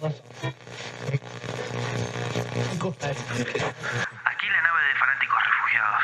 [0.00, 0.08] Aquí
[4.48, 6.02] la nave de fanáticos refugiados.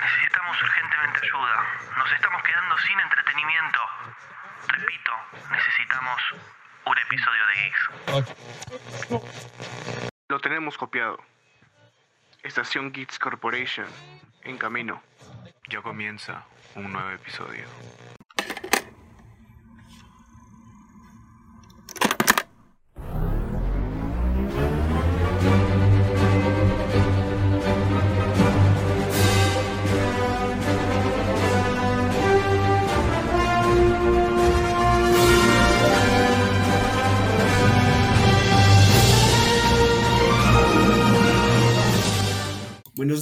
[0.00, 1.56] Necesitamos urgentemente ayuda.
[1.98, 3.80] Nos estamos quedando sin entretenimiento.
[4.68, 5.12] Repito,
[5.50, 6.22] necesitamos
[6.86, 7.90] un episodio de Geeks.
[10.28, 11.18] Lo tenemos copiado.
[12.44, 13.88] Estación Geeks Corporation,
[14.42, 15.02] en camino.
[15.68, 16.44] Ya comienza
[16.76, 17.66] un nuevo episodio.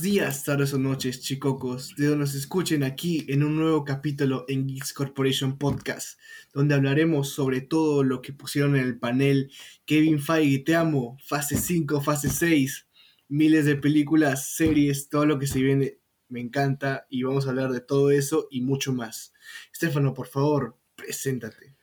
[0.03, 4.67] Días, tardes o noches, chicocos, de donde nos escuchen aquí en un nuevo capítulo en
[4.67, 6.19] Geeks Corporation Podcast,
[6.53, 9.53] donde hablaremos sobre todo lo que pusieron en el panel
[9.85, 12.89] Kevin Feige, te amo, fase 5, fase 6,
[13.29, 17.71] miles de películas, series, todo lo que se viene, me encanta y vamos a hablar
[17.71, 19.33] de todo eso y mucho más.
[19.73, 21.77] Estefano, por favor, preséntate.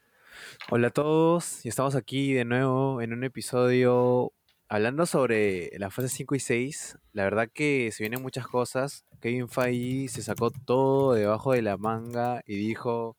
[0.69, 4.33] Hola a todos, y estamos aquí de nuevo en un episodio
[4.69, 6.97] hablando sobre la fase 5 y 6.
[7.11, 9.03] La verdad que se vienen muchas cosas.
[9.19, 13.17] Kevin Feige se sacó todo debajo de la manga y dijo,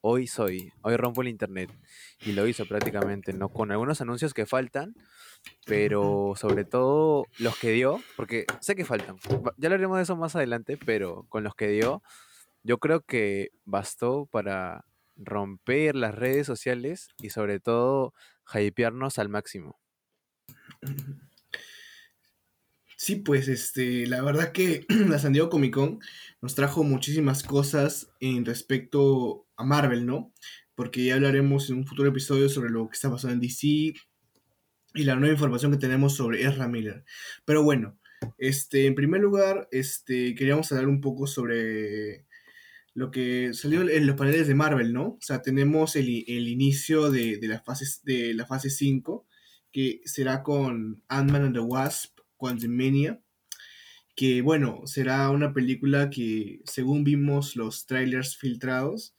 [0.00, 1.70] hoy soy, hoy rompo el internet.
[2.24, 3.48] Y lo hizo prácticamente, ¿no?
[3.48, 4.94] Con algunos anuncios que faltan,
[5.66, 9.18] pero sobre todo los que dio, porque sé que faltan.
[9.58, 12.02] Ya hablaremos de eso más adelante, pero con los que dio,
[12.62, 14.84] yo creo que bastó para
[15.16, 18.14] romper las redes sociales y sobre todo
[18.52, 19.83] hypearnos al máximo.
[22.96, 25.98] Sí, pues este, la verdad que la San Diego Comic Con
[26.40, 30.32] nos trajo muchísimas cosas en respecto a Marvel, ¿no?
[30.74, 35.04] Porque ya hablaremos en un futuro episodio sobre lo que está pasando en DC y
[35.04, 37.04] la nueva información que tenemos sobre Ezra Miller.
[37.44, 37.98] Pero bueno,
[38.38, 42.26] este, en primer lugar, este, queríamos hablar un poco sobre
[42.94, 45.08] lo que salió en los paneles de Marvel, ¿no?
[45.08, 49.26] O sea, tenemos el, el inicio de, de, la fase, de la fase 5,
[49.74, 53.20] que será con Ant-Man and the Wasp, Quantumania,
[54.16, 59.16] que bueno, será una película que según vimos los trailers filtrados,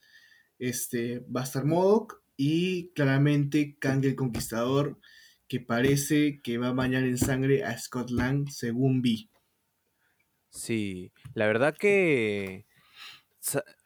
[0.58, 4.98] este, va a estar MODOK y claramente Kang el Conquistador,
[5.46, 9.30] que parece que va a bañar en sangre a Scott Lang, según vi.
[10.48, 12.64] Sí, la verdad que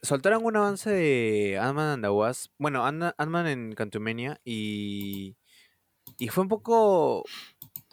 [0.02, 5.36] soltaron un avance de Ant-Man and the Wasp, bueno, Ant- Ant-Man en Quantumania y,
[6.20, 7.24] y fue un poco,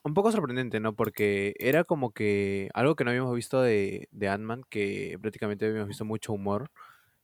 [0.04, 0.94] un poco sorprendente, ¿no?
[0.94, 5.88] Porque era como que algo que no habíamos visto de, de Ant-Man, que prácticamente habíamos
[5.88, 6.70] visto mucho humor,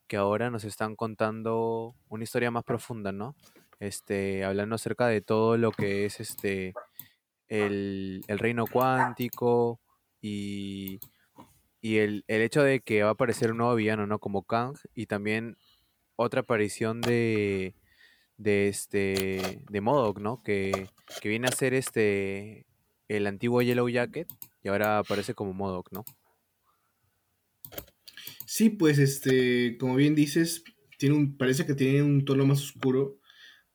[0.08, 3.36] que ahora nos están contando una historia más profunda, ¿no?
[3.82, 6.74] Este, hablando acerca de todo lo que es este
[7.50, 9.82] el, el reino cuántico
[10.22, 11.02] y,
[11.82, 14.20] y el, el hecho de que va a aparecer un nuevo villano, ¿no?
[14.20, 15.58] Como Kang y también
[16.16, 17.76] otra aparición de
[18.38, 20.42] de este de MODOK, ¿no?
[20.44, 20.90] Que,
[21.22, 22.66] que viene a ser este
[23.08, 24.28] el antiguo Yellow Jacket
[24.64, 26.06] y ahora aparece como MODOK, ¿no?
[28.46, 30.64] Sí, pues este, como bien dices,
[30.98, 33.20] tiene un, parece que tiene un tono más oscuro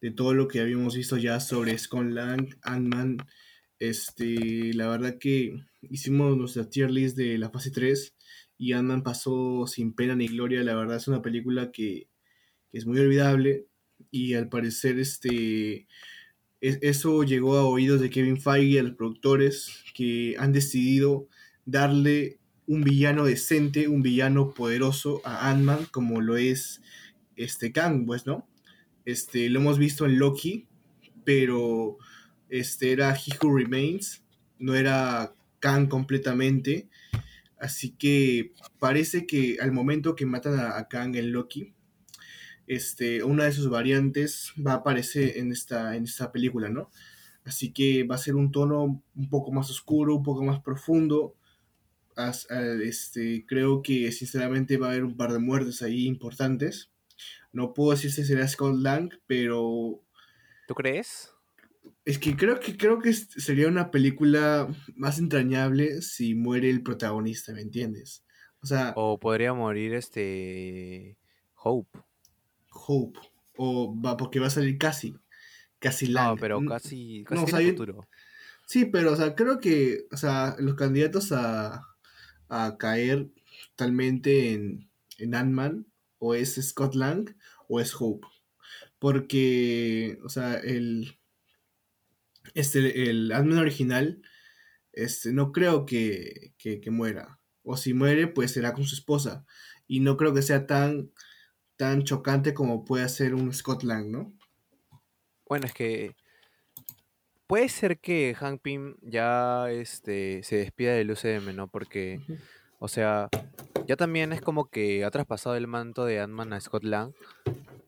[0.01, 3.19] de todo lo que habíamos visto ya sobre Scott Lang, Ant-Man.
[3.79, 8.15] Este, la verdad que hicimos nuestra tier list de la fase 3
[8.57, 10.63] y Ant-Man pasó sin pena ni gloria.
[10.63, 12.09] La verdad es una película que,
[12.71, 13.68] que es muy olvidable
[14.11, 15.87] y al parecer este,
[16.61, 21.29] es- eso llegó a oídos de Kevin Feige y a los productores que han decidido
[21.67, 26.83] darle un villano decente, un villano poderoso a Ant-Man como lo es
[27.37, 28.49] este Kang, pues, ¿no?
[29.05, 30.69] Este, lo hemos visto en Loki,
[31.25, 31.99] pero
[32.49, 34.25] este era He Who Remains,
[34.59, 36.89] no era Kang completamente.
[37.59, 41.75] Así que parece que al momento que matan a, a Kang en Loki,
[42.69, 46.91] este, una de sus variantes va a aparecer en esta, en esta película, ¿no?
[47.45, 51.35] Así que va a ser un tono un poco más oscuro, un poco más profundo.
[52.17, 56.91] As- a- este, creo que sinceramente va a haber un par de muertes ahí importantes.
[57.53, 60.03] No puedo decir si será Scott Lang, pero
[60.67, 61.33] ¿Tú crees?
[62.05, 67.53] es que creo que creo que sería una película más entrañable si muere el protagonista,
[67.53, 68.25] ¿me entiendes?
[68.63, 71.19] O sea, O podría morir este
[71.55, 71.99] Hope.
[72.89, 73.19] Hope.
[73.57, 75.15] O va, porque va a salir casi.
[75.79, 76.31] Casi Lang.
[76.31, 78.09] No, pero Mm, casi, no, casi o tiene sea, yo- futuro.
[78.67, 81.87] Sí, pero o sea, creo que o sea, los candidatos a,
[82.49, 83.29] a caer
[83.77, 85.87] totalmente en, en Ant-Man
[86.19, 87.35] o es Scott Lang
[87.69, 88.27] o es Hope.
[88.99, 91.19] Porque, o sea, el,
[92.55, 94.23] este, el Ant-Man original,
[94.93, 97.39] este, no creo que, que, que muera.
[97.63, 99.45] O si muere, pues será con su esposa.
[99.87, 101.11] Y no creo que sea tan,
[101.79, 104.33] tan chocante como puede ser un Scott Lang, ¿no?
[105.49, 106.15] Bueno, es que
[107.47, 111.69] puede ser que Hank Pym ya este, se despida del UCM, ¿no?
[111.69, 112.21] Porque,
[112.81, 113.29] o sea,
[113.87, 117.15] ya también es como que ha traspasado el manto de Ant-Man a Scott Lang,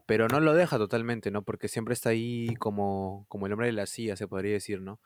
[0.06, 1.42] pero no lo deja totalmente, ¿no?
[1.42, 5.00] Porque siempre está ahí como, como el hombre de la CIA, se podría decir, ¿no?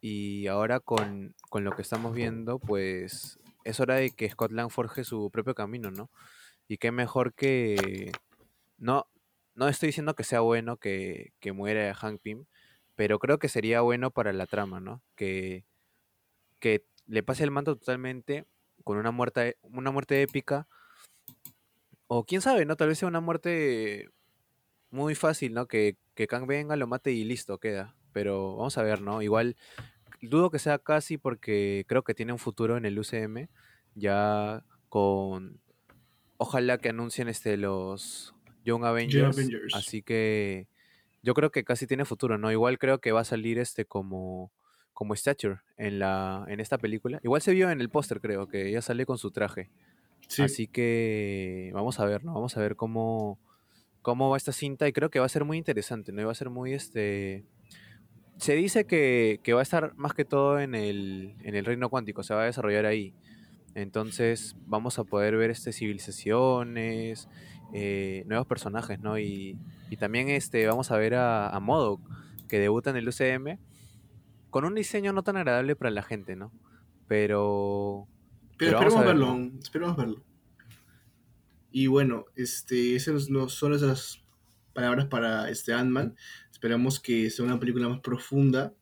[0.00, 4.70] Y ahora con, con lo que estamos viendo, pues es hora de que Scott Lang
[4.70, 6.10] forje su propio camino, ¿no?
[6.68, 8.12] Y qué mejor que...
[8.76, 9.06] No,
[9.54, 12.44] no estoy diciendo que sea bueno que, que muera Hank Pym,
[12.94, 15.02] pero creo que sería bueno para la trama, ¿no?
[15.16, 15.64] Que,
[16.60, 18.46] que le pase el manto totalmente
[18.84, 20.68] con una muerte, una muerte épica.
[22.06, 22.76] O quién sabe, ¿no?
[22.76, 24.10] Tal vez sea una muerte
[24.90, 25.66] muy fácil, ¿no?
[25.66, 27.94] Que, que Kang venga, lo mate y listo, queda.
[28.12, 29.22] Pero vamos a ver, ¿no?
[29.22, 29.56] Igual
[30.22, 33.48] dudo que sea casi porque creo que tiene un futuro en el UCM.
[33.94, 35.60] Ya con.
[36.38, 39.36] Ojalá que anuncien este los Young Avengers.
[39.36, 39.74] Avengers.
[39.74, 40.68] Así que
[41.22, 42.50] yo creo que casi tiene futuro, ¿no?
[42.50, 44.52] Igual creo que va a salir este como.
[44.92, 46.44] como Stature en la.
[46.48, 47.20] en esta película.
[47.22, 49.70] Igual se vio en el póster, creo, que ya sale con su traje.
[50.28, 50.42] Sí.
[50.42, 52.34] Así que vamos a ver, ¿no?
[52.34, 53.38] Vamos a ver cómo,
[54.02, 56.20] cómo va esta cinta y creo que va a ser muy interesante, ¿no?
[56.20, 57.44] Y va a ser muy, este...
[58.36, 61.88] Se dice que, que va a estar más que todo en el, en el reino
[61.88, 63.14] cuántico, se va a desarrollar ahí.
[63.78, 67.28] Entonces vamos a poder ver este, civilizaciones,
[67.72, 69.18] eh, nuevos personajes, ¿no?
[69.18, 69.56] Y,
[69.88, 72.00] y también este, vamos a ver a, a MODOK,
[72.48, 73.58] que debuta en el UCM,
[74.50, 76.52] con un diseño no tan agradable para la gente, ¿no?
[77.06, 78.08] Pero...
[78.56, 79.58] Pero, Pero esperemos ver, verlo, ¿no?
[79.60, 80.24] esperemos verlo.
[81.70, 84.24] Y bueno, este, esas no son esas
[84.72, 86.16] palabras para este Ant-Man.
[86.50, 88.74] Esperamos que sea una película más profunda,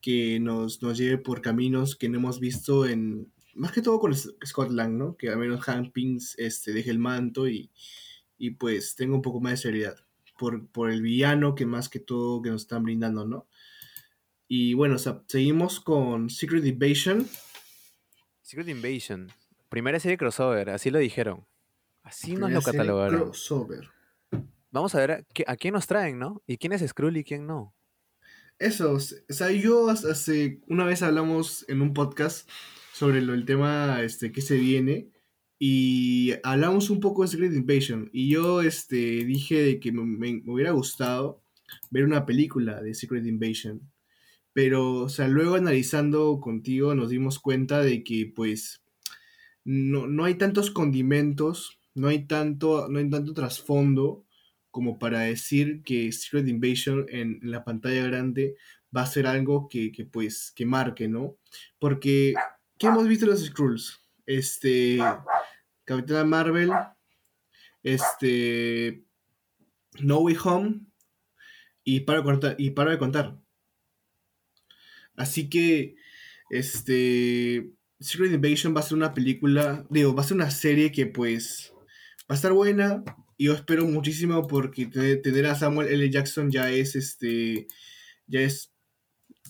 [0.00, 4.14] que nos, nos lleve por caminos que no hemos visto en, más que todo con
[4.14, 5.16] Scott Lang, ¿no?
[5.16, 7.70] Que al menos Hank Pym este, deje el manto y,
[8.38, 9.96] y pues tenga un poco más de seriedad
[10.38, 13.46] por, por el villano que más que todo que nos están brindando, ¿no?
[14.48, 17.28] Y bueno, o sea, seguimos con Secret Invasion.
[18.42, 19.30] Secret Invasion.
[19.68, 21.46] Primera serie crossover, así lo dijeron.
[22.02, 23.20] Así nos lo catalogaron.
[23.20, 23.90] Crossover.
[24.72, 26.42] Vamos a ver a, a quién nos traen, ¿no?
[26.46, 27.74] ¿Y quién es Skrull y quién no?
[28.58, 32.48] Eso, o sea, yo hace una vez hablamos en un podcast
[33.00, 35.08] sobre lo, el tema este, que se viene
[35.58, 40.42] y hablamos un poco de Secret Invasion y yo este, dije de que me, me-
[40.46, 41.42] hubiera gustado
[41.90, 43.90] ver una película de Secret Invasion,
[44.52, 48.82] pero o sea, luego analizando contigo nos dimos cuenta de que pues
[49.64, 54.24] no, no hay tantos condimentos, no hay tanto, no hay tanto trasfondo
[54.70, 58.56] como para decir que Secret Invasion en, en la pantalla grande
[58.96, 61.36] va a ser algo que, que, pues que marque, ¿no?
[61.78, 62.44] Porque
[62.80, 64.00] ¿qué hemos visto en los Skrulls?
[64.26, 64.98] Este
[65.84, 66.70] Capitana Marvel,
[67.82, 69.04] este
[70.00, 70.80] No Way Home
[71.84, 73.38] y para de contar, y para de contar.
[75.14, 75.96] Así que
[76.48, 81.06] este Secret Invasion va a ser una película, digo, va a ser una serie que
[81.06, 81.72] pues
[82.20, 83.04] va a estar buena
[83.36, 86.08] y yo espero muchísimo porque te- tener a Samuel L.
[86.10, 87.66] Jackson ya es este
[88.26, 88.72] ya es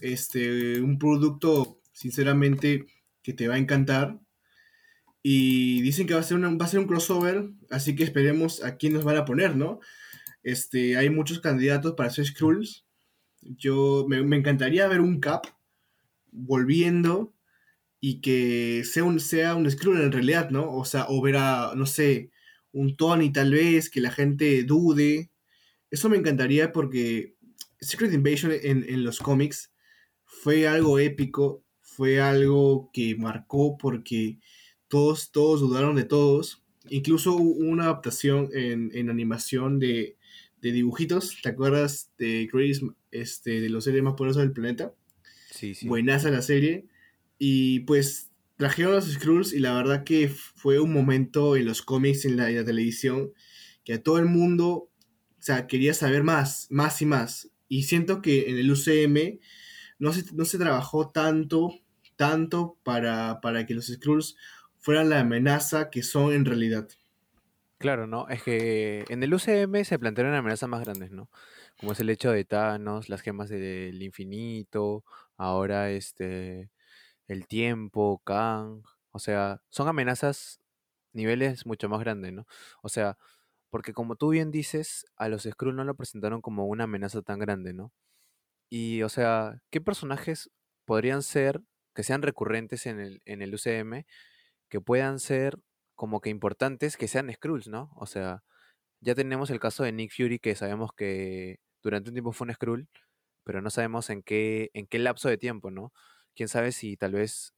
[0.00, 2.86] este un producto sinceramente
[3.22, 4.18] que te va a encantar
[5.22, 8.62] y dicen que va a ser una- va a ser un crossover, así que esperemos
[8.64, 9.80] a quién nos van a poner, ¿no?
[10.42, 12.86] Este, hay muchos candidatos para ser Skrulls.
[13.42, 15.46] Yo me, me encantaría ver un Cap
[16.32, 17.34] volviendo
[18.00, 20.74] y que sea un, sea un Skrull en realidad, ¿no?
[20.76, 22.30] O sea, o ver a, no sé,
[22.72, 25.30] un Tony tal vez, que la gente dude.
[25.90, 27.36] Eso me encantaría porque
[27.80, 29.72] Secret Invasion en, en los cómics
[30.24, 31.64] fue algo épico,
[32.00, 34.38] fue algo que marcó porque
[34.88, 36.62] todos, todos dudaron de todos.
[36.88, 40.16] Incluso hubo una adaptación en, en animación de,
[40.62, 42.80] de dibujitos, ¿te acuerdas de Grace,
[43.10, 44.94] este, de los seres más poderosos del planeta?
[45.50, 45.88] Sí, sí.
[45.88, 46.86] buenaza la serie.
[47.38, 52.24] Y pues trajeron los Skrulls y la verdad que fue un momento en los cómics,
[52.24, 53.34] en la, en la televisión,
[53.84, 54.90] que a todo el mundo, o
[55.38, 57.50] sea, quería saber más, más y más.
[57.68, 59.38] Y siento que en el UCM
[60.00, 61.70] no se, no se trabajó tanto,
[62.20, 64.36] tanto para, para que los Skrulls
[64.78, 66.86] fueran la amenaza que son en realidad.
[67.78, 68.28] Claro, ¿no?
[68.28, 71.30] Es que en el UCM se plantearon amenazas más grandes, ¿no?
[71.78, 75.02] Como es el hecho de Thanos, las gemas del infinito,
[75.38, 76.70] ahora este,
[77.26, 78.82] el tiempo, Kang.
[79.12, 80.60] O sea, son amenazas
[81.14, 82.46] niveles mucho más grandes, ¿no?
[82.82, 83.16] O sea,
[83.70, 87.38] porque como tú bien dices, a los Skrull no lo presentaron como una amenaza tan
[87.38, 87.94] grande, ¿no?
[88.68, 90.50] Y, o sea, ¿qué personajes
[90.84, 91.62] podrían ser,
[91.94, 94.06] que sean recurrentes en el, en el UCM,
[94.68, 95.58] que puedan ser
[95.94, 97.90] como que importantes, que sean Skrulls, ¿no?
[97.96, 98.42] O sea,
[99.00, 102.54] ya tenemos el caso de Nick Fury, que sabemos que durante un tiempo fue un
[102.54, 102.88] Skrull,
[103.44, 105.92] pero no sabemos en qué, en qué lapso de tiempo, ¿no?
[106.34, 107.54] Quién sabe si tal vez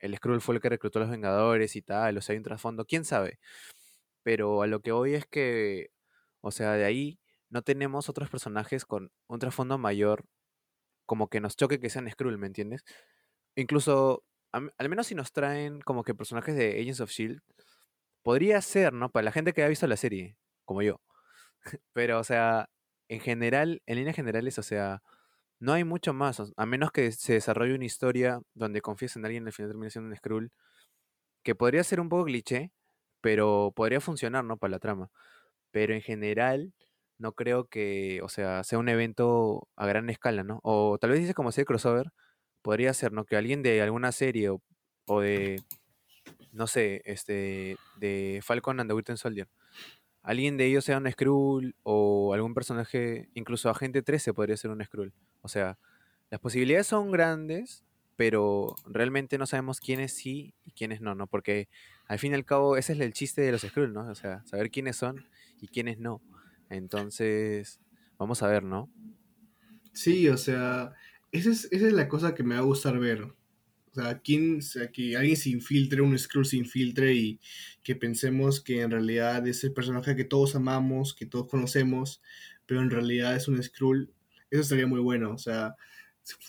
[0.00, 2.44] el Skrull fue el que reclutó a los Vengadores y tal, o sea, hay un
[2.44, 3.38] trasfondo, quién sabe.
[4.22, 5.90] Pero a lo que voy es que,
[6.40, 10.24] o sea, de ahí no tenemos otros personajes con un trasfondo mayor,
[11.06, 12.84] como que nos choque que sean Skrull, ¿me entiendes?
[13.56, 17.40] Incluso, al menos si nos traen como que personajes de Agents of Shield,
[18.22, 19.10] podría ser, ¿no?
[19.10, 21.00] Para la gente que ha visto la serie, como yo.
[21.92, 22.68] Pero, o sea,
[23.08, 25.02] en general, en líneas generales, o sea,
[25.60, 29.44] no hay mucho más, a menos que se desarrolle una historia donde confíes en alguien
[29.44, 30.52] y al final termine siendo un Skrull,
[31.44, 32.72] que podría ser un poco cliché,
[33.20, 34.58] pero podría funcionar, ¿no?
[34.58, 35.10] Para la trama.
[35.72, 36.74] Pero en general,
[37.18, 40.60] no creo que, o sea, sea un evento a gran escala, ¿no?
[40.64, 42.12] O tal vez dice como ser crossover,
[42.66, 43.24] podría ser, ¿no?
[43.24, 45.62] Que alguien de alguna serie o, de,
[46.50, 49.46] no sé, este, de Falcon and the Winter Soldier,
[50.20, 54.84] alguien de ellos sea un Skrull o algún personaje, incluso Agente 13 podría ser un
[54.84, 55.12] Skrull.
[55.42, 55.78] O sea,
[56.28, 57.84] las posibilidades son grandes,
[58.16, 61.28] pero realmente no sabemos quiénes sí y quiénes no, ¿no?
[61.28, 61.68] Porque
[62.08, 64.10] al fin y al cabo ese es el chiste de los Skrull, ¿no?
[64.10, 65.24] O sea, saber quiénes son
[65.60, 66.20] y quiénes no.
[66.68, 67.78] Entonces,
[68.18, 68.90] vamos a ver, ¿no?
[69.92, 70.94] Sí, o sea,
[71.38, 73.22] esa es, esa es la cosa que me va a gustar ver.
[73.22, 77.40] O sea, quién, sea, que alguien se infiltre, un Skrull se infiltre y
[77.82, 82.20] que pensemos que en realidad es el personaje que todos amamos, que todos conocemos,
[82.66, 84.12] pero en realidad es un Skrull
[84.50, 85.74] eso estaría muy bueno, o sea,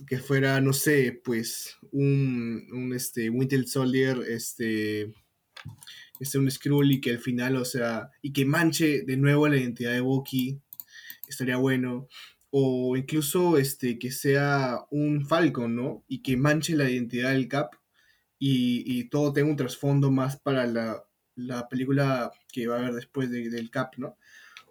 [0.08, 5.14] que fuera, no sé, pues un, un este, Winter Soldier, este,
[6.20, 9.58] este, un Skrull y que al final, o sea, y que manche de nuevo la
[9.58, 10.60] identidad de Bucky,
[11.28, 12.08] estaría bueno.
[12.50, 16.04] O incluso este, que sea un Falcon, ¿no?
[16.08, 17.76] Y que manche la identidad del Cap
[18.40, 21.04] y, y todo tenga un trasfondo más para la,
[21.36, 24.18] la, película que va a haber después del Cap, ¿no?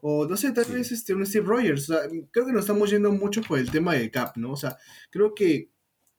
[0.00, 1.90] O no sé, tal vez este, un Steve Rogers.
[1.90, 4.52] O sea, creo que nos estamos yendo mucho por el tema de Cap, ¿no?
[4.52, 4.76] O sea,
[5.10, 5.70] creo que,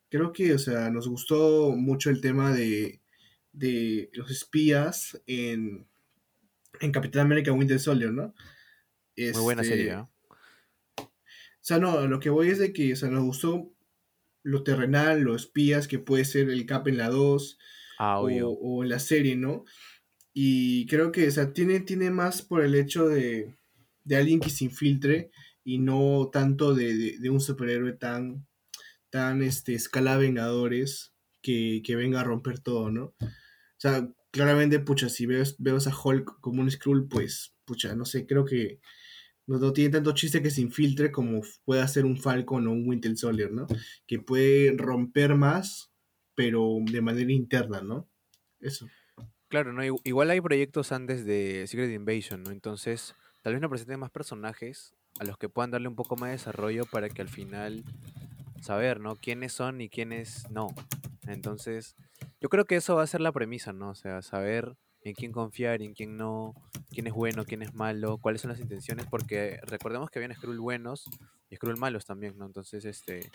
[0.09, 3.01] creo que, o sea, nos gustó mucho el tema de,
[3.53, 5.87] de los espías en,
[6.81, 8.33] en Capitán América Winter Soldier, ¿no?
[9.15, 10.11] Muy buena este, serie, ¿no?
[11.67, 13.69] O sea, no, lo que voy es de que, o sea, nos gustó
[14.41, 17.57] lo terrenal, los espías, que puede ser el Cap en la 2
[17.99, 19.65] ah, o, o, en la serie, ¿no?
[20.33, 23.53] Y creo que, o sea, tiene, tiene más por el hecho de,
[24.05, 25.29] de alguien que se infiltre
[25.65, 28.47] y no tanto de, un superhéroe tan,
[29.09, 33.13] tan este, escala Vengadores que, venga a romper todo, ¿no?
[33.19, 38.05] O sea, claramente, pucha, si veo, veo a Hulk como un Skrull, pues, pucha, no
[38.05, 38.79] sé, creo que
[39.47, 43.15] no, tiene tanto chiste que se infiltre como puede hacer un Falcon o un Winter
[43.15, 43.65] Soldier, ¿no?
[44.05, 45.91] Que puede romper más,
[46.35, 48.09] pero de manera interna, ¿no?
[48.59, 48.87] Eso.
[49.47, 49.81] Claro, ¿no?
[50.03, 52.51] Igual hay proyectos antes de Secret Invasion, ¿no?
[52.51, 56.27] Entonces, tal vez no presenten más personajes a los que puedan darle un poco más
[56.27, 57.83] de desarrollo para que al final
[58.61, 59.15] saber, ¿no?
[59.15, 60.67] Quiénes son y quiénes no.
[61.25, 61.95] Entonces,
[62.41, 63.91] yo creo que eso va a ser la premisa, ¿no?
[63.91, 64.75] O sea, saber
[65.07, 66.53] en quién confiar, en quién no,
[66.89, 70.59] quién es bueno, quién es malo, cuáles son las intenciones, porque recordemos que habían Skrull
[70.59, 71.05] buenos
[71.49, 72.45] y Skrull malos también, ¿no?
[72.45, 73.29] Entonces, este,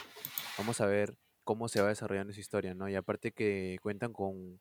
[0.59, 2.88] vamos a ver cómo se va desarrollando esa historia, ¿no?
[2.88, 4.59] Y aparte que cuentan con,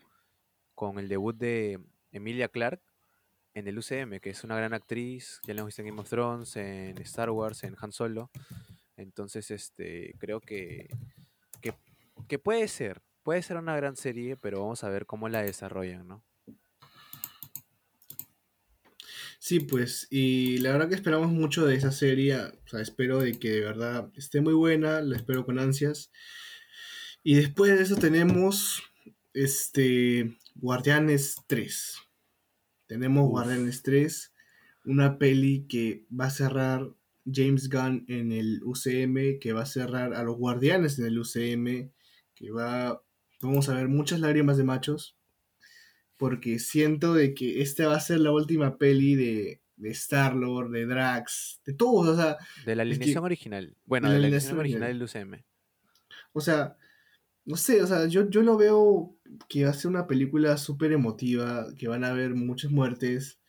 [0.75, 1.79] con el debut de
[2.11, 2.81] Emilia Clark,
[3.53, 6.09] en el UCM, que es una gran actriz, ya la hemos visto en Game of
[6.09, 8.31] Thrones, en Star Wars, en Han Solo.
[8.95, 10.89] Entonces, este, creo que,
[12.27, 16.07] que, puede ser, puede ser una gran serie, pero vamos a ver cómo la desarrollan,
[16.07, 16.23] ¿no?
[19.43, 23.39] Sí, pues, y la verdad que esperamos mucho de esa serie, o sea, espero de
[23.39, 26.11] que de verdad esté muy buena, la espero con ansias.
[27.23, 28.83] Y después de eso tenemos,
[29.33, 31.97] este, Guardianes 3.
[32.85, 34.31] Tenemos Guardianes 3,
[34.85, 36.93] una peli que va a cerrar
[37.25, 41.91] James Gunn en el UCM, que va a cerrar a los Guardianes en el UCM,
[42.35, 43.03] que va...
[43.41, 45.17] Vamos a ver muchas lágrimas de machos,
[46.21, 50.85] porque siento de que esta va a ser la última peli de, de Star-Lord, de
[50.85, 52.37] Drax, de todos, o sea...
[52.63, 53.75] De la alineación original.
[53.85, 55.43] Bueno, de la, alineación original del UCM.
[56.31, 56.77] O sea,
[57.43, 59.17] no sé, o sea, yo, yo lo veo
[59.49, 63.39] que va a ser una película súper emotiva, que van a haber muchas muertes,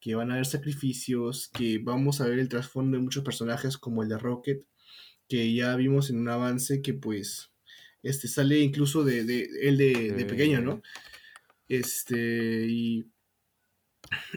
[0.00, 4.02] que van a haber sacrificios, que vamos a ver el trasfondo de muchos personajes como
[4.02, 4.64] el de Rocket,
[5.28, 7.52] que ya vimos en un avance que pues
[8.02, 10.82] este sale incluso de, de él de, pequeño, ¿no?
[11.68, 13.10] Este, y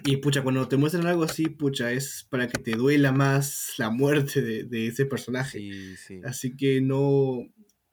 [0.03, 3.89] Y pucha, cuando te muestran algo así, pucha, es para que te duela más la
[3.89, 5.59] muerte de, de ese personaje.
[5.59, 6.21] Sí, sí.
[6.23, 7.39] Así que no,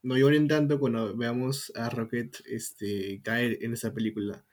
[0.02, 4.45] no lloren tanto cuando veamos a Rocket este, caer en esa película.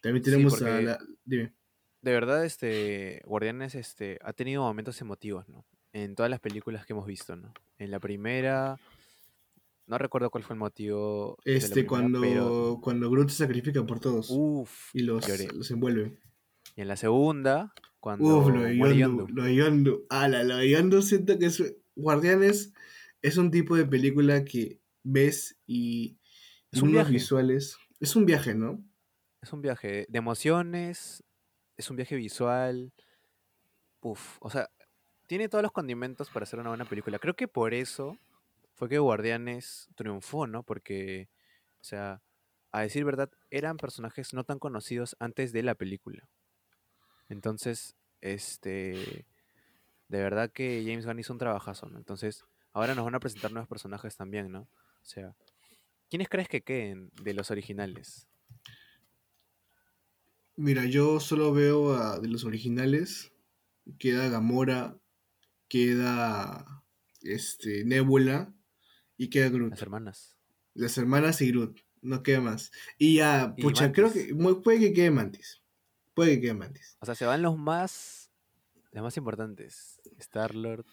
[0.00, 0.98] También Sí, tenemos a la...
[1.24, 1.54] Dime.
[2.02, 5.64] De verdad, este, Guardianes, este, ha tenido momentos emotivos, ¿no?
[5.92, 7.54] En todas las películas que hemos visto, ¿no?
[7.78, 8.78] En la primera,
[9.86, 14.00] no recuerdo cuál fue el motivo Este, primera, cuando, pero, cuando Groot se sacrifica por
[14.00, 16.18] todos uff, y los, los envuelve.
[16.76, 20.06] Y en la segunda, cuando Uf, lo de Yondu, lo de Yondu.
[20.08, 21.76] Ala, lo de Yondu siento que es...
[21.94, 22.72] Guardianes
[23.20, 26.18] es un tipo de película que ves y...
[26.70, 27.12] Es un viaje.
[27.12, 27.76] visuales...
[28.00, 28.84] Es un viaje, ¿no?
[29.42, 31.22] Es un viaje de emociones,
[31.76, 32.92] es un viaje visual.
[34.00, 34.70] Uf, o sea,
[35.28, 37.18] tiene todos los condimentos para hacer una buena película.
[37.18, 38.18] Creo que por eso
[38.82, 40.64] fue que Guardianes triunfó, ¿no?
[40.64, 41.28] Porque,
[41.80, 42.20] o sea,
[42.72, 46.28] a decir verdad, eran personajes no tan conocidos antes de la película.
[47.28, 49.24] Entonces, este,
[50.08, 51.96] de verdad que James Gunn hizo un trabajazo, ¿no?
[51.96, 54.62] Entonces, ahora nos van a presentar nuevos personajes también, ¿no?
[54.62, 55.36] O sea,
[56.10, 58.26] ¿quiénes crees que queden de los originales?
[60.56, 63.32] Mira, yo solo veo a, de los originales.
[64.00, 64.98] Queda Gamora,
[65.68, 66.82] queda
[67.22, 68.52] este, Nebula
[69.24, 69.70] y queda Groot.
[69.70, 70.36] Las hermanas.
[70.74, 71.78] Las hermanas y Groot.
[72.02, 72.72] No queda más.
[72.98, 75.62] Y ya, Y pucha, creo que puede que quede Mantis.
[76.14, 76.96] Puede que quede Mantis.
[77.00, 78.30] O sea, se van los más.
[78.92, 80.00] Los más importantes.
[80.18, 80.84] Star Lord,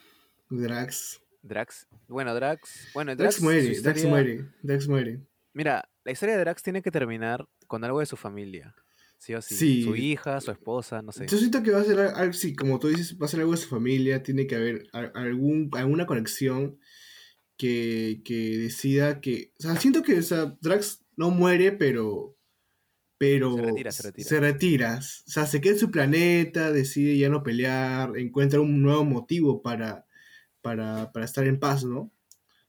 [0.50, 1.22] Drax.
[1.42, 1.88] Drax.
[2.08, 2.90] Bueno, Drax.
[2.94, 3.42] Bueno, Drax, Drax.
[3.44, 4.46] muere, Drax historia- muere.
[4.62, 5.20] Drax muere.
[5.54, 8.76] Mira, la historia de Drax tiene que terminar con algo de su familia.
[9.18, 9.56] Sí o sí.
[9.56, 9.84] Sí.
[9.84, 11.28] Su hija, su esposa, no sé.
[11.28, 13.52] Yo siento que va a ser algo, sí, como tú dices, va a ser algo
[13.52, 16.80] de su familia, tiene que haber algún, alguna conexión
[17.60, 22.38] que, que decida que, o sea, siento que o sea, Drax no muere, pero,
[23.18, 24.30] pero Se retira, se retira.
[24.30, 25.00] se retira.
[25.00, 29.62] o sea, se queda en su planeta, decide ya no pelear, encuentra un nuevo motivo
[29.62, 30.08] para,
[30.62, 32.14] para, para estar en paz, ¿no?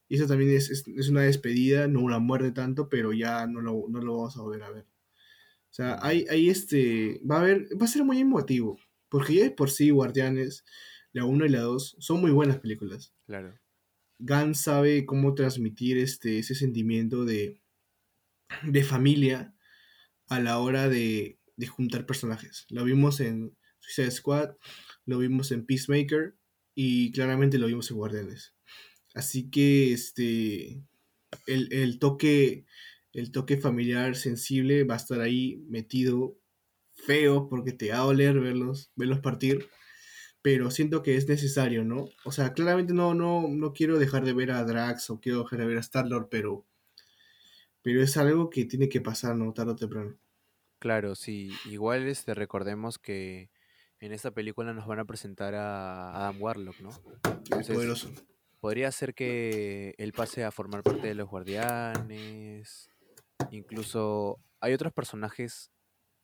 [0.09, 3.61] Y eso también es, es, es una despedida, no una muerte tanto, pero ya no
[3.61, 4.83] lo, no lo vamos a volver a ver.
[4.83, 7.21] O sea, hay, hay este.
[7.23, 7.69] Va a haber.
[7.81, 8.77] Va a ser muy emotivo.
[9.07, 10.65] Porque ya de por sí, Guardianes,
[11.13, 13.13] la 1 y la 2, son muy buenas películas.
[13.25, 13.60] Claro.
[14.21, 17.61] Gunn sabe cómo transmitir este, ese sentimiento de,
[18.63, 19.53] de familia
[20.27, 22.65] a la hora de, de juntar personajes.
[22.69, 24.51] Lo vimos en Suicide Squad,
[25.05, 26.35] lo vimos en Peacemaker
[26.75, 28.53] y claramente lo vimos en Guardianes.
[29.13, 30.83] Así que este
[31.47, 32.65] el, el toque
[33.13, 36.37] el toque familiar sensible va a estar ahí metido
[36.93, 39.67] feo porque te va a doler verlos verlos partir
[40.41, 42.09] pero siento que es necesario, ¿no?
[42.23, 45.59] O sea, claramente no, no, no quiero dejar de ver a Drax o quiero dejar
[45.59, 46.65] de ver a Star-Lord, pero,
[47.81, 49.53] pero es algo que tiene que pasar, ¿no?
[49.53, 50.17] Tarde o temprano.
[50.79, 51.51] Claro, sí.
[51.65, 53.51] Igual este, recordemos que
[53.99, 56.89] en esta película nos van a presentar a Adam Warlock, ¿no?
[57.23, 58.11] Entonces, poderoso.
[58.59, 62.89] Podría ser que él pase a formar parte de los guardianes.
[63.51, 65.71] Incluso hay otros personajes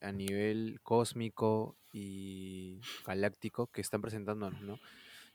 [0.01, 4.79] a nivel cósmico y galáctico que están presentándonos, ¿no?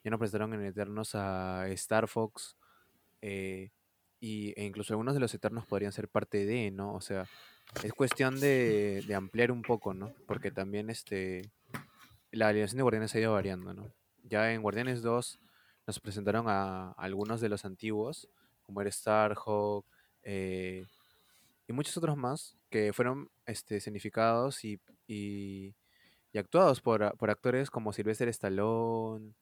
[0.05, 2.57] Ya nos presentaron en Eternos a Star Fox.
[3.21, 3.71] eh,
[4.21, 6.95] y, e incluso algunos de los Eternos podrían ser parte de, ¿no?
[6.95, 7.27] O sea,
[7.83, 10.13] es cuestión de, de ampliar un poco, ¿no?
[10.27, 11.51] Porque también este
[12.31, 13.93] la alineación de Guardianes ha ido variando, ¿no?
[14.23, 15.39] Ya en Guardianes 2
[15.87, 18.29] nos presentaron a algunos de los antiguos,
[18.63, 19.85] como era Starhawk
[20.23, 20.87] eh,
[21.67, 25.77] y muchos otros más que fueron este, significados y, y,
[26.33, 29.35] y actuados por, por actores como Sylvester Stallone,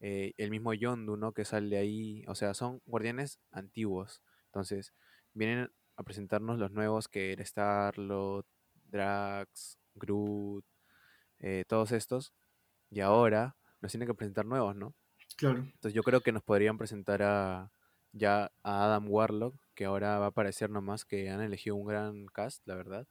[0.00, 1.32] eh, el mismo Yondu, ¿no?
[1.32, 4.22] Que sale ahí, o sea, son guardianes antiguos.
[4.46, 4.94] Entonces,
[5.34, 8.46] vienen a presentarnos los nuevos que era Star-Lord,
[8.84, 10.64] Drax, Groot,
[11.40, 12.32] eh, todos estos,
[12.90, 14.94] y ahora nos tienen que presentar nuevos, ¿no?
[15.36, 15.58] Claro.
[15.58, 17.70] Entonces yo creo que nos podrían presentar a
[18.12, 22.26] ya a Adam Warlock, que ahora va a aparecer nomás, que han elegido un gran
[22.26, 23.06] cast, la verdad.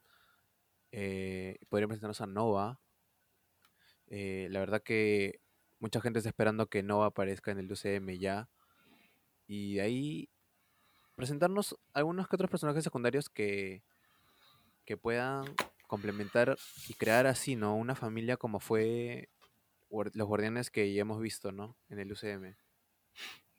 [0.90, 2.80] Eh, podrían presentarnos a Nova.
[4.08, 5.40] Eh, la verdad que
[5.78, 8.50] mucha gente está esperando que Nova aparezca en el UCM ya.
[9.46, 10.28] Y ahí
[11.14, 13.82] presentarnos algunos que otros personajes secundarios que,
[14.84, 15.44] que puedan
[15.86, 17.76] complementar y crear así, ¿no?
[17.76, 19.28] Una familia como fue
[19.90, 21.76] los guardianes que ya hemos visto, ¿no?
[21.88, 22.56] En el UCM.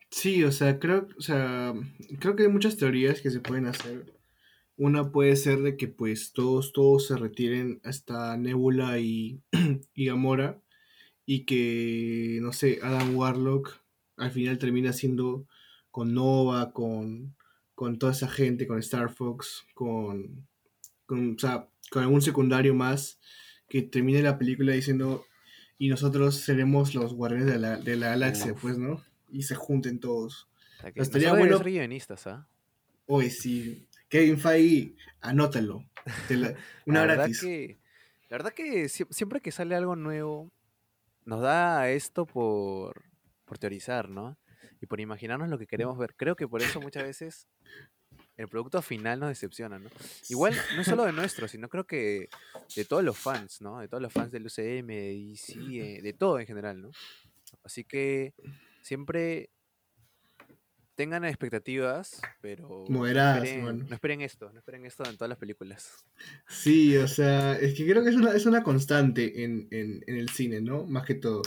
[0.10, 1.74] Sí, o sea, creo, o sea,
[2.20, 4.14] creo que hay muchas teorías que se pueden hacer.
[4.78, 9.42] Una puede ser de que pues todos, todos se retiren hasta Nebula y,
[9.94, 10.62] y Gamora
[11.26, 13.82] y que, no sé, Adam Warlock
[14.18, 15.46] al final termina siendo
[15.92, 17.36] con Nova, con,
[17.76, 20.48] con toda esa gente, con Star Fox, con,
[21.06, 23.20] con, o sea, con algún secundario más
[23.68, 25.26] que termine la película diciendo
[25.78, 29.04] y nosotros seremos los guardianes de la, de la galaxia, pues, ¿no?
[29.30, 30.48] Y se junten todos.
[30.94, 32.48] Que Estaría bueno- ser guionistas, ¿ah?
[33.08, 33.88] Oye, sí.
[34.10, 35.84] Kevin Feige, anótalo.
[36.30, 37.42] La- una la verdad gratis.
[37.42, 37.80] que,
[38.30, 40.52] la verdad que sie- siempre que sale algo nuevo,
[41.26, 43.04] nos da esto por,
[43.46, 44.38] por teorizar, ¿no?
[44.82, 46.16] Y por imaginarnos lo que queremos ver.
[46.16, 47.48] Creo que por eso muchas veces
[48.38, 49.90] el producto final nos decepciona, ¿no?
[50.30, 52.30] Igual, no solo de nuestro, sino creo que
[52.76, 53.80] de todos los fans, ¿no?
[53.80, 56.92] De todos los fans del UCM, de DC, eh, de todo en general, ¿no?
[57.64, 58.34] Así que
[58.88, 59.50] siempre
[60.96, 63.86] tengan expectativas, pero no Moderadas, esperen, mano.
[63.88, 66.06] no esperen esto, no esperen esto en todas las películas.
[66.48, 70.16] Sí, o sea, es que creo que es una, es una constante en, en- en
[70.16, 70.86] el cine, ¿no?
[70.86, 71.42] Más que todo.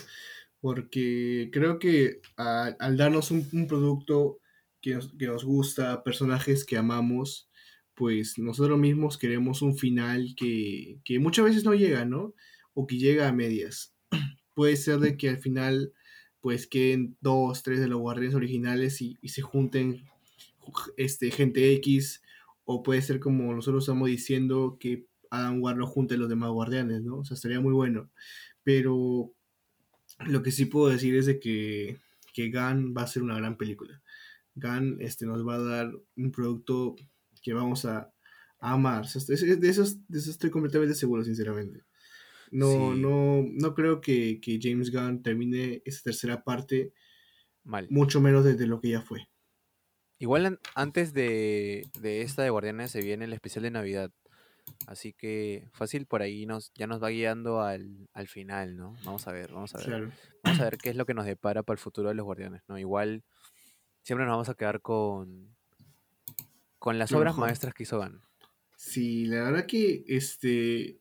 [0.61, 4.39] Porque creo que a- al darnos un, un producto
[4.81, 7.51] que nos, que nos gusta, personajes que amamos,
[7.95, 12.35] pues nosotros mismos queremos un final que, que muchas veces no llega, ¿no?
[12.75, 13.95] O que llega a medias.
[14.55, 15.93] Puede ser de que al final
[16.41, 20.05] pues queden dos, tres de los guardianes originales y, y se junten
[20.97, 22.23] este, gente X
[22.65, 27.03] o puede ser como nosotros estamos diciendo que Adam Warlock junte a los demás guardianes,
[27.03, 27.19] ¿no?
[27.19, 28.11] O sea, estaría muy bueno.
[28.63, 29.33] Pero
[30.27, 31.99] lo que sí puedo decir es de que,
[32.33, 34.03] que Gunn va a ser una gran película.
[34.55, 36.97] Gunn este, nos va a dar un producto
[37.43, 38.13] que vamos a,
[38.61, 39.07] amar.
[39.07, 39.35] De,
[39.69, 41.83] esos, de eso estoy completamente seguro, sinceramente.
[42.51, 43.01] No, Sí.
[43.01, 46.93] no, no creo que, que James Gunn termine esa tercera parte,
[47.65, 47.87] Mal.
[47.91, 49.29] mucho menos desde lo que ya fue.
[50.19, 54.11] Igual an- antes de, de esta de Guardianes se viene el especial de Navidad.
[54.87, 58.95] Así que fácil por ahí nos, ya nos va guiando al, al final, ¿no?
[59.05, 59.87] Vamos a ver, vamos a ver.
[59.87, 60.11] Claro.
[60.45, 62.63] Vamos a ver qué es lo que nos depara para el futuro de los Guardianes,
[62.69, 62.79] ¿no?
[62.79, 63.25] Igual
[64.03, 65.57] siempre nos vamos a quedar con,
[66.79, 67.47] con las obras mejor.
[67.49, 68.21] maestras que hizo Gunn.
[68.77, 71.00] Sí, la verdad que este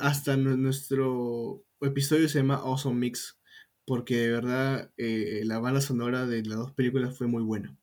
[0.00, 3.38] hasta nu- nuestro episodio se llama Awesome Mix
[3.84, 7.76] porque de verdad eh, la banda sonora de las dos películas fue muy buena.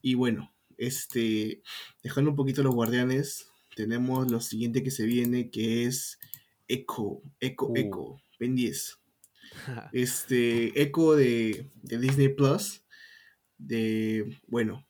[0.00, 1.62] Y bueno, este
[2.02, 6.18] dejando un poquito los guardianes, tenemos lo siguiente que se viene que es
[6.68, 7.76] Echo, Echo, Uh.
[7.76, 8.98] Echo, Ben 10.
[9.92, 12.84] Este Echo de, de Disney Plus
[13.56, 14.86] de bueno,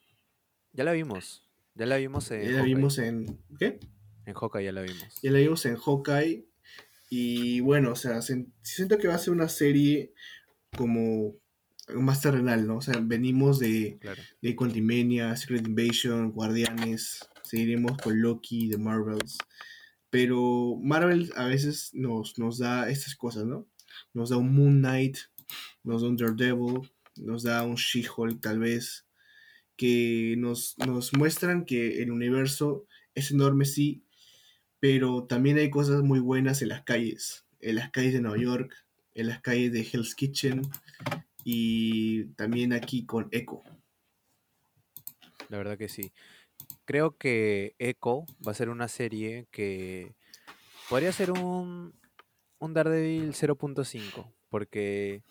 [0.73, 1.43] ya la vimos.
[1.73, 3.79] Ya la vimos en ya la vimos en ¿qué?
[4.25, 5.21] En Hawkeye ya la vimos.
[5.21, 6.45] Ya la vimos en Hawkeye.
[7.09, 10.13] Y bueno, o sea, siento que va a ser una serie
[10.77, 11.35] como
[11.95, 12.77] más terrenal, ¿no?
[12.77, 14.21] O sea, venimos de, Claro.
[14.41, 19.37] de Quantumania, Secret Invasion, Guardianes, seguiremos con Loki, The Marvels.
[20.11, 23.67] Pero Marvel a veces nos, nos da estas cosas, ¿no?
[24.13, 25.17] Nos da un Moon Knight,
[25.83, 29.07] nos da un Daredevil, nos da un She-Hulk tal vez,
[29.75, 34.03] que nos, nos muestran que el universo es enorme, sí,
[34.79, 38.73] pero también hay cosas muy buenas en las calles, en las calles de Nueva York,
[39.13, 40.61] en las calles de Hell's Kitchen
[41.43, 43.61] y también aquí con Echo.
[45.49, 46.11] La verdad que sí.
[46.85, 50.15] Creo que Echo va a ser una serie que
[50.89, 51.93] podría ser un,
[52.59, 55.23] un Daredevil 0.5, porque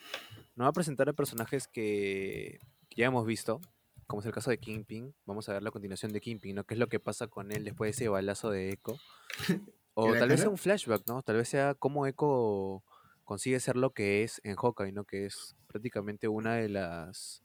[0.56, 2.58] nos va a presentar a personajes que,
[2.88, 3.60] que ya hemos visto,
[4.08, 5.14] como es el caso de Kingpin.
[5.26, 6.64] Vamos a ver la continuación de Kingpin, ¿no?
[6.64, 8.98] ¿Qué es lo que pasa con él después de ese balazo de Echo?
[10.00, 11.24] O tal vez sea un flashback, ¿no?
[11.24, 12.84] Tal vez sea cómo Echo
[13.24, 15.04] consigue ser lo que es en Hawkeye, ¿no?
[15.04, 17.42] Que es prácticamente una de las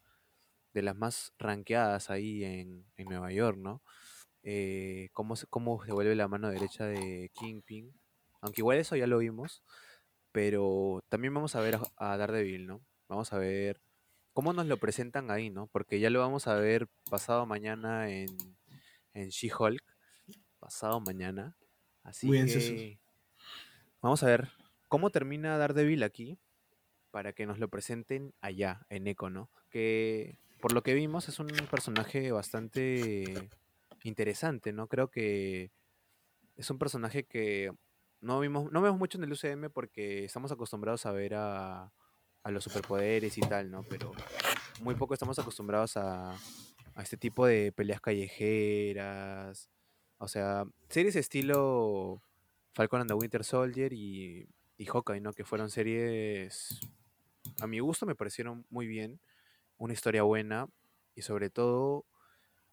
[0.72, 3.82] de las más rankeadas ahí en, en Nueva York, ¿no?
[4.44, 7.92] Eh, cómo, se, cómo se vuelve la mano derecha de Kingpin.
[8.42, 9.64] Aunque igual eso ya lo vimos.
[10.32, 12.82] Pero también vamos a ver a, a Daredevil, ¿no?
[13.08, 13.82] Vamos a ver
[14.34, 15.68] cómo nos lo presentan ahí, ¿no?
[15.68, 18.28] Porque ya lo vamos a ver pasado mañana en,
[19.14, 19.84] en She-Hulk.
[20.60, 21.56] Pasado mañana.
[22.04, 22.72] Así Muy ansiosos.
[22.72, 23.00] que
[24.02, 24.50] vamos a ver
[24.90, 26.38] cómo termina Daredevil aquí
[27.12, 29.50] para que nos lo presenten allá, en Echo, ¿no?
[29.70, 33.50] Que por lo que vimos es un personaje bastante
[34.04, 34.88] interesante, ¿no?
[34.88, 35.72] Creo que
[36.56, 37.72] es un personaje que
[38.22, 41.92] no vimos, no vemos mucho en el UCM porque estamos acostumbrados a ver a,
[42.44, 43.84] a los superpoderes y tal, ¿no?
[43.84, 44.12] Pero
[44.82, 46.32] muy poco estamos acostumbrados a,
[46.96, 49.70] a este tipo de peleas callejeras.
[50.18, 52.22] O sea, series estilo
[52.74, 55.34] Falcon and the Winter Soldier y, y Hawkeye, ¿no?
[55.34, 56.80] Que fueron series,
[57.62, 59.20] a mi gusto me parecieron muy bien.
[59.78, 60.68] Una historia buena
[61.16, 62.06] y sobre todo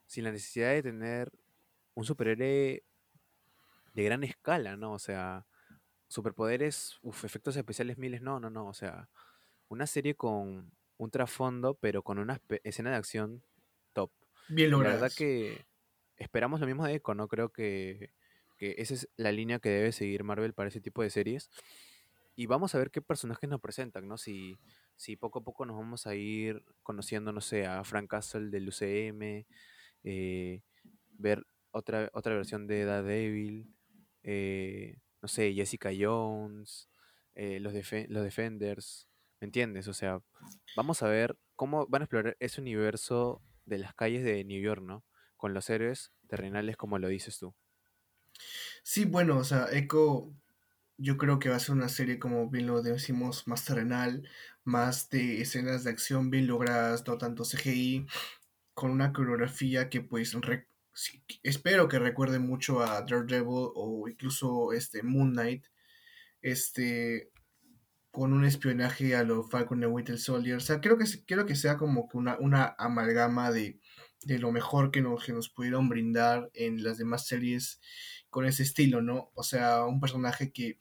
[0.07, 1.33] sin la necesidad de tener
[1.95, 2.83] un superhéroe
[3.95, 4.93] de gran escala, ¿no?
[4.93, 5.47] O sea,
[6.09, 8.67] superpoderes, efectos especiales miles, no, no, no.
[8.67, 9.09] O sea,
[9.71, 13.43] una serie con un trasfondo, pero con una escena de acción
[13.95, 14.11] top.
[14.49, 15.01] Bien La logrado.
[15.01, 15.65] verdad que
[16.17, 17.29] esperamos lo mismo de Echo, ¿no?
[17.29, 18.13] Creo que,
[18.49, 21.51] porque esa es la línea que debe seguir Marvel para ese tipo de series.
[22.35, 24.19] Y vamos a ver qué personajes nos presentan, ¿no?
[24.19, 24.59] Si,
[24.97, 28.69] si poco a poco nos vamos a ir conociendo, no sé, a Frank Castle del
[28.69, 29.47] UCM,
[30.03, 30.63] eh,
[31.13, 33.73] ver otra, otra versión de Daredevil,
[34.25, 36.91] eh, no sé, Jessica Jones,
[37.35, 37.73] eh, los,
[38.09, 39.10] los Defenders,
[39.41, 39.89] ¿me entiendes?
[39.89, 40.23] O sea,
[40.77, 44.83] vamos a ver cómo van a explorar ese universo de las calles de New York,
[44.83, 45.05] ¿no?
[45.37, 47.55] Con los héroes terrenales como lo dices tú.
[48.83, 50.33] Sí, bueno, o sea, Echo
[51.01, 54.29] yo creo que va a ser una serie, como bien lo decimos, más terrenal,
[54.65, 58.07] más de escenas de acción bien logradas, no tanto CGI,
[58.75, 60.37] con una coreografía que pues
[61.43, 65.65] espero que recuerde mucho a Daredevil o incluso este Moon Knight,
[66.43, 67.31] este
[68.11, 70.57] con un espionaje a lo Falcon and Winter Soldier.
[70.57, 73.79] O sea, creo que, creo que sea como que una, una amalgama de,
[74.25, 77.81] de lo mejor que nos, que nos pudieron brindar en las demás series
[78.29, 79.31] con ese estilo, ¿no?
[79.35, 80.79] O sea, un personaje que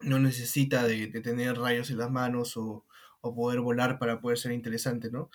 [0.00, 2.86] no necesita de, tener rayos en las manos o,
[3.22, 5.30] poder volar para poder ser interesante, ¿no?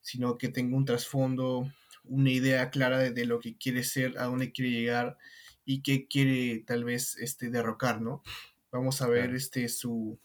[0.00, 1.70] Sino que tenga un trasfondo,
[2.04, 5.18] una idea clara de, lo que quiere ser, a dónde quiere llegar
[5.66, 8.22] y qué quiere tal vez este, derrocar, ¿no?
[8.72, 10.18] Vamos a ver este, su,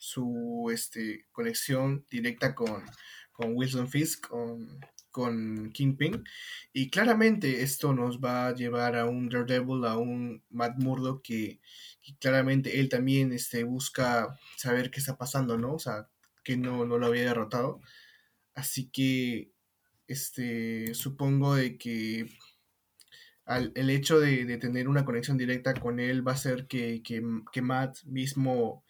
[0.00, 2.82] su este, conexión directa con,
[3.32, 6.24] con Wilson Fisk, con, con Kingpin.
[6.72, 11.60] Y claramente esto nos va a llevar a un Daredevil, a un Matt Murdock que,
[12.18, 15.74] claramente él también este, busca saber qué está pasando, ¿no?
[15.74, 16.08] O sea,
[16.42, 17.82] que no, no lo había derrotado.
[18.54, 19.52] Así que
[20.08, 22.26] este, supongo de que
[23.74, 28.02] el hecho de, tener una conexión directa con él va a hacer que, que Matt
[28.04, 28.84] mismo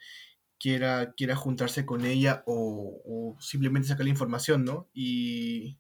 [0.61, 4.89] quiera, quiera juntarse con ella o, simplemente sacar la información, ¿no?
[4.93, 5.79] Y,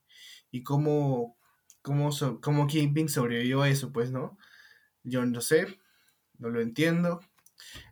[0.50, 1.36] y cómo,
[1.82, 4.38] cómo, cómo Kingpin sobrevivió a eso, pues, ¿no?
[5.04, 5.78] Yo no sé,
[6.38, 7.20] no lo entiendo.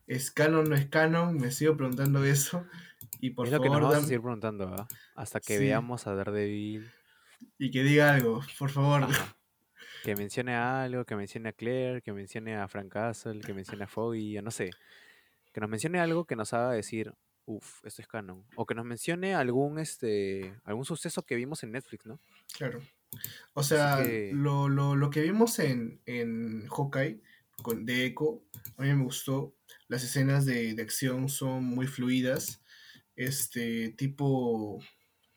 [0.06, 1.36] ¿Es canon no es canon?
[1.36, 2.66] Me sigo preguntando eso.
[3.20, 4.88] Y por es lo que nos vamos a seguir preguntando, ¿ah?
[5.14, 6.90] Hasta que veamos a Daredevil.
[7.58, 9.06] Y que diga algo, por favor.
[10.04, 13.88] Que mencione algo, que mencione a Claire, que mencione a Frank Castle, que mencione a
[13.88, 14.70] Foggy, no sé
[15.58, 17.12] que nos mencione algo que nos haga decir,
[17.44, 18.46] uff, esto es canon.
[18.54, 22.20] O que nos mencione algún, este, algún suceso que vimos en Netflix, ¿no?
[22.56, 22.80] Claro.
[23.54, 24.00] O sea,
[24.32, 27.20] Lo, que vimos en, en Hawkeye
[27.60, 28.44] con, de Echo,
[28.76, 29.56] a mí me gustó.
[29.88, 32.62] Las escenas de, acción son muy fluidas.
[33.16, 34.78] Este, tipo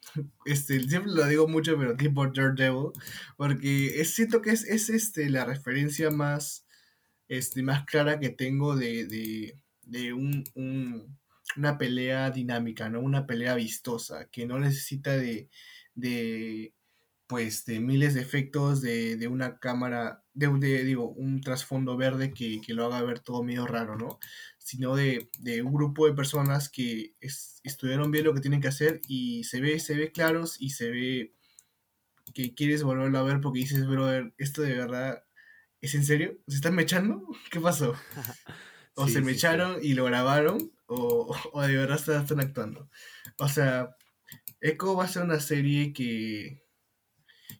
[0.45, 2.91] este, siempre lo digo mucho, pero tipo Daredevil,
[3.37, 6.67] porque es, siento que es, es este, la referencia más,
[7.27, 9.59] este, más clara que tengo de, de
[10.13, 10.43] un,
[11.57, 13.01] una pelea dinámica, ¿no?
[13.01, 15.49] Una pelea vistosa, que no necesita de,
[15.95, 16.73] de
[17.31, 22.61] pues, de miles de efectos, de, una cámara, de, de, digo, un trasfondo verde que,
[22.73, 24.19] lo haga ver todo medio raro, ¿no?
[24.57, 25.29] Sino de,
[25.63, 27.15] un grupo de personas que
[27.63, 30.91] estudiaron bien lo que tienen que hacer y se ve, se ve claros y se
[30.91, 31.33] ve
[32.33, 35.23] que quieres volverlo a ver porque dices, brother, esto de verdad,
[35.79, 36.37] ¿es en serio?
[36.49, 37.25] ¿Se están mechando?
[37.49, 37.93] ¿Qué pasó?
[38.95, 41.33] O se me echaron y lo grabaron, o,
[41.67, 42.89] de verdad están, actuando.
[43.37, 43.95] O sea,
[44.59, 46.63] Echo va a ser una serie que,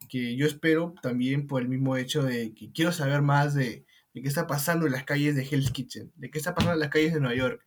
[0.10, 4.28] que yo espero también por el mismo hecho de que quiero saber más de, qué
[4.28, 7.14] está pasando en las calles de Hell's Kitchen, de qué está pasando en las calles
[7.14, 7.66] de Nueva York,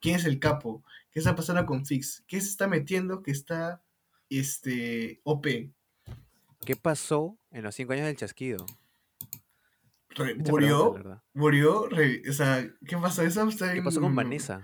[0.00, 3.82] quién es el capo, qué está pasando con Fix, qué se está metiendo que está
[4.28, 5.46] este OP.
[6.64, 8.66] ¿Qué pasó en los cinco años del chasquido?
[10.48, 11.88] Murió, murió,
[12.28, 13.22] o sea, ¿qué pasó?
[13.22, 14.62] Eso ¿Qué pasó con Vanessa?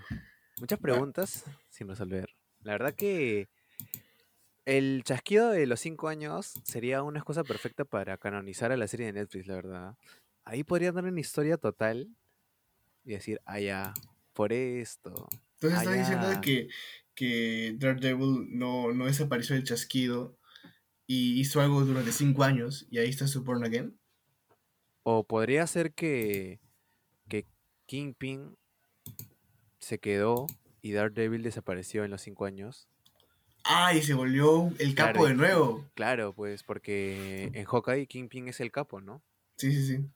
[0.59, 0.83] Muchas ah.
[0.83, 2.29] preguntas sin resolver.
[2.63, 3.49] La verdad que
[4.67, 9.07] el chasquido de los cinco años sería una excusa perfecta para canonizar a la serie
[9.07, 9.97] de Netflix, la verdad.
[10.45, 12.09] Ahí podría dar una historia total
[13.05, 13.95] y decir, ah, ya,
[14.33, 15.29] por esto.
[15.55, 16.69] Entonces ah, estás diciendo que,
[17.15, 20.39] que Daredevil no, no desapareció del chasquido
[21.07, 24.00] y hizo algo durante cinco años y ahí está su Born Again.
[25.03, 26.61] O podría ser que,
[27.29, 27.47] que
[27.87, 28.57] Kingpin
[29.79, 30.47] se quedó
[30.83, 32.89] y Daredevil desapareció en los cinco años.
[33.65, 35.85] Ah, y se volvió el capo de nuevo.
[35.95, 39.23] Claro, pues porque en Hawkeye Kingpin es el capo, ¿no?
[39.57, 40.11] Sí, sí, sí.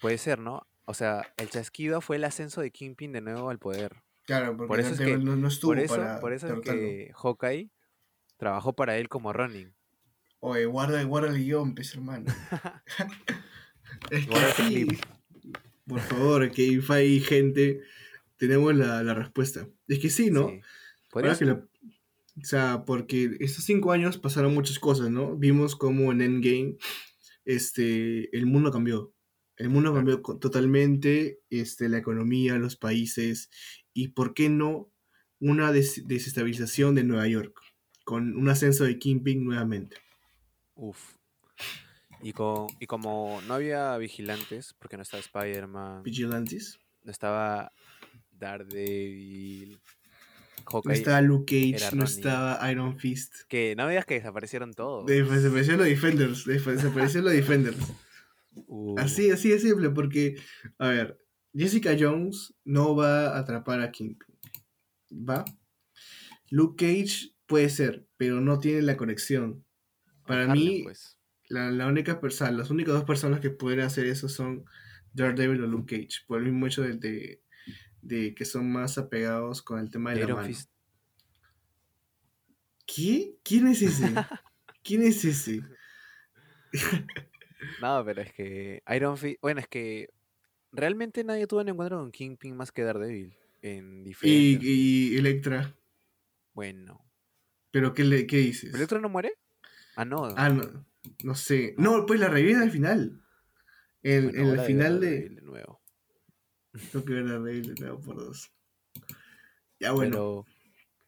[0.00, 0.66] Puede ser, ¿no?
[0.86, 4.02] O sea, el chasquido fue el ascenso de Kingpin de nuevo al poder.
[4.24, 7.70] Claro, porque por eso es que, no, estuvo por eso, por eso es que Hawkeye
[8.36, 9.74] trabajó para él como running.
[10.40, 12.26] Oye, guarda, guarda el guion, pues, hermano.
[14.10, 14.26] Es
[15.86, 16.80] por favor, que
[17.20, 17.82] gente,
[18.36, 19.68] tenemos la, respuesta.
[19.88, 20.50] Es que sí, ¿no?
[22.36, 25.36] o sea, porque estos cinco años pasaron muchas cosas, ¿no?
[25.36, 26.76] Vimos como en Endgame
[27.44, 29.12] este, el mundo cambió.
[29.56, 33.50] El mundo cambió totalmente, este, la economía, los países
[33.92, 34.90] y, ¿por qué no,
[35.38, 37.60] una des- desestabilización de Nueva York
[38.04, 39.96] con un ascenso de Kingpin nuevamente?
[40.74, 41.14] Uf.
[42.24, 46.78] Y, co- y como no había vigilantes, porque no estaba Spider-Man, Vigilantes.
[47.04, 47.70] no estaba
[48.32, 49.78] Daredevil,
[50.84, 52.14] No estaba Luke Cage, no Ronnie.
[52.16, 53.34] estaba Iron Fist.
[53.48, 55.06] que no me digas que desaparecieron todos.
[55.06, 56.44] De- Desaparecieron los Defenders.
[56.46, 57.76] def- Desaparecieron los Defenders.
[58.54, 60.36] Uh, Así, así de simple, porque,
[60.78, 61.18] a ver,
[61.54, 64.34] Jessica Jones no va a atrapar a Kingpin.
[65.12, 65.44] ¿Va?
[66.50, 69.64] Luke Cage puede ser, pero no tiene la conexión.
[70.26, 71.13] Para Harlem, mí, pues.
[71.48, 74.64] La, la única persona, las únicas dos personas que pueden hacer eso son
[75.12, 77.42] Daredevil o Luke Cage, por el mismo hecho de, de,
[78.02, 80.48] de que son más apegados con el tema de la Iron mano.
[80.48, 80.70] Fist.
[82.86, 83.36] ¿Qué?
[83.42, 84.12] ¿Quién es ese?
[84.82, 85.62] ¿Quién es ese?
[87.80, 89.40] No, pero es que Iron Fist.
[89.40, 90.10] Bueno, es que
[90.70, 93.34] realmente nadie tuvo un encuentro con Kingpin más que Daredevil.
[93.62, 94.64] En Y, diferentes.
[94.64, 95.74] y Electra.
[96.52, 97.00] Bueno.
[97.70, 98.74] ¿Pero qué, le, qué dices?
[98.74, 99.32] ¿Electro no muere?
[99.96, 100.26] Ah, no.
[100.36, 100.84] Ah, no,
[101.22, 101.74] no sé.
[101.78, 103.22] No, pues la reviven al final.
[104.02, 105.28] En, Bueno, en el final de.
[105.30, 105.80] De nuevo.
[106.92, 108.52] Tengo que ver de nuevo por dos.
[109.78, 110.46] Ya bueno, Pero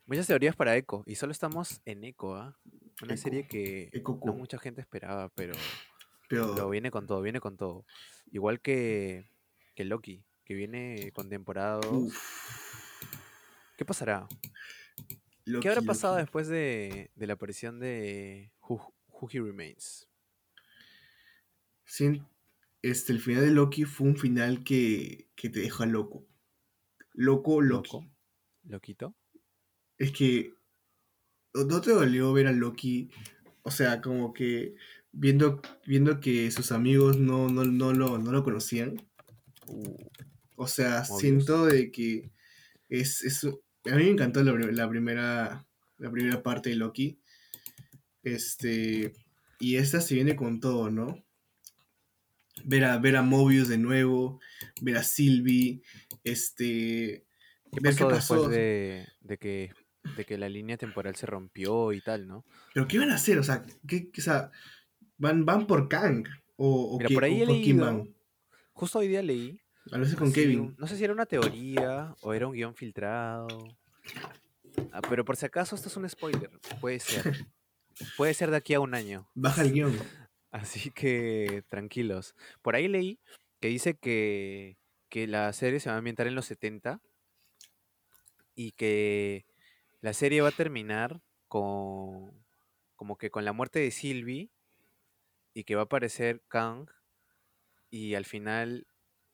[0.06, 1.02] muchas teorías para Echo.
[1.06, 2.58] Y solo estamos en Echo, ¿ah?
[3.02, 3.90] Una Echo, serie que
[4.24, 5.54] no mucha gente esperaba, pero,
[6.28, 6.54] pero.
[6.54, 7.84] pero viene con todo, viene con todo.
[8.30, 9.30] Igual que,
[9.74, 11.86] que Loki, que viene con temporada 2.
[11.92, 12.18] uf,
[13.76, 14.26] ¿Qué pasará?
[15.44, 16.22] Loki, ¿Qué habrá pasado Loki.
[16.24, 18.52] después de, de la aparición de
[19.20, 20.08] Who He Remains?
[21.84, 22.26] Sien-
[22.82, 26.26] este, el final de Loki fue un final que, que te deja loco.
[27.14, 27.90] Loco, Loki.
[27.92, 28.10] ¿Loco?
[28.64, 29.14] ¿Loquito?
[29.98, 30.52] Es que.
[31.54, 33.10] ¿No te dolió ver a Loki?
[33.62, 34.74] O sea, como que.
[35.12, 38.96] Viendo, viendo que sus amigos no, no, no, lo, no lo conocían.
[39.66, 39.96] Uh,
[40.56, 42.30] O sea, siento de que
[42.90, 45.66] es, es- a mí me encantó la primera
[45.98, 47.18] la primera parte de Loki.
[48.26, 49.12] Este
[49.60, 51.22] y esta se viene con todo, ¿no?
[52.64, 54.40] Ver a, ver a Mobius de nuevo,
[54.82, 55.82] ver a Sylvie,
[56.24, 57.24] este
[57.72, 58.50] ¿Qué ver pasó, qué después pasó.
[58.50, 59.72] de, de que,
[60.16, 62.44] de que la línea temporal se rompió y tal, no?
[62.74, 64.50] Pero qué van a hacer, o sea, ¿qué, o sea,
[65.18, 68.14] van van por Kang o, o Mira, qué- por ahí o por quién van?
[68.72, 69.60] justo hoy día leí,
[69.92, 70.74] A veces con así Kevin.
[70.78, 73.76] no sé si era una teoría o era un guion filtrado,
[74.92, 77.22] Ah, pero por si acaso esto es un spoiler, puede ser,
[78.16, 79.28] puede ser de aquí a un año.
[79.34, 79.96] Baja el guion.
[80.50, 82.34] Así que tranquilos.
[82.62, 83.20] Por ahí leí
[83.60, 84.78] que dice que,
[85.08, 87.00] que la serie se va a ambientar en los 70
[88.54, 89.46] y que
[90.00, 92.44] la serie va a terminar con
[92.96, 94.50] como que con la muerte de Sylvie
[95.52, 96.88] y que va a aparecer Kang
[97.90, 98.86] y al final,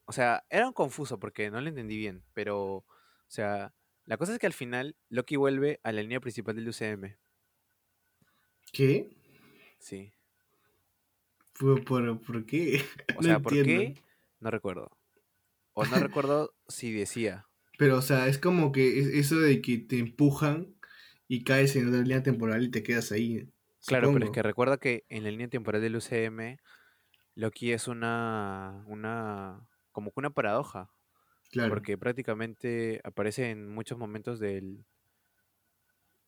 [0.05, 2.87] o sea, era un confuso porque no lo entendí bien, pero o
[3.29, 3.73] sea,
[4.05, 7.17] la cosa es que al final Loki vuelve a la línea principal del UCM,
[8.73, 9.11] ¿Qué?
[9.79, 10.13] sí.
[11.59, 12.83] ¿Por, por, por qué?
[13.17, 13.95] O No sea, ¿por entiendo.
[13.95, 13.95] qué?
[14.41, 14.91] No recuerdo.
[15.75, 17.47] O no recuerdo si decía.
[17.79, 20.75] Pero, o sea, es como que es eso de que te empujan
[21.29, 23.49] y caes en otra línea temporal y te quedas ahí.
[23.87, 26.59] Claro, pero es que recuerda que en la línea temporal del UCM,
[27.35, 30.93] Loki es una, una, como que una paradoja,
[31.51, 31.71] Claro.
[31.71, 34.87] porque prácticamente aparece en muchos momentos del,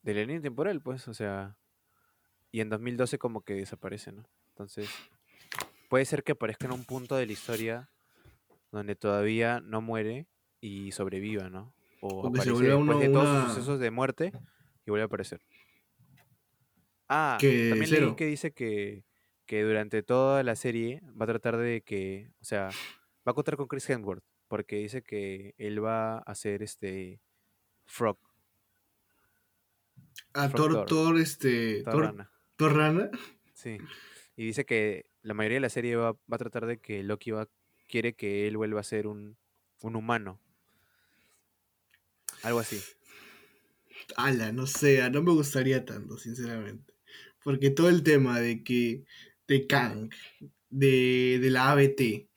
[0.03, 1.59] de la línea temporal, pues, o sea,
[2.55, 4.29] y en 2012 como que desaparece, ¿no?
[4.51, 4.89] Entonces,
[5.89, 7.91] puede ser que aparezca en un punto de la historia
[8.71, 10.29] donde todavía no muere
[10.61, 11.75] y sobreviva, ¿no?
[12.01, 14.33] O aparece después uno- de todos sus una- sucesos de muerte
[14.87, 15.41] y vuelve a aparecer.
[17.09, 18.07] Ah, Que también cero.
[18.07, 19.05] leí que dice que,
[19.47, 22.69] que durante toda la serie va a tratar de que, o sea,
[23.27, 27.21] va a contar con Chris Hemsworth, porque dice que él va a hacer este
[27.87, 28.19] Frog,
[30.35, 30.87] A Frog Thor, Thor.
[30.87, 31.83] Thor, este.
[31.83, 32.29] Thor Thor,
[32.69, 33.11] Rana.
[33.55, 33.79] Sí.
[34.37, 37.31] Y dice que la mayoría de la serie va, va a tratar de que Loki
[37.31, 37.49] va,
[37.89, 39.37] quiere que él vuelva a ser un,
[39.81, 40.41] un humano.
[42.43, 42.81] Algo así.
[44.17, 46.93] Ala, no sé, ah, no me gustaría tanto, sinceramente.
[47.43, 49.05] Porque todo el tema de que.
[49.47, 50.11] de Kang,
[50.71, 52.29] de, de la ABT,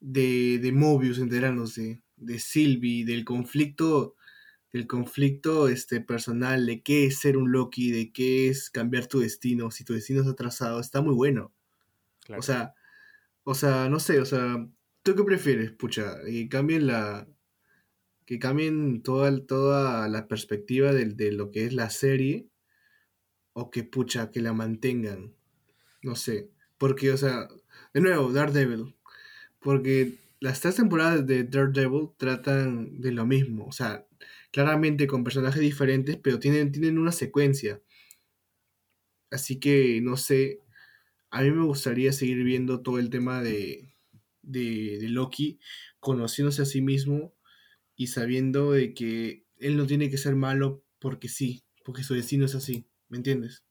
[0.00, 4.16] de, de Mobius enterándose, de Sylvie, del conflicto.
[4.72, 9.20] Del conflicto este, personal, de qué es ser un Loki, de qué es cambiar tu
[9.20, 11.54] destino, si tu destino está atrasado, está muy bueno.
[12.24, 12.40] Claro.
[12.40, 12.74] O sea,
[13.44, 14.68] o sea, no sé, o sea,
[15.02, 16.22] ¿tú qué prefieres, pucha?
[16.24, 17.26] Que cambien la.
[18.26, 22.48] Que cambien toda, toda la perspectiva del- de, lo que es la serie.
[23.54, 25.34] O que, pucha, que la mantengan.
[26.02, 26.50] No sé.
[26.78, 27.48] Porque, o sea,
[27.94, 28.96] de nuevo, Daredevil.
[29.60, 34.06] porque las tres temporadas de Daredevil tratan de lo mismo, o sea,
[34.50, 37.82] claramente con personajes diferentes, pero tienen, tienen una secuencia.
[39.30, 40.60] Así que, no sé,
[41.30, 43.94] a mí me gustaría seguir viendo todo el tema de,
[44.42, 45.60] de, de Loki,
[46.00, 47.34] conociéndose a sí mismo
[47.96, 52.46] y sabiendo de que él no tiene que ser malo porque sí, porque su destino
[52.46, 53.64] es así, ¿me entiendes?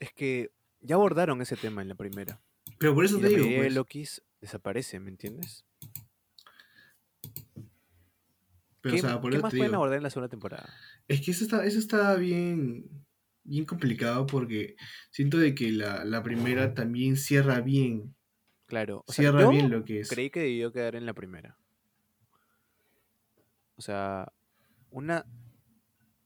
[0.00, 2.42] Es que ya abordaron ese tema en la primera.
[2.78, 5.64] Pero por eso Y te la digo, de pues, Lokis desaparece, ¿me entiendes?
[8.82, 10.68] Pero, o ¿Qué, sea, por qué más pueden abordar en la segunda temporada?
[11.08, 13.06] Es que eso está, eso está bien,
[13.44, 14.76] bien complicado porque
[15.10, 18.14] siento de que la, la primera también cierra bien,
[18.66, 20.08] Claro, o cierra bien lo que es.
[20.10, 21.56] creí que debió quedar en la primera.
[23.76, 24.32] O sea,
[24.90, 25.26] una,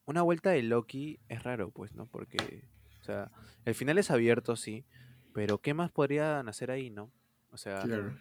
[0.04, 2.06] una vuelta de Loki es raro, pues, ¿no?
[2.06, 2.68] Porque,
[3.00, 3.30] o sea,
[3.64, 4.84] el final es abierto, sí,
[5.32, 7.10] pero ¿qué más podrían hacer ahí, no?
[7.50, 8.16] O sea, Claro.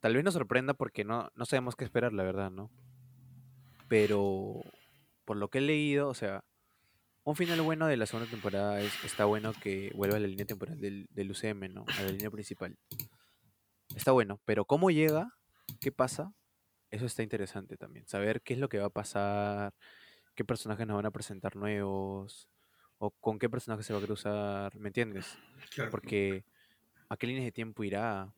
[0.00, 2.70] tal vez nos sorprenda porque no, no sabemos qué esperar, la verdad, ¿no?
[3.90, 4.62] Pero,
[5.24, 6.44] por lo que he leído, o sea,
[7.24, 10.46] un final bueno de la segunda temporada es, está bueno que vuelva a la línea
[10.46, 11.84] temporal del, del UCM, ¿no?
[11.98, 12.78] A la línea principal.
[13.96, 15.34] Está bueno, pero cómo llega,
[15.80, 16.32] qué pasa,
[16.92, 18.06] eso está interesante también.
[18.06, 19.74] Saber qué es lo que va a pasar,
[20.36, 22.48] qué personajes nos van a presentar nuevos,
[22.98, 25.36] o con qué personajes se va a cruzar, ¿me entiendes?
[25.74, 25.90] Claro.
[25.90, 26.44] Porque
[27.08, 28.32] a qué líneas de tiempo irá,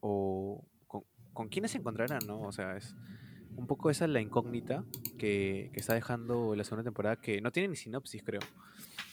[0.00, 1.02] o con,
[1.34, 2.40] con quiénes se encontrarán, ¿no?
[2.40, 2.94] O sea, es
[3.56, 4.84] un poco esa la incógnita
[5.18, 8.40] que, que está dejando la segunda temporada, que no tiene ni sinopsis, creo.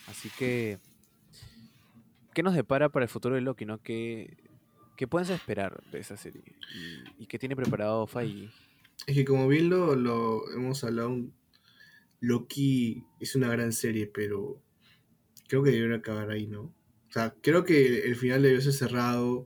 [0.08, 0.80] Así que,
[2.34, 3.82] ¿qué nos depara para el futuro de Loki, no?
[3.82, 4.38] ¿Qué,
[4.98, 6.44] qué puedes esperar de esa serie?
[7.18, 8.50] ¿Y, qué tiene preparado Feige?
[9.08, 11.18] Es que como bien lo, lo hemos hablado,
[12.20, 14.62] Loki es una gran serie, pero
[15.48, 16.62] creo que debieron acabar ahí, ¿no?
[16.62, 19.46] O sea, creo que el final debió ser cerrado,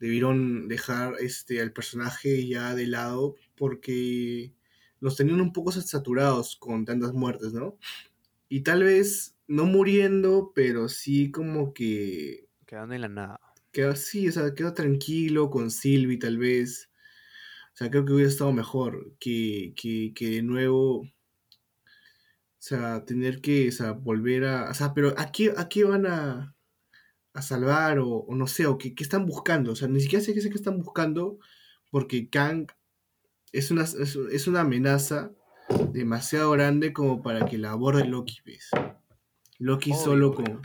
[0.00, 4.54] debieron dejar este, al personaje ya de lado, porque
[5.00, 7.78] los tenían un poco saturados con tantas muertes, ¿no?
[8.48, 13.40] Y tal vez no muriendo, pero sí como que Quedando en la nada.
[13.72, 16.90] quedó así, o sea, quedó tranquilo con Sylvie tal vez.
[17.74, 21.10] O sea, creo que hubiera estado mejor que, que, que de nuevo, o
[22.58, 26.06] sea, tener que, o sea, volver a, o sea, pero ¿a qué, a qué van
[26.06, 26.56] a,
[27.34, 29.72] a salvar o, o no sé, o qué, qué están buscando?
[29.72, 31.38] O sea, ni siquiera sé qué sé qué están buscando
[31.90, 32.68] porque Kang
[33.58, 35.32] es una, es, es una amenaza
[35.92, 38.70] demasiado grande como para que la aborde Loki, ¿ves?
[39.58, 40.62] Loki Obvio, solo con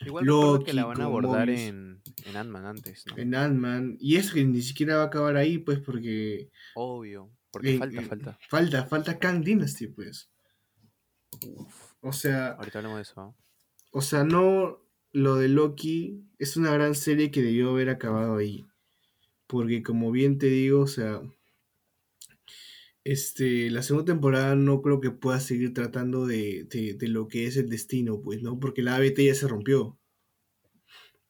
[0.00, 1.60] Igual recuerdo que la Loki van a abordar Mobius.
[1.60, 3.18] en, en Ant-Man antes, ¿no?
[3.18, 3.96] en Ant-Man.
[4.00, 7.30] Y eso que ni siquiera va a acabar ahí, pues, porque Obvio.
[7.50, 8.38] Porque Eh, falta, eh, falta.
[8.48, 10.30] Falta, falta Kang Dynasty, pues.
[12.00, 13.34] O sea, Ahorita hablamos de eso.
[13.92, 14.78] o sea, no
[15.12, 18.66] lo de Loki es una gran serie que debió haber acabado ahí.
[19.46, 21.20] Porque como bien te digo, o sea,
[23.12, 27.46] este, la segunda temporada no creo que pueda seguir tratando de, de- de lo que
[27.46, 28.58] es el destino, pues, ¿no?
[28.60, 29.98] Porque la ABT ya se rompió.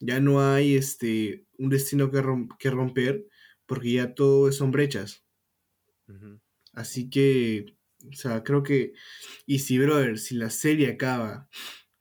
[0.00, 3.26] Ya no hay este, un destino que, rom- que romper,
[3.66, 5.24] porque ya todo son brechas.
[6.72, 7.66] Así que,
[8.08, 8.92] o sea, creo que.
[9.46, 11.48] Y si, brother, si la serie acaba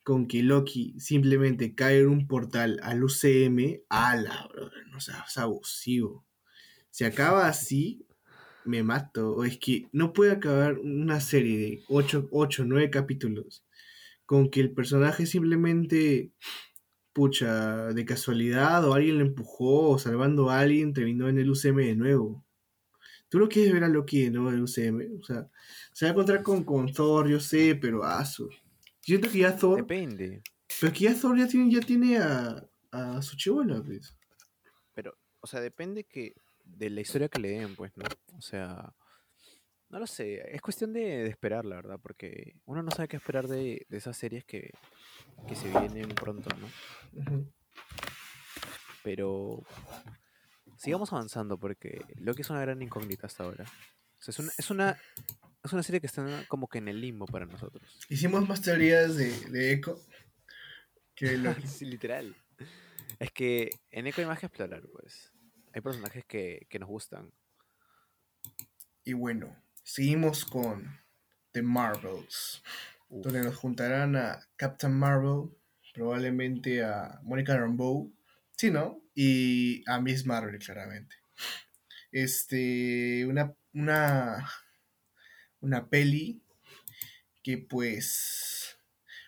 [0.04, 5.38] con que Loki simplemente cae en un portal al UCM, ala, brother, no sea, es
[5.38, 6.26] abusivo.
[6.90, 8.06] Si acaba así,
[8.64, 9.34] me mato.
[9.36, 13.64] O es que no puede acabar una serie de 8, 8 9 capítulos
[14.30, 16.30] con que el personaje simplemente,
[17.12, 21.78] pucha, de casualidad o alguien le empujó o salvando a alguien, terminó en el UCM
[21.78, 22.44] de nuevo.
[23.28, 25.20] ¿Tú lo quieres ver a Loki de nuevo en el UCM?
[25.20, 25.48] O sea,
[25.92, 28.48] se va a encontrar con, con Thor, yo sé, pero aso.
[29.00, 30.42] Siento que ya Thor, Depende.
[30.80, 34.16] pero que ya Thor ya tiene, ya tiene a, a su chivola, pues.
[34.94, 36.34] Pero, o sea, depende que
[36.76, 38.04] de la historia que le den, pues, ¿no?
[38.36, 38.94] O sea,
[39.90, 40.54] no lo sé.
[40.54, 43.96] Es cuestión de, de esperar, la verdad, porque uno no sabe qué esperar de, de
[43.96, 44.70] esas series que,
[45.48, 47.46] que se vienen pronto, ¿no?
[49.02, 49.64] Pero
[50.76, 53.64] sigamos avanzando porque Loki es una gran incógnita hasta ahora.
[53.64, 54.98] O sea, es una, es una,
[55.64, 57.98] es una serie que está como que en el limbo para nosotros.
[58.08, 60.00] Hicimos más teorías de, de Echo
[61.14, 61.66] que Loki.
[61.66, 62.36] Sí, literal.
[63.18, 65.29] Es que en Echo hay más que explorar, pues.
[65.72, 67.32] Hay personajes que, que nos gustan.
[69.04, 71.00] Y bueno, seguimos con
[71.52, 72.62] The Marvels,
[73.08, 75.50] Uf, donde nos juntarán a Captain Marvel,
[75.94, 78.12] probablemente a Monica Rambeau,
[78.56, 79.02] sí, ¿no?
[79.14, 81.16] Y a Miss Marvel, claramente.
[82.12, 84.48] Este, una, una,
[85.60, 86.42] una peli
[87.42, 88.78] que pues,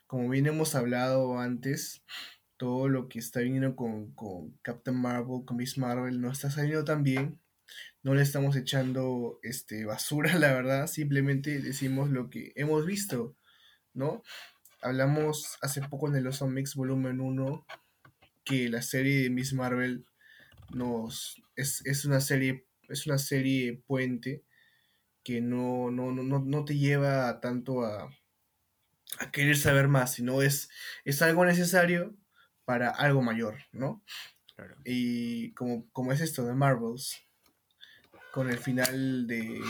[0.06, 2.02] como bien hemos hablado antes,
[2.62, 6.84] todo lo que está viniendo con, con Captain Marvel, con Miss Marvel, no está saliendo
[6.84, 7.40] tan bien.
[8.04, 10.86] No le estamos echando este, basura, la verdad.
[10.86, 13.36] Simplemente decimos lo que hemos visto,
[13.94, 14.22] ¿no?
[14.80, 17.66] Hablamos hace poco en el Awesome Mix Volumen 1
[18.44, 20.06] que la serie de Miss Marvel
[20.72, 24.44] nos es, es una serie es una serie puente
[25.24, 28.08] que no, no, no, no te lleva tanto a,
[29.18, 30.70] a querer saber más, sino es,
[31.04, 32.16] es algo necesario
[32.72, 34.02] para algo mayor, ¿no?
[34.82, 37.20] Y como, como es esto de Marvels,
[38.32, 39.60] con el final de,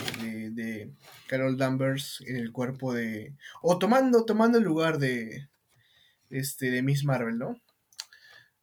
[0.53, 0.93] de,
[1.27, 3.35] Carol Danvers en el cuerpo de...
[3.61, 5.49] o tomando, tomando el lugar de,
[6.29, 7.57] este, de Miss Marvel, ¿no?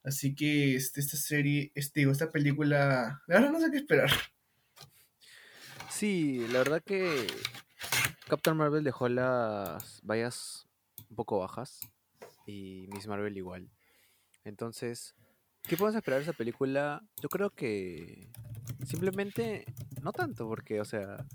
[0.04, 4.10] Así que este, esta serie, este, digo, esta película, la verdad no sé qué esperar.
[5.90, 7.26] Sí, la verdad que
[8.26, 10.66] Captain Marvel dejó las vallas
[11.10, 11.78] un poco bajas
[12.46, 13.68] y Miss Marvel igual.
[14.44, 15.14] Entonces,
[15.62, 17.02] ¿qué podemos esperar de esa película?
[17.22, 18.28] Yo creo que
[18.84, 19.64] simplemente
[20.02, 21.26] no tanto, porque, o sea,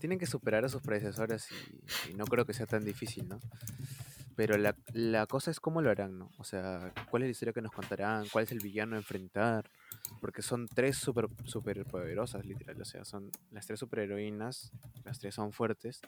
[0.00, 1.48] tienen que superar a sus predecesores
[2.08, 3.38] y, no creo que sea tan difícil, ¿no?
[4.34, 6.30] Pero la, la, cosa es cómo lo harán, ¿no?
[6.38, 9.70] O sea, cuál es la historia que nos contarán, cuál es el villano a enfrentar,
[10.20, 14.72] porque son tres super, super poderosas, literal, o sea, son las tres superheroínas,
[15.04, 16.00] las tres son fuertes.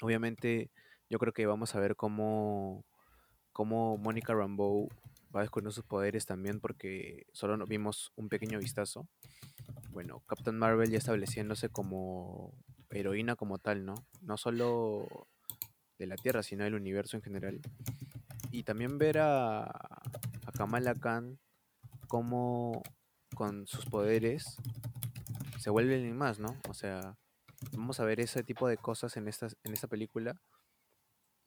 [0.00, 0.70] Obviamente,
[1.10, 2.84] yo creo que vamos a ver cómo,
[3.52, 4.88] cómo Mónica Rambeau
[5.36, 9.08] va descubriendo sus poderes también, porque solo vimos un pequeño vistazo.
[9.90, 12.52] Bueno, Captain Marvel ya estableciéndose como
[12.90, 13.94] heroína como tal, ¿no?
[14.22, 15.28] No solo
[15.98, 17.60] de la Tierra, sino del universo en general.
[18.50, 21.38] Y también ver a, a Kamala Khan
[22.08, 22.82] como
[23.34, 24.56] con sus poderes
[25.58, 26.56] se vuelven más, ¿no?
[26.68, 27.16] O sea,
[27.72, 30.40] vamos a ver ese tipo de cosas en esta, en esta película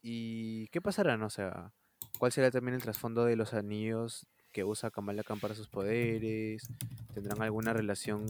[0.01, 1.15] ¿Y qué pasará?
[1.25, 1.73] O sea,
[2.19, 6.67] ¿cuál será también el trasfondo de los anillos que usa Kamala Khan para sus poderes?
[7.13, 8.25] ¿Tendrán alguna relación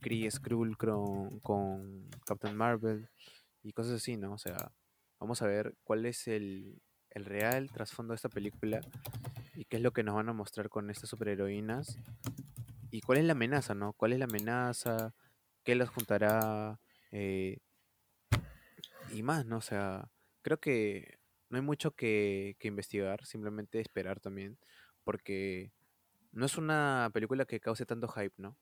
[0.00, 3.10] Kree Skrull con, con Captain Marvel?
[3.62, 4.32] Y cosas así, ¿no?
[4.32, 4.72] O sea,
[5.18, 8.80] vamos a ver cuál es el, el real trasfondo de esta película
[9.54, 11.98] y qué es lo que nos van a mostrar con estas superheroínas
[12.92, 13.92] y cuál es la amenaza, ¿no?
[13.92, 15.14] ¿Cuál es la amenaza?
[15.64, 16.78] ¿Qué las juntará?
[17.10, 17.58] Eh,
[19.12, 19.56] y más, ¿no?
[19.56, 20.08] O sea,
[20.42, 21.15] creo que
[21.48, 24.58] no hay mucho que, investigar, simplemente esperar también,
[25.04, 25.72] porque
[26.32, 28.56] no es una película que cause tanto hype, ¿no?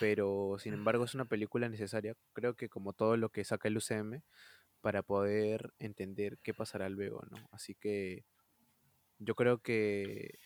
[0.00, 3.76] Pero sin embargo es una película necesaria, creo que como todo lo que saca el
[3.76, 4.22] UCM,
[4.80, 7.36] para poder entender qué pasará luego, ¿no?
[7.50, 8.24] Así que
[9.18, 10.38] yo creo que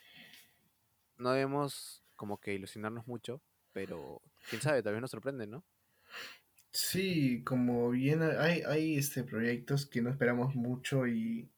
[1.16, 5.64] no debemos como que ilusionarnos mucho, pero quién sabe, tal vez nos sorprende, ¿no?
[6.70, 11.50] Sí, como bien hay, hay este, proyectos que no esperamos mucho y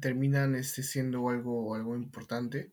[0.00, 2.72] terminan este, siendo algo, algo importante.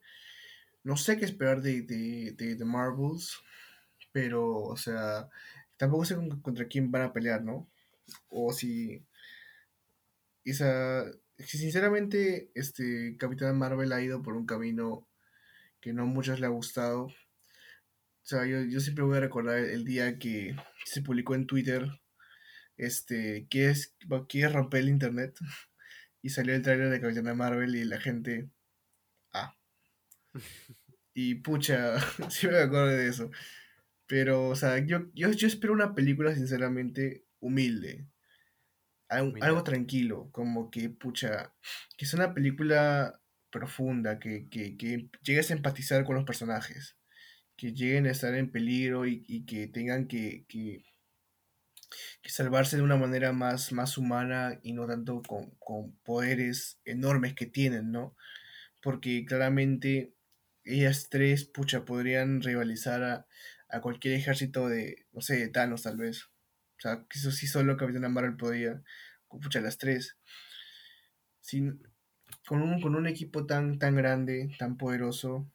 [0.83, 3.39] No sé qué esperar de, de, de, Marvels,
[4.11, 5.29] pero, o sea,
[5.77, 7.67] tampoco sé contra quién van a pelear, ¿no?
[8.29, 9.05] O si.
[10.45, 11.05] Esa,
[11.37, 15.07] si sinceramente, este Capitán Marvel ha ido por un camino
[15.81, 17.05] que no a muchos le ha gustado.
[17.05, 20.55] O sea, yo, yo siempre voy a recordar el día que
[20.85, 21.87] se publicó en Twitter,
[22.77, 23.95] este, que es,
[24.29, 25.37] quiere romper el internet,
[26.23, 28.49] y salió el trailer de Capitana Marvel y la gente,
[29.33, 29.55] ah.
[31.13, 31.99] Y pucha,
[32.31, 33.29] sí me acuerdo de eso.
[34.07, 38.07] Pero, o sea, yo, yo, yo espero una película sinceramente humilde.
[39.09, 41.53] Algo, algo, tranquilo, como que, pucha,
[41.97, 43.21] que sea una película
[43.51, 46.97] profunda, que, que, que llegues a empatizar con los personajes
[47.55, 50.83] que lleguen a estar en peligro y, que tengan que, que,
[52.25, 57.91] salvarse de una manera más, más humana y no tanto con, poderes enormes que tienen,
[57.91, 58.15] ¿no?
[58.81, 60.13] Porque claramente
[60.63, 63.27] ellas tres, pucha, podrían rivalizar a,
[63.81, 66.25] cualquier ejército de, no sé, de Thanos tal vez.
[66.77, 68.81] O sea, que eso sí solo Capitán Marvel podía,
[69.27, 70.17] pucha, las tres.
[71.41, 71.81] Sin,
[72.47, 75.49] con, un, con un equipo tan, tan grande, tan poderoso,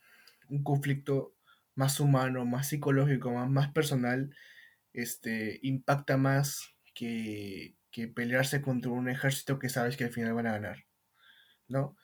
[0.49, 1.35] un conflicto
[1.75, 4.35] más humano, más psicológico, más, más personal,
[4.93, 7.77] este, impacta más que,
[8.15, 10.85] pelearse contra un ejército que sabes que al final van a ganar,
[11.67, 11.97] ¿no?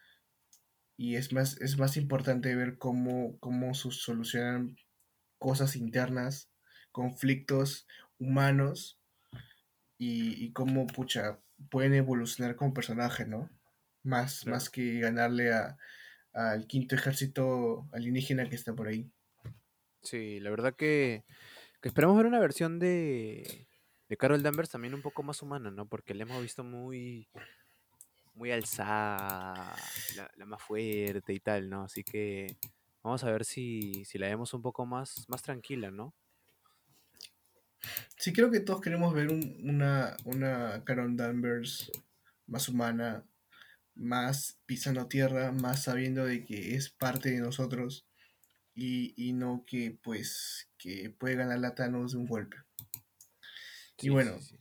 [0.96, 4.76] Y es más, es más importante ver cómo, cómo solucionan
[5.38, 6.50] cosas internas,
[6.90, 7.86] conflictos
[8.18, 8.98] humanos
[9.98, 11.38] y, cómo, pucha,
[11.70, 13.48] pueden evolucionar como personaje, ¿no?
[14.02, 15.52] Más, más que ganarle
[16.32, 19.10] al quinto ejército alienígena que está por ahí.
[20.02, 21.24] Sí, la verdad que,
[21.88, 23.68] esperamos ver una versión de,
[24.08, 25.86] de Carol Danvers también un poco más humana, ¿no?
[25.88, 27.28] Porque la hemos visto muy,
[28.34, 29.74] muy alzada,
[30.36, 31.84] la, más fuerte y tal, ¿no?
[31.84, 32.56] Así que
[33.02, 36.14] vamos a ver si, si la vemos un poco más, más tranquila, ¿no?
[38.16, 41.90] Sí, creo que todos queremos ver un- una, una Carol Danvers
[42.46, 43.24] más humana,
[43.94, 48.08] más pisando tierra, más sabiendo de que es parte de nosotros
[48.74, 52.56] y, y no que pues que puede ganar la Thanos de un golpe.
[53.98, 54.58] Sí, bueno, sí, sí.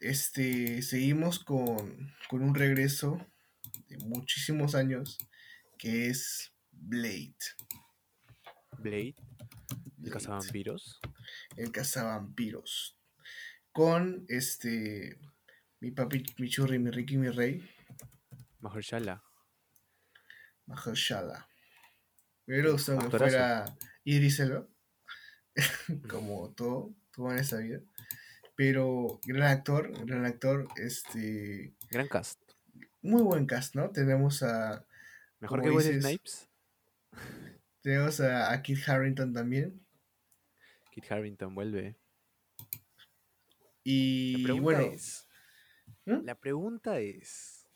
[0.00, 3.18] Este, seguimos con, con un regreso
[3.88, 5.18] de muchísimos años
[5.76, 7.36] que es Blade.
[8.78, 9.16] Blade,
[10.04, 11.00] el cazavampiros.
[11.56, 12.96] el cazavampiros.
[13.72, 15.18] Con este,
[15.80, 17.68] mi papi, mi churri, mi Ricky, mi rey,
[18.60, 19.22] Mahershala.
[20.66, 21.48] Mahershala.
[22.48, 23.30] Me hubiera gustado que Actorazo.
[23.30, 24.66] fuera Idris Elba,
[26.08, 27.82] como todo, todo en esta vida.
[28.56, 32.40] Pero gran actor, gran actor, este, Gran cast.
[33.02, 33.90] muy buen cast, ¿no?
[33.90, 34.82] Tenemos a,
[35.40, 36.48] Mejor que Wesley Snipes.
[37.82, 39.84] tenemos a, a Kit Harrington también.
[40.90, 41.98] Kit Harrington vuelve.
[43.84, 45.28] Y La pregunta bueno, es.
[46.06, 46.24] ¿Mm?
[46.24, 47.66] La pregunta es.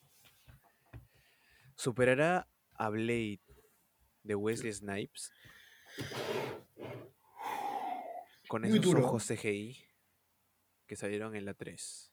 [1.77, 3.42] ¿Superará a Blade
[4.23, 5.33] de Wesley Snipes?
[8.49, 9.85] Con esos ojos CGI
[10.87, 12.13] que salieron en la 3.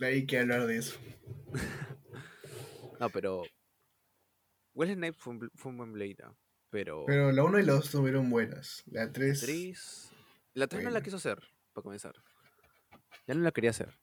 [0.00, 0.98] hay que hablar de eso.
[3.00, 3.44] No, pero.
[4.74, 6.34] Wesley Snipes fue un, fue un buen Blade, ¿ah?
[6.68, 7.04] pero.
[7.06, 8.82] Pero la 1 y la 2 estuvieron buenas.
[8.86, 10.10] La la 3, 3.
[10.52, 11.04] La 3 no la Bueno.
[11.04, 11.38] quiso hacer,
[11.72, 12.14] para comenzar.
[13.26, 13.96] Ya no la quería hacer.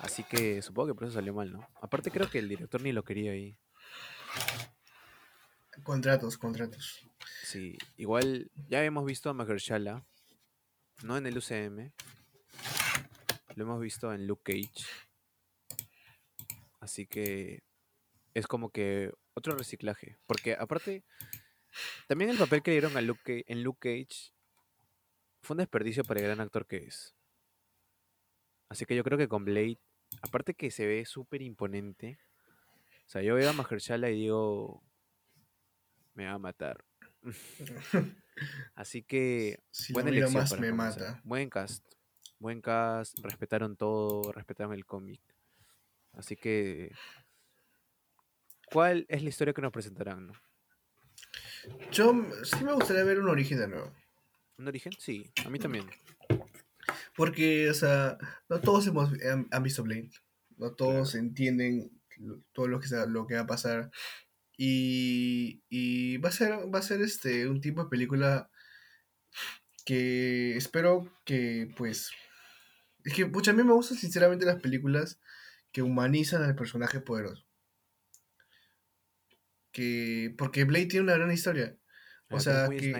[0.00, 1.68] Así que supongo que por eso salió mal, ¿no?
[1.80, 3.58] Aparte, creo que el director ni lo quería ahí.
[5.82, 7.04] contratos, contratos.
[7.42, 10.04] Sí, igual ya hemos visto a Mahershala,
[11.02, 11.92] no en el UCM,
[13.54, 14.86] lo hemos visto en Luke Cage.
[16.80, 17.62] Así que
[18.34, 20.16] es como que otro reciclaje.
[20.26, 21.04] Porque aparte,
[22.06, 24.32] también el papel que dieron a Luke en Luke Cage
[25.42, 27.14] fue un desperdicio para el gran actor que es.
[28.68, 29.78] Así que yo creo que con Blade,
[30.22, 32.18] aparte que se ve súper imponente,
[33.06, 34.82] o sea, yo veo a Mahershala y digo,
[36.14, 36.84] me va a matar.
[38.74, 41.02] Así que Si buena elección más para me comenzar.
[41.02, 41.20] mata.
[41.24, 41.84] Buen cast.
[42.38, 43.18] Buen cast.
[43.20, 44.30] Respetaron todo.
[44.32, 45.20] Respetaron el cómic.
[46.12, 46.92] Así que.
[48.70, 50.26] ¿Cuál es la historia que nos presentarán?
[50.28, 50.32] no?
[51.90, 52.12] Yo
[52.44, 53.92] sí me gustaría ver un origen de nuevo.
[54.58, 54.92] ¿Un origen?
[54.98, 55.88] Sí, a mí también.
[57.16, 58.18] Porque, o sea,
[58.48, 60.10] no todos hemos, han, han visto Blade.
[60.56, 61.90] No todos entienden
[62.52, 63.90] todo lo que, lo que va a pasar.
[64.56, 68.50] Y, y va a ser, va a ser este, un tipo de película
[69.84, 72.10] que espero que, pues...
[73.04, 75.20] Es que, pucha, a mí me gustan sinceramente las películas
[75.72, 77.46] que humanizan al personaje poderoso.
[79.72, 81.76] Que, porque Blade tiene una gran historia.
[82.30, 82.92] O sea, que-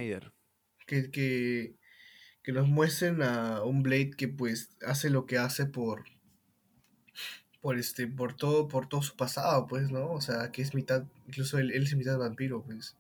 [0.87, 1.77] que, que,
[2.49, 6.05] que nos muestren a un Blade que pues hace lo que hace por
[7.61, 11.05] por este por todo por todo su pasado pues no o sea que es mitad
[11.27, 12.97] incluso él, él es mitad vampiro pues.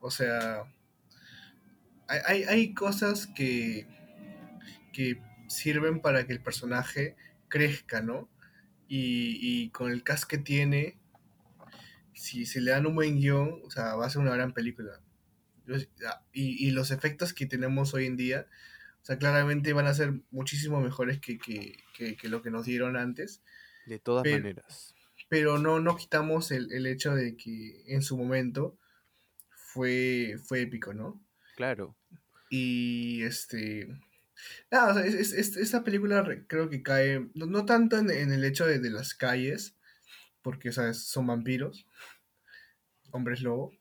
[0.00, 0.64] O sea
[2.06, 3.86] hay, hay, cosas que
[4.92, 7.16] que sirven para que el personaje
[7.48, 8.28] crezca no
[8.88, 10.98] y, y con el cast que tiene
[12.12, 15.00] si se le dan un buen guion o sea va a ser una gran película
[16.32, 18.46] y, y los efectos que tenemos hoy en día,
[19.02, 22.66] o sea, claramente van a ser muchísimo mejores que, que, que- que lo que nos
[22.66, 23.42] dieron antes,
[23.86, 24.94] De todas pero- maneras.
[25.28, 28.76] pero no, no quitamos el, el hecho de que en su momento
[29.50, 31.20] fue, fue épico, ¿no?
[31.56, 31.96] Claro.
[32.50, 33.88] Y este...
[34.70, 37.98] Nada, o sea, es, es- es- esta película re- creo que cae, no, no tanto
[37.98, 39.74] en, en el hecho de, de las calles,
[40.42, 41.86] porque o sea, son vampiros,
[43.10, 43.72] hombres lobo,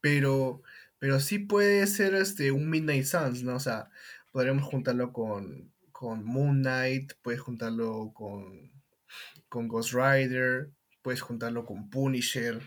[0.00, 0.62] pero,
[0.98, 3.56] pero sí puede ser este, un Midnight Suns, ¿no?
[3.56, 3.90] O sea,
[4.32, 8.72] podríamos juntarlo con, con Moon Knight, puedes juntarlo con,
[9.48, 10.70] con Ghost Rider,
[11.02, 12.60] puedes juntarlo con Punisher,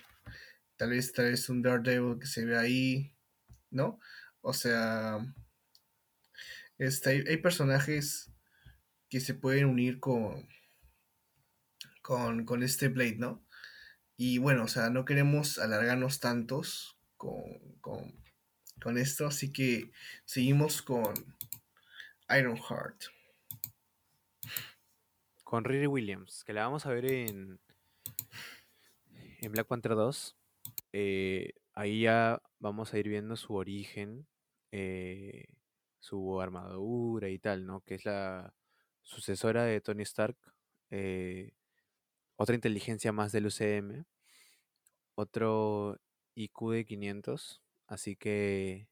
[0.78, 3.16] tal vez, tal vez un Daredevil que se ve ahí,
[3.70, 4.00] ¿no?
[4.42, 5.20] O sea,
[6.78, 8.32] este, hay, hay personajes
[9.10, 10.48] que se pueden unir con,
[12.02, 13.46] con, con este Blade, ¿no?
[14.18, 17.44] Y bueno, o sea, no queremos alargarnos tantos con,
[17.82, 18.21] con,
[18.82, 19.92] con esto, así que
[20.26, 21.14] seguimos con
[22.30, 23.04] Ironheart.
[25.44, 27.60] Con Riri Williams, que la vamos a ver en,
[29.40, 30.38] en Black Panther 2.
[30.94, 34.28] Eh, ahí ya vamos a ir viendo su origen,
[34.72, 35.46] eh,
[36.00, 37.82] su armadura y tal, ¿no?
[37.82, 38.54] Que es la
[39.04, 40.38] sucesora de Tony Stark,
[40.90, 41.54] eh,
[42.36, 44.06] otra inteligencia más del UCM,
[45.16, 46.00] otro
[46.36, 47.62] IQ de 500,
[47.92, 48.88] así que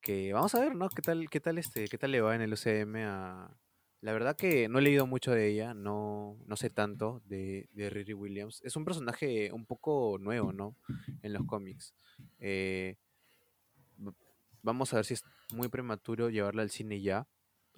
[0.00, 0.88] que vamos a ver, ¿no?
[0.88, 3.58] ¿Qué tal, qué tal este, qué tal le va en el UCM a
[4.00, 7.90] la verdad que no he leído mucho de ella, no, no sé tanto de, de
[7.90, 8.60] Riri Williams.
[8.62, 10.76] Es un personaje un poco nuevo, ¿no?
[11.22, 11.92] En los cómics.
[12.38, 12.98] Eh,
[14.62, 17.26] vamos a ver si es muy prematuro llevarla al cine ya.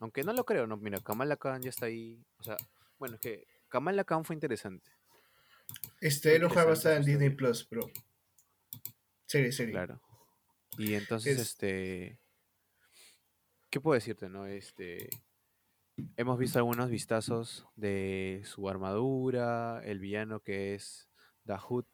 [0.01, 0.77] Aunque no lo creo, ¿no?
[0.77, 2.23] Mira, Kamala Khan ya está ahí.
[2.39, 2.57] O sea,
[2.99, 4.91] bueno, es que Kamala Khan fue interesante.
[6.01, 7.31] Este, Ironheart va a estar en Disney.
[7.31, 7.91] Plus, bro.
[9.25, 9.73] Serie, serie.
[9.73, 10.01] Claro.
[10.79, 12.19] Y entonces, Es- este.
[13.71, 14.47] ¿Qué puedo decirte, no?
[14.47, 15.09] Este.
[16.17, 21.09] Hemos visto algunos vistazos de su armadura, el villano que es
[21.45, 21.87] Dahood,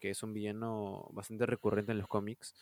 [0.00, 2.54] que es un villano bastante recurrente en los cómics.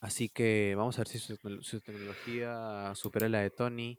[0.00, 3.98] Así que vamos a ver si su tecnología supera la de Tony,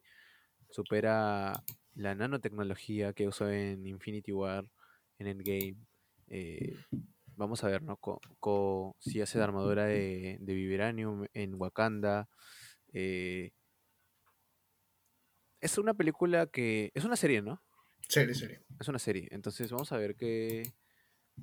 [0.69, 1.63] supera
[1.95, 4.65] la nanotecnología que usó en Infinity War,
[5.17, 5.77] en Endgame.
[6.27, 6.75] Eh,
[7.37, 7.95] vamos a ver, ¿no?
[7.97, 12.27] Co- co- si hace la armadura de, de Vibranium en Wakanda.
[12.93, 13.51] eh,
[15.61, 16.91] es una película que...
[16.93, 17.61] Es una serie, ¿no?
[18.07, 18.61] Serie, serie.
[18.79, 19.27] Es una serie.
[19.31, 20.71] Entonces vamos a ver qué,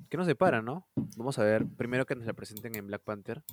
[0.09, 0.87] qué nos depara, ¿no?
[1.17, 3.43] Vamos a ver primero que nos la presenten en Black Panther.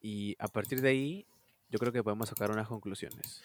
[0.00, 1.26] Y a partir de ahí,
[1.68, 3.42] yo creo que podemos sacar unas conclusiones.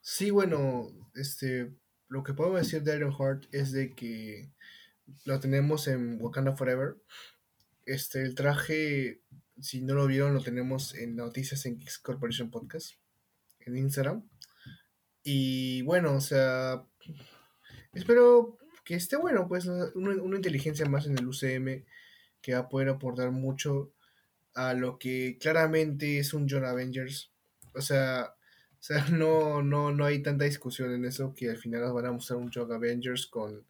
[0.00, 1.72] Sí, bueno, este,
[2.08, 4.52] lo que podemos decir de Ironheart es de que
[5.24, 6.96] lo tenemos en Wakanda Forever.
[7.86, 9.22] Este, el traje,
[9.60, 12.94] si no lo vieron, lo tenemos en noticias en Geeks Corporation Podcast,
[13.60, 14.28] en Instagram.
[15.22, 16.84] Y bueno, o sea,
[17.92, 21.84] espero que esté bueno, pues una, una inteligencia más en el UCM
[22.40, 23.92] que va a poder aportar mucho
[24.54, 27.32] a lo que claramente es un John Avengers.
[27.74, 31.82] O sea, o sea no, no, no hay tanta discusión en eso que al final
[31.82, 33.64] nos van a mostrar un John Avengers con,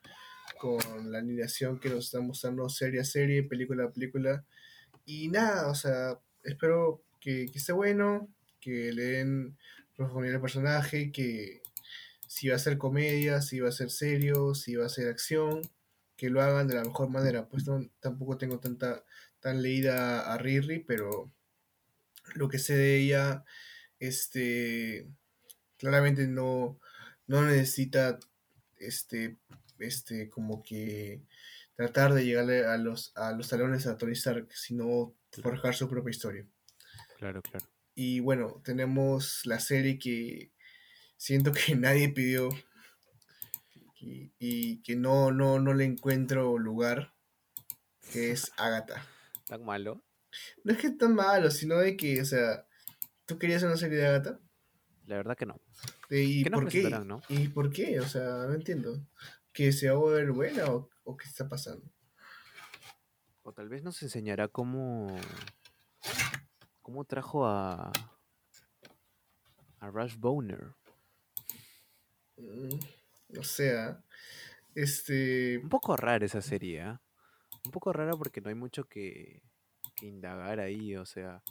[0.58, 4.44] con la animación que nos está mostrando serie a serie, película a película.
[5.04, 8.28] Y nada, o sea, espero que, que esté bueno,
[8.60, 9.58] que le den
[9.96, 11.62] profundidad al personaje, que
[12.26, 15.62] si va a ser comedia, si va a ser serio, si va a ser acción,
[16.16, 17.48] que lo hagan de la mejor manera.
[17.48, 19.04] Pues no, tampoco tengo tanta
[19.40, 21.32] tan leída a Riri, pero
[22.34, 23.44] lo que sé de ella,
[23.98, 25.08] este,
[25.78, 26.78] claramente no,
[27.26, 28.20] no necesita,
[28.78, 29.36] este,
[29.82, 31.22] este, como que
[31.74, 36.10] tratar de llegarle a los, a los talones a Tony Stark, sino forjar su propia
[36.10, 36.46] historia.
[37.18, 37.66] Claro, claro.
[37.94, 40.52] Y bueno, tenemos la serie que
[41.16, 42.48] siento que nadie pidió
[44.00, 47.14] y, y que no, no, no le encuentro lugar,
[48.12, 49.06] que es Agatha.
[49.46, 50.02] ¿Tan malo?
[50.64, 52.66] No es que tan malo, sino de que, o sea,
[53.26, 54.40] ¿tú querías una serie de Agatha?
[55.06, 55.60] La verdad que no.
[56.08, 56.82] ¿Y ¿Qué nos por qué?
[57.04, 57.22] no?
[57.28, 58.00] ¿Y por qué?
[58.00, 59.04] O sea, no entiendo.
[59.52, 61.90] ¿Que se va a volver buena o, o qué está pasando?
[63.42, 65.08] O tal vez nos enseñará cómo.
[66.80, 67.92] cómo trajo a.
[69.80, 70.74] a Rush Boner.
[72.36, 72.78] Mm,
[73.38, 74.02] O sea,
[74.74, 75.58] este...
[75.58, 77.02] Un poco rara esa serie, ¿ah?
[77.64, 79.42] Un poco rara porque no hay mucho que,
[79.96, 81.42] que indagar ahí, o sea.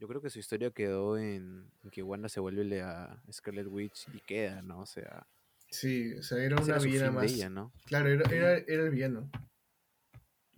[0.00, 4.06] Yo creo que su historia quedó en, en que Wanda se vuelve la Scarlet Witch
[4.14, 4.80] y queda, ¿no?
[4.80, 5.26] O sea,
[5.70, 7.32] Sí, o sea, era ese una era villana más.
[7.32, 7.72] ella, ¿no?
[7.84, 9.30] Claro, era, era, era el villano.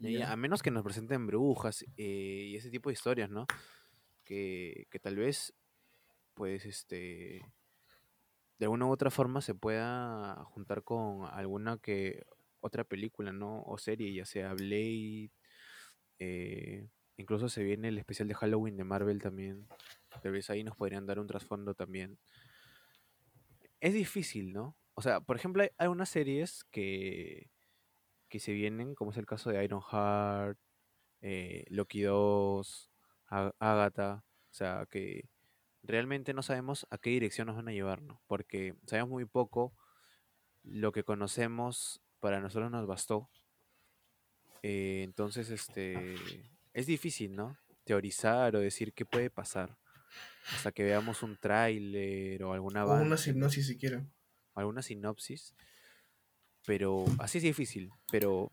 [0.03, 3.47] Ella- a menos que nos presenten brujas eh, y ese tipo de historias, ¿no?
[4.25, 5.53] Que, que tal vez,
[6.35, 7.43] pues, este,
[8.59, 12.25] de alguna u otra forma se pueda juntar con alguna que
[12.61, 13.63] otra película, ¿no?
[13.63, 15.31] O serie, ya sea Blade,
[16.19, 19.67] eh, incluso se viene el especial de Halloween de Marvel también.
[20.23, 22.19] Tal vez ahí nos podrían dar un trasfondo también.
[23.81, 24.77] Es difícil, ¿no?
[25.01, 27.51] O sea, por ejemplo, hay, hay unas series que,
[28.29, 30.59] que se vienen, como es el caso de Ironheart,
[31.23, 32.91] eh, Loki 2,
[33.29, 35.31] A- Agatha, o sea, que
[35.83, 38.21] realmente no sabemos a qué dirección nos van a llevar, ¿no?
[38.27, 39.75] Porque sabemos muy poco,
[40.63, 43.31] lo que conocemos para nosotros nos bastó.
[44.63, 46.17] Eh, entonces, este,
[46.75, 47.57] es difícil, ¿no?
[47.85, 49.79] Teorizar o decir qué puede pasar
[50.55, 53.37] hasta que veamos un tráiler o alguna O una avance, ¿no?
[53.37, 54.07] hipnosis siquiera.
[54.55, 55.55] Alguna sinopsis.
[56.67, 57.91] Pero así es difícil.
[58.11, 58.53] Pero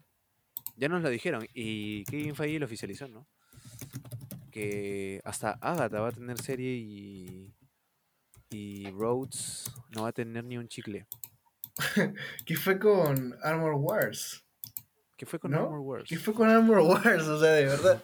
[0.75, 1.47] ya nos lo dijeron.
[1.53, 3.27] Y Kevin Feige lo oficializó, ¿no?
[4.51, 7.53] Que hasta Agatha va a tener serie y.
[8.49, 11.05] Y Rhodes no va a tener ni un chicle.
[12.45, 14.45] ¿Qué fue con Armor Wars?
[15.17, 15.63] ¿Qué fue con ¿No?
[15.63, 16.05] Armor Wars?
[16.07, 17.27] ¿Qué fue con Armor Wars?
[17.27, 18.01] O sea, de verdad.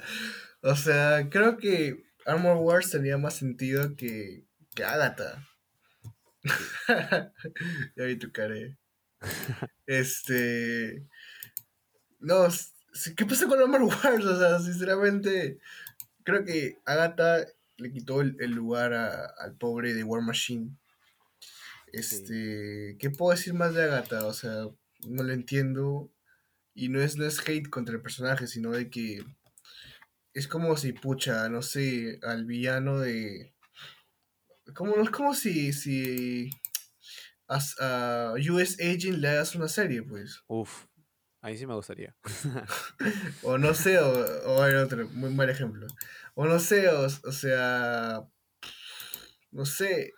[0.62, 5.48] O sea, creo que Armor Wars tenía más sentido que, que Agatha.
[7.96, 8.56] ya vi tu cara.
[8.58, 8.78] eh.
[9.88, 11.04] Este.
[12.20, 12.48] No,
[13.16, 14.26] ¿qué pasa con Omar Wars?
[14.26, 15.60] O sea, sinceramente,
[16.24, 17.46] creo que Agatha
[17.78, 20.78] le quitó el, el lugar a- al pobre de War Machine.
[21.92, 22.98] Este.
[23.00, 24.26] ¿Qué puedo decir más de Agatha?
[24.26, 24.68] O sea,
[25.08, 26.12] no lo entiendo.
[26.76, 29.24] Y no es, no es hate contra el personaje, sino de que.
[30.34, 33.53] Es como si, pucha, no sé, al villano de.
[34.76, 35.74] Como, es como si.
[35.74, 36.50] si
[37.48, 40.42] as- a US Agent le hagas una serie, pues.
[40.48, 40.86] Uf,
[41.42, 42.16] ahí sí me gustaría.
[43.44, 44.10] O no sé, o,
[44.46, 45.88] o hay otro, muy mal ejemplo.
[46.36, 48.24] O no sé, o, o sea,
[49.52, 50.12] no sé,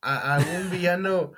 [0.00, 1.32] a, a algún villano,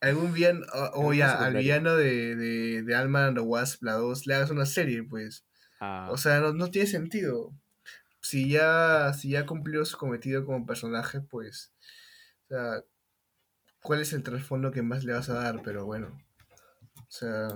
[0.00, 4.26] algún villano, o, o ya, al villano de, de, de and the Wasp, la 2,
[4.26, 5.44] le hagas una serie, pues.
[5.80, 7.52] Ah, O sea, no, no tiene sentido.
[8.20, 11.72] Si ya, si ya cumplió su cometido como personaje, pues,
[12.44, 12.84] o sea,
[13.82, 15.62] ¿cuál es el trasfondo que más le vas a dar?
[15.62, 16.18] Pero bueno,
[16.96, 17.48] o sea,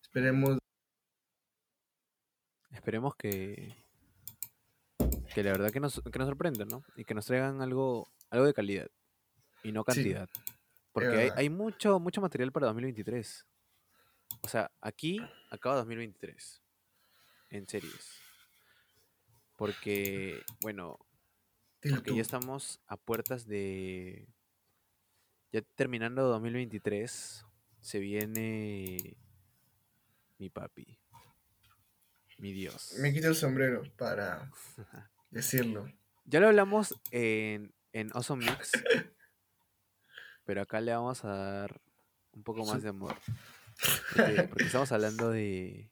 [0.00, 0.58] esperemos
[2.88, 3.74] esperemos que.
[5.34, 6.82] Que la verdad que nos, que nos sorprendan, ¿no?
[6.96, 8.88] Y que nos traigan algo, algo de calidad.
[9.62, 10.28] Y no Sí, cantidad.
[10.92, 13.44] Porque hay, hay mucho, mucho material para 2023.
[14.40, 15.20] O sea, aquí
[15.50, 16.62] acaba 2023.
[17.50, 18.22] En series.
[19.58, 21.00] Porque, bueno,
[21.82, 24.28] porque ya estamos a puertas de.
[25.50, 27.44] Ya terminando 2023,
[27.80, 29.16] se viene
[30.38, 31.00] mi papi.
[32.38, 32.94] Mi Dios.
[33.00, 34.50] Me quito el sombrero para
[35.30, 35.86] decirlo.
[36.30, 38.72] Ya lo hablamos en, en Awesome Mix.
[40.44, 41.80] pero acá le vamos a dar
[42.32, 43.16] un poco más de amor.
[44.14, 45.90] Porque, porque estamos hablando de.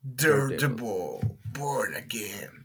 [0.00, 1.18] Daredevil,
[1.58, 2.64] Born Again.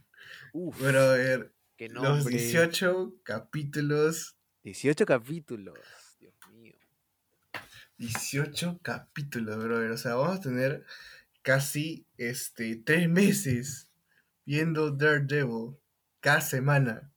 [0.54, 2.36] Uf, Brother, qué los nombre.
[2.36, 4.38] 18 capítulos.
[4.64, 5.78] 18 capítulos.
[6.20, 6.76] Dios mío.
[7.98, 9.92] 18 capítulos, brother.
[9.92, 10.86] O sea, vamos a tener
[11.42, 13.90] casi este, tres meses
[14.46, 15.78] viendo Daredevil
[16.20, 17.12] cada semana.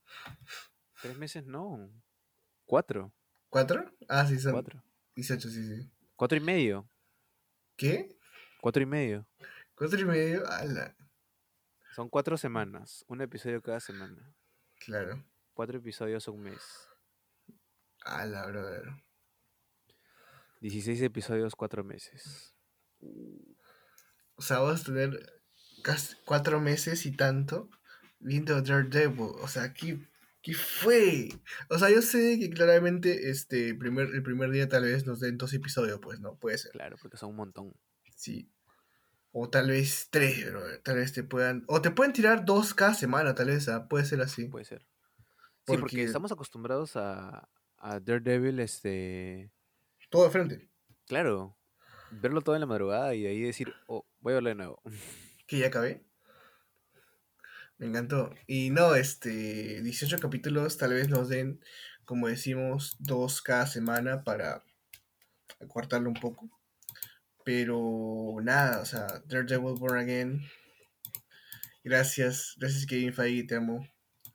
[1.01, 1.91] Tres meses no.
[2.65, 3.13] Cuatro.
[3.49, 3.85] ¿Cuatro?
[4.09, 4.83] Ah, sí, son Cuatro.
[5.17, 5.91] 18, sí, sí.
[6.17, 6.89] Cuatro y medio.
[7.77, 8.17] ¿Qué?
[8.61, 9.27] Cuatro y medio.
[9.75, 10.47] ¿Cuatro y medio?
[10.49, 10.97] Ala,
[11.95, 13.05] Son cuatro semanas.
[13.09, 14.35] Un episodio cada semana.
[14.85, 15.25] claro.
[15.55, 16.63] Cuatro episodios un mes.
[18.07, 18.85] Ala, brother.
[20.63, 22.55] 16 episodios, cuatro meses.
[24.37, 25.43] O sea, vamos a tener
[25.83, 27.69] casi cuatro meses y tanto
[28.19, 29.33] viendo Daredevil.
[29.43, 29.99] O sea, ¿qué,
[30.41, 31.29] qué fue?
[31.69, 35.37] O sea, yo sé que claramente este primer, el primer día tal vez nos den
[35.37, 36.73] dos episodios, pues no, puede ser.
[36.73, 37.75] Claro, porque son un montón.
[38.17, 38.51] Sí.
[39.33, 40.63] O tal vez tres, bro.
[40.83, 41.65] Tal vez te puedan.
[41.67, 43.69] O te pueden tirar dos cada semana, tal vez.
[43.69, 44.45] ah, Puede ser así.
[44.47, 44.81] Puede ser.
[44.81, 44.87] Sí,
[45.67, 49.51] porque Porque- estamos acostumbrados a, a Daredevil, este.
[50.11, 50.71] Todo de frente.
[51.07, 51.57] Claro,
[52.11, 54.83] verlo todo en la madrugada y de ahí decir, oh, voy a verlo de nuevo.
[55.47, 56.05] Que ya acabé.
[57.79, 58.35] Me encantó.
[58.47, 59.83] Y no, este.
[59.83, 61.61] 18 capítulos, tal vez nos den,
[62.05, 64.65] como decimos, dos cada semana para
[65.61, 66.49] acortarlo un poco.
[67.45, 70.43] Pero nada, o sea, Daredevil Born Again.
[71.85, 73.87] Gracias, gracias Kevin Feige, te amo.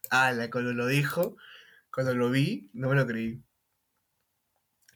[0.10, 1.38] Ala, cuando lo dijo,
[1.92, 3.42] cuando lo vi, no me lo creí.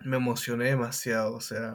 [0.01, 1.73] Me emocioné demasiado, o sea.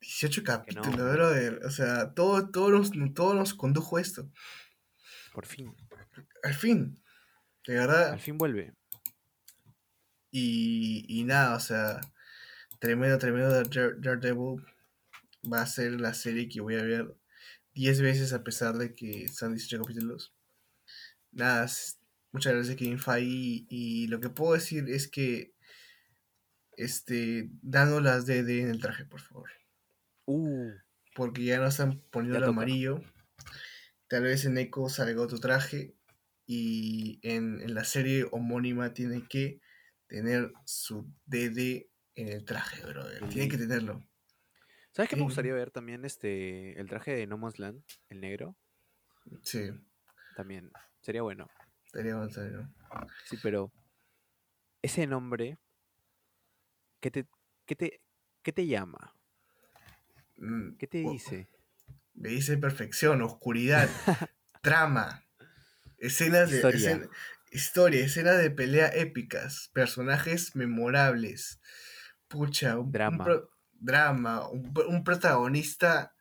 [0.00, 1.02] 18 capítulos, hombre.
[1.14, 1.60] brother.
[1.64, 4.30] O sea, todo, todo, nos, todo nos condujo esto.
[5.32, 5.74] Por fin,
[6.42, 7.02] Al fin.
[7.66, 8.12] De verdad.
[8.12, 8.74] al fin vuelve.
[10.30, 12.00] Y, y nada, o sea,
[12.80, 14.62] tremendo, tremendo Dare- Daredevil.
[15.52, 17.14] Va a ser la serie que voy a ver
[17.74, 20.34] 10 veces a pesar de que son 18 capítulos.
[21.32, 21.68] Nada,
[22.32, 23.28] muchas gracias Kevin Feige.
[23.28, 25.54] Y, y lo que puedo decir es que,
[26.76, 29.50] este, dando las DD en el traje, por favor.
[30.26, 30.70] Uh,
[31.14, 33.02] Porque ya no están poniendo el amarillo.
[34.08, 35.94] Tal vez en Echo salga otro traje.
[36.46, 39.60] Y en, en la serie homónima tiene que
[40.06, 43.28] tener su DD en el traje, brother.
[43.28, 44.06] Tiene que tenerlo.
[44.94, 48.56] ¿Sabes qué me gustaría ver también este el traje de No Man's Land, el negro?
[49.42, 49.70] Sí,
[50.36, 50.70] También,
[51.02, 51.48] sería bueno.
[51.86, 52.68] estaría bueno saberlo.
[53.24, 53.72] Sí, pero
[54.82, 55.58] ese nombre,
[57.00, 57.26] ¿qué te,
[57.66, 58.00] qué te,
[58.42, 59.14] qué te llama?
[60.36, 61.48] Mm, ¿Qué te dice?
[62.14, 63.88] Me dice perfección, oscuridad,
[64.62, 65.24] trama,
[65.98, 66.78] escenas de Historia.
[66.92, 67.08] escena-
[67.50, 71.60] historia, escenas de pelea épicas, personajes memorables.
[72.28, 73.24] Pucha, un, un Drama.
[73.24, 76.14] pro- drama, un, un protagonista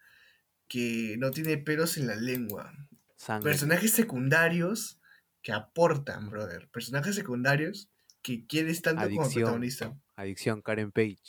[0.67, 2.73] que no tiene pelos en la lengua.
[3.15, 3.51] Sangre.
[3.51, 4.99] Personajes secundarios
[5.41, 6.69] que aportan, brother.
[6.69, 7.89] Personajes secundarios
[8.21, 9.43] que quieres tanto como Adicción.
[9.43, 9.97] protagonista.
[10.15, 11.19] Adicción, Karen Page.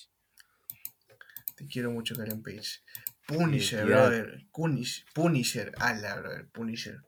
[1.56, 2.80] Te quiero mucho, Karen Page.
[3.26, 4.46] Punisher, brother.
[4.52, 5.72] Punish, Punisher.
[5.78, 6.48] Ala, brother.
[6.50, 7.00] Punisher.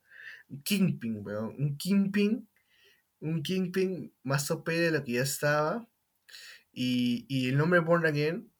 [0.49, 1.55] Un Kingpin, weón.
[1.59, 2.49] Un Kingpin.
[3.21, 5.89] Un Kingpin más OP de lo que ya estaba.
[6.73, 8.53] Y, y el nombre Born Again,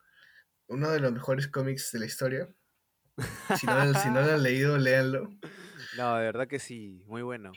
[0.69, 2.49] uno de los mejores cómics de la historia.
[3.59, 5.31] Si no, si no lo han leído, léanlo.
[5.97, 7.53] No, de verdad que sí, muy bueno.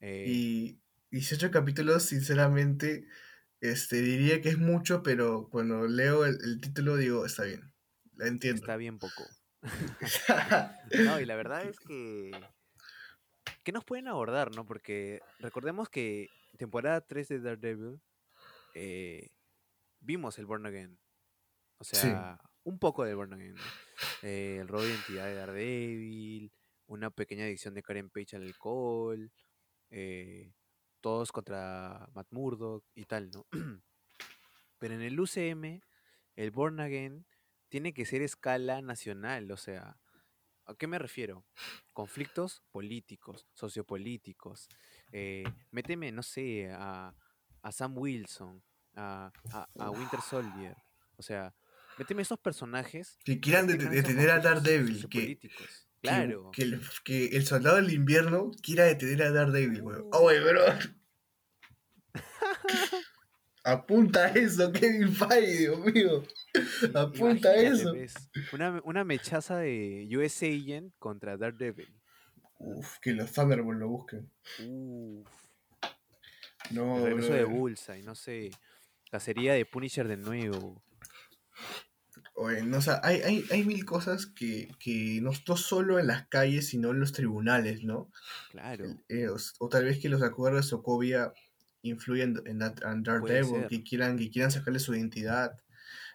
[0.00, 0.80] Eh, Y
[1.10, 3.06] 18 capítulos, sinceramente,
[3.60, 7.72] este, diría que es mucho, pero cuando leo el, el título digo, está bien.
[8.16, 8.60] La entiendo.
[8.60, 9.24] está bien poco.
[11.04, 12.32] No, y la verdad es que.
[13.62, 14.66] ¿Qué nos pueden abordar, no?
[14.66, 16.28] Porque recordemos que
[16.58, 18.00] temporada 3 de Daredevil
[18.74, 19.30] eh,
[20.00, 20.98] vimos el Born Again.
[21.82, 21.96] O Sí.
[21.96, 23.54] sea, un poco del Born Again.
[23.56, 23.62] ¿no?
[24.22, 26.52] Eh, el robo de identidad de Daredevil,
[26.86, 29.32] una pequeña adicción de Karen Page al alcohol,
[29.90, 30.52] eh,
[31.00, 33.46] todos contra Matt Murdock y tal, ¿no?
[34.78, 35.80] Pero en el UCM,
[36.36, 37.26] el Born Again
[37.68, 39.96] tiene que ser escala nacional, o sea,
[40.66, 41.44] ¿a qué me refiero?
[41.92, 44.68] Conflictos políticos, sociopolíticos.
[45.10, 47.12] eh, méteme, no sé, a,
[47.62, 48.62] a Sam Wilson,
[48.94, 50.76] a, a- a Winter Soldier.
[51.16, 51.52] O sea,
[51.98, 53.18] méteme esos personajes.
[53.24, 55.08] que quieran detener a Daredevil.
[55.08, 55.38] Que,
[56.00, 56.50] Claro.
[56.52, 60.08] que, el, que el soldado del invierno quiera detener a Daredevil, weón.
[60.12, 60.62] Oye, bro.
[63.64, 66.24] Apunta eso, Kevin Feige, Dios mío.
[66.94, 67.92] Apunta Imagínate, eso.
[67.92, 68.14] ves,
[68.52, 71.94] Una, una mechaza de US Agent contra Daredevil.
[72.58, 74.30] Uf, que los Thunderbolts lo busquen.
[74.66, 75.28] Uf.
[76.72, 77.56] No, El regreso de brother.
[77.60, 78.50] Bullseye, no sé.
[79.10, 80.82] Cacería de Punisher de nuevo.
[82.34, 86.06] Oye, no, o sea, hay, hay, hay mil cosas que, que no, no solo en
[86.06, 88.10] las calles, sino en los tribunales, ¿no?
[88.50, 88.86] Claro.
[89.08, 91.32] Eh, o, o tal vez que los acuerdos de Sokovia
[91.82, 95.58] influyen en, en Daredevil, que quieran, que quieran sacarle su identidad.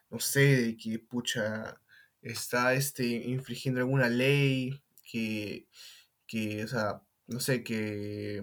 [0.10, 1.82] No sé, de que pucha
[2.22, 5.68] está este infringiendo alguna ley, que,
[6.26, 8.42] que, o sea, no sé, que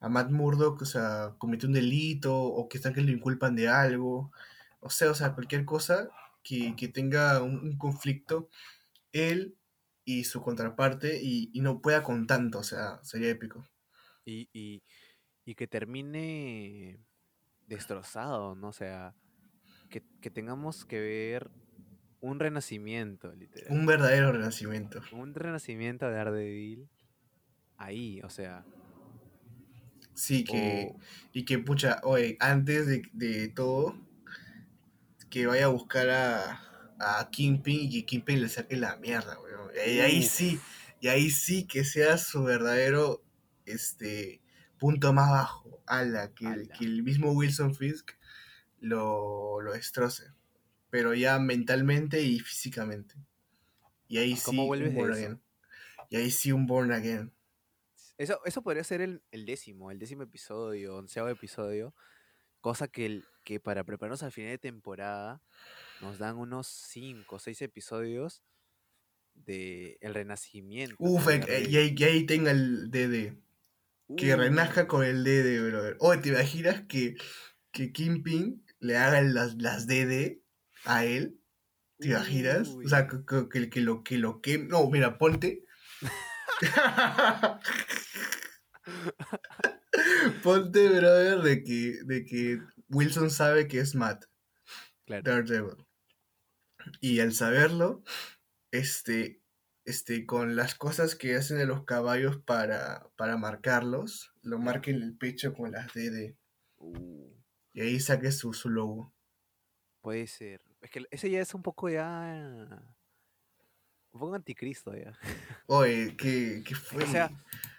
[0.00, 3.68] a Matt Murdock, o sea, cometió un delito, o que están que lo inculpan de
[3.68, 4.32] algo.
[4.80, 6.10] O sea, o sea, cualquier cosa
[6.42, 8.48] que, que tenga un, un conflicto,
[9.12, 9.56] él
[10.04, 13.68] y su contraparte, y, y no pueda con tanto, o sea, sería épico.
[14.24, 14.82] Y, y,
[15.44, 16.98] y que termine
[17.66, 18.68] destrozado, ¿no?
[18.68, 19.14] O sea,
[19.88, 21.50] que, que tengamos que ver
[22.20, 23.70] un renacimiento, literal.
[23.70, 25.00] Un verdadero renacimiento.
[25.12, 26.88] Un renacimiento de Daredevil
[27.76, 28.64] ahí, o sea.
[30.14, 30.94] Sí, que,
[31.32, 33.96] y que, pucha, oye, antes de, de todo,
[35.30, 39.70] que vaya a buscar a, a Kingpin y que Kingpin le saque la mierda, weón.
[39.86, 40.60] Y ahí sí,
[41.00, 43.22] y ahí sí que sea su verdadero
[43.64, 44.42] este
[44.78, 45.82] punto más bajo.
[45.86, 46.74] Ala, que, Ala.
[46.78, 48.12] que el mismo Wilson Fisk
[48.80, 50.24] lo, lo destroce.
[50.90, 53.14] Pero ya mentalmente y físicamente.
[54.08, 55.20] Y ahí ¿Y sí cómo vuelves un de born eso?
[55.20, 55.42] again.
[56.10, 57.32] Y ahí sí un born again.
[58.18, 61.94] Eso, eso podría ser el, el décimo, el décimo episodio, onceavo episodio.
[62.60, 65.42] Cosa que, el, que para prepararnos al final de temporada
[66.00, 68.42] nos dan unos cinco o seis episodios
[69.34, 70.96] de el renacimiento.
[70.98, 73.38] Uf, eh, y ahí, y ahí tenga el DD.
[74.16, 75.96] Que Uh, renazca con el DD, brother.
[76.00, 77.16] Oye, ¿te imaginas que,
[77.70, 80.42] que Kingpin le haga las, las DD
[80.84, 81.38] a él?
[81.98, 82.68] ¿Te imaginas?
[82.68, 83.18] O sea, que,
[83.48, 84.58] que, que lo que lo que.
[84.58, 85.64] No, mira, ponte.
[90.42, 92.60] ponte, brother, de que, de que
[92.90, 94.24] Wilson sabe que es Matt,
[95.06, 95.22] Claro.
[95.24, 95.86] Daredevil.
[97.00, 98.02] Y al saberlo,
[98.70, 99.42] este,
[99.84, 105.02] este, con las cosas que hacen de los caballos para, para marcarlos, lo marca en
[105.02, 106.36] el pecho con las DD.
[106.78, 107.30] Uh,
[107.72, 109.14] Y ahí saque su, su logo.
[110.00, 110.62] puede ser.
[110.80, 112.06] Es que ese ya es un poco ya.
[114.12, 115.12] Un poco anticristo ya.
[115.66, 117.04] Oye, que, que fue.
[117.04, 117.30] O sea,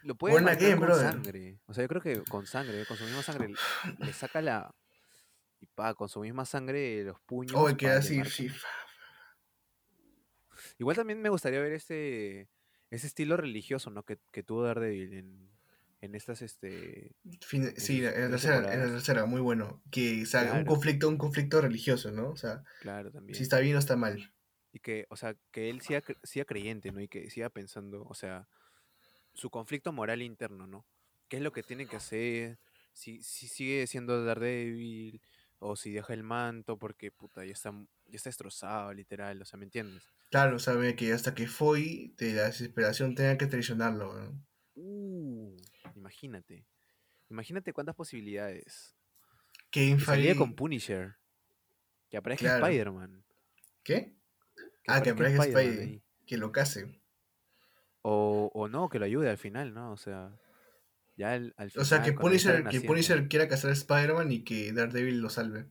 [0.03, 1.11] lo puede marcar again, con brother.
[1.11, 1.59] sangre.
[1.65, 3.53] O sea, yo creo que con sangre, con su misma sangre,
[3.99, 4.73] le saca la.
[5.75, 7.55] Pa, con su misma sangre los puños.
[7.55, 8.49] Oye, que pa, le así, sí.
[10.77, 12.49] Igual también me gustaría ver ese,
[12.89, 14.03] ese estilo religioso, ¿no?
[14.03, 15.49] Que, que tuvo Daredevil en,
[16.01, 17.15] en estas, este...
[17.41, 18.91] Fin- sí, en la tercera, en la temporadas.
[18.91, 19.81] tercera, muy bueno.
[19.91, 22.29] Que, o sea, un conflicto, un conflicto religioso, ¿no?
[22.29, 23.35] O sea, Claro, también.
[23.35, 24.33] si está bien o está mal.
[24.73, 27.01] Y que, o sea, que él cre- siga creyente, ¿no?
[27.01, 28.47] Y que siga pensando, o sea,
[29.33, 30.85] su conflicto moral interno, ¿no?
[31.27, 32.59] ¿Qué es lo que tiene que hacer?
[32.93, 35.21] Si, si sigue siendo Daredevil
[35.63, 39.57] o si deja el manto porque, puta, ya está, ya está destrozado, literal, o sea,
[39.59, 40.03] ¿me entiendes?
[40.31, 44.43] Claro, sabe que hasta que Foy de la desesperación tenga que traicionarlo, ¿no?
[44.75, 45.55] Uh,
[45.95, 46.65] imagínate.
[47.29, 48.95] Imagínate cuántas posibilidades.
[49.69, 51.15] Que Feige- con Punisher.
[52.09, 52.65] Que aparezca Claro.
[52.65, 53.23] Spider-Man.
[53.83, 54.15] ¿Qué?
[54.87, 55.89] Ah, que aparezca Spider-Man Spidey.
[55.95, 56.01] ahí.
[56.25, 56.99] Que lo case.
[58.01, 59.91] O, o no, que lo ayude al final, ¿no?
[59.91, 60.31] O sea,
[61.21, 64.73] ya al, al O sea, que Punisher, que Punisher quiera casar a Spider-Man y que
[64.73, 65.67] Daredevil lo salve.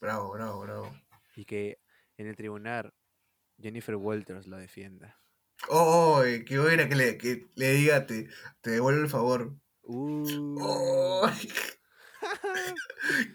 [0.00, 0.96] Bravo, bravo, bravo.
[1.36, 1.78] Y que
[2.16, 2.92] en el tribunal
[3.60, 5.16] Jennifer Walters lo defienda.
[5.68, 8.28] Oh, qué buena que le, que le diga, te,
[8.62, 9.54] te devuelvo el favor.
[9.82, 11.30] Uh, Oh,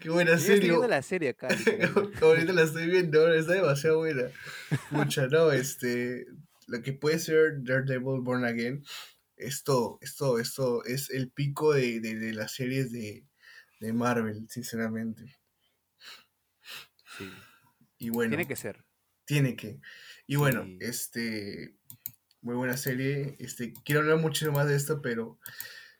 [0.00, 0.70] qué buena yo estoy serie.
[0.70, 1.48] viendo la serie acá.
[2.22, 4.24] Ahorita la estoy viendo, ahora está demasiado buena.
[4.90, 6.26] Mucha, no, este.
[6.66, 8.84] Lo que puede ser Daredevil Born Again.
[9.38, 13.26] Esto, esto, esto es el pico de, de, de las series de,
[13.80, 15.36] de Marvel, sinceramente.
[17.16, 17.30] Sí,
[17.98, 18.84] Y bueno, Tiene que ser.
[19.24, 19.80] tiene que.
[20.26, 20.78] Y bueno, Sí.
[20.80, 21.76] este.
[22.40, 23.34] Muy buena serie.
[23.40, 25.38] Este, quiero hablar mucho más de esto, pero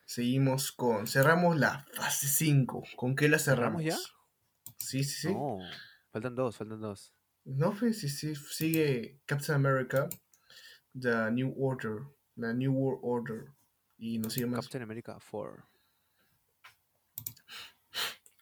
[0.04, 1.06] seguimos con.
[1.06, 2.84] Cerramos la fase 5.
[2.96, 3.82] ¿Con qué la cerramos?
[3.82, 4.74] ¿Cerramos ya?
[4.78, 5.34] Sí, sí, sí.
[5.34, 5.58] No,
[6.12, 7.12] faltan dos, faltan dos.
[7.44, 10.08] No, pues sí, sí, sigue Captain America,
[10.98, 12.02] The New Order,
[12.38, 13.52] la New World Order,
[13.98, 15.68] y no sigue más Captain America 4.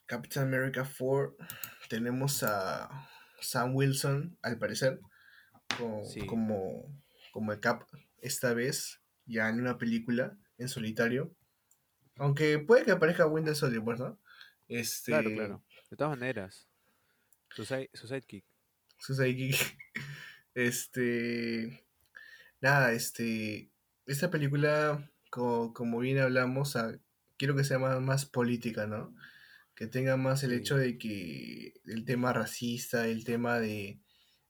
[0.06, 1.36] Captain America 4.
[1.88, 3.08] Tenemos a
[3.40, 5.00] Sam Wilson, al parecer,
[5.78, 6.24] co- Sí.
[6.26, 6.94] como,
[7.32, 7.84] como el Cap
[8.20, 11.34] esta vez, ya en una película en solitario.
[12.16, 14.18] Aunque puede que aparezca Winter Soldier, pues, ¿no?
[14.68, 15.64] Este, Claro, claro.
[15.90, 16.68] De todas maneras.
[17.50, 18.44] Su, side- su sidekick.
[18.98, 19.56] Suicide Geek.
[20.54, 21.86] Este.
[22.62, 23.70] Nada, este.
[24.06, 26.98] Esta película, co- como bien hablamos, ah,
[27.36, 29.14] quiero que sea más, más política, ¿no?
[29.74, 30.54] Que tenga más el Sí.
[30.54, 34.00] hecho de que el tema racista, el tema de,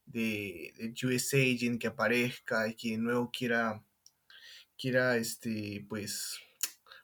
[0.07, 3.85] de, de US Agent que aparezca y que de nuevo quiera,
[4.79, 6.39] quiera, este, pues,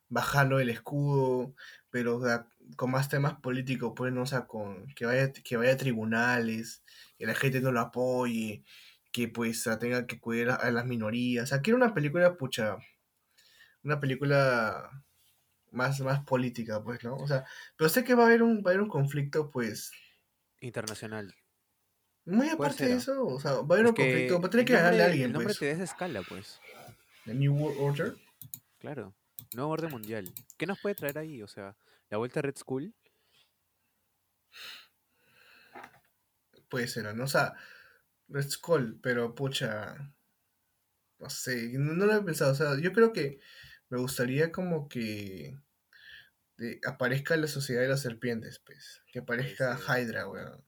[0.09, 1.55] bajarlo el escudo,
[1.91, 4.23] pero o sea, con más temas políticos, pues, ¿no?
[4.23, 6.85] O sea, con, que vaya, que vaya a tribunales,
[7.19, 8.65] que la gente no lo apoye,
[9.13, 11.45] que pues tenga que cuidar a, las minorías.
[11.45, 12.79] O sea, quiero una película, pucha,
[13.85, 14.91] una película
[15.71, 17.17] más, más política, pues, ¿no?
[17.17, 17.45] O sea,
[17.77, 19.93] pero sé que va a haber un, va a haber un conflicto, pues,
[20.61, 21.35] Internacional.
[22.25, 24.67] muy aparte de eso, o sea, va a haber Es un conflicto, va a tener
[24.67, 25.59] que ganarle a alguien, El nombre pues.
[25.59, 26.61] te da esa escala, pues.
[27.25, 28.17] The New World Order.
[28.79, 29.15] Claro.
[29.55, 30.33] Nuevo orden mundial.
[30.57, 31.43] ¿Qué nos puede traer ahí?
[31.43, 31.77] O sea,
[32.09, 32.95] la vuelta a Red School.
[36.69, 37.25] Puede ser, ¿no?
[37.25, 37.55] O sea,
[38.33, 39.95] Red Skull, pero pucha,
[41.19, 42.53] no sé, no, no lo he pensado.
[42.53, 43.39] O sea, yo creo que
[43.89, 45.59] me gustaría como que
[46.57, 49.03] de- aparezca la sociedad de las serpientes, pues.
[49.13, 49.79] Que aparezca.
[49.89, 50.65] Hydra, weón.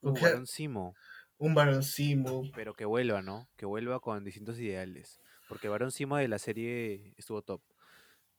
[0.00, 0.94] Uh, Barón Simo.
[1.38, 2.42] un Baron Simo.
[2.54, 3.48] Pero que vuelva, ¿no?
[3.56, 5.20] Que vuelva con distintos ideales.
[5.48, 7.62] Porque Barón Simo de la serie estuvo top.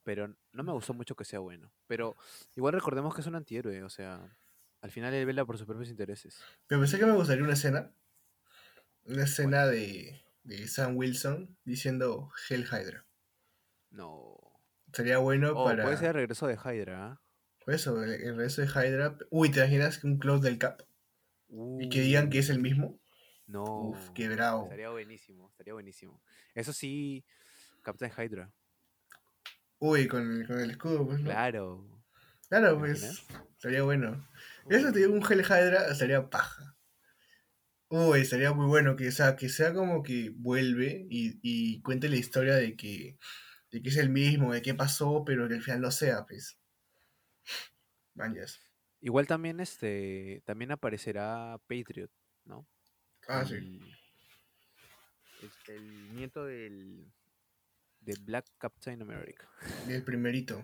[0.03, 1.71] Pero no me gustó mucho que sea bueno.
[1.87, 2.15] Pero
[2.55, 3.83] igual recordemos que es un antihéroe.
[3.83, 4.35] O sea,
[4.81, 6.41] al final él vela por sus propios intereses.
[6.67, 7.91] Pero pensé que me gustaría una escena.
[9.05, 13.05] Una escena de, de Sam Wilson diciendo Hell Hydra.
[13.91, 14.37] No.
[14.93, 15.83] Sería bueno Oh, para.
[15.83, 17.05] puede ser el regreso de Hydra.
[17.05, 17.21] ¿ah?
[17.65, 19.17] Por eso, el, el resto de Hydra.
[19.29, 20.81] Uy, ¿te imaginas que un close del Cap?
[21.79, 22.99] Y que digan que es el mismo.
[23.45, 23.63] No.
[23.89, 24.63] Uf, qué bravo.
[24.63, 26.21] Estaría buenísimo, estaría buenísimo.
[26.55, 27.25] Eso sí,
[27.83, 28.51] Captain Hydra.
[29.79, 31.19] Uy, con el, con el escudo, pues.
[31.19, 31.25] ¿no?
[31.29, 31.85] Claro.
[32.49, 33.23] Claro, ¿Te pues.
[33.53, 34.27] Estaría bueno.
[34.69, 36.72] Eso te digo, un Hell Hydra estaría paja.
[37.95, 42.09] Uy, estaría muy bueno que, o sea, que sea como que vuelve y, y cuente
[42.09, 43.19] la historia de que,
[43.71, 46.57] de que es el mismo, de qué pasó, pero que al final no sea, pues.
[48.15, 48.59] Mañas.
[49.01, 52.09] Igual también este también aparecerá Patriot,
[52.45, 52.65] ¿no?
[53.27, 53.55] Ah, sí.
[53.55, 53.79] el,
[55.41, 57.11] el- el nieto del
[58.01, 59.49] de Black Captain America,
[59.87, 60.63] Y el primerito.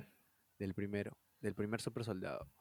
[0.57, 2.51] del primero, del primer super soldado.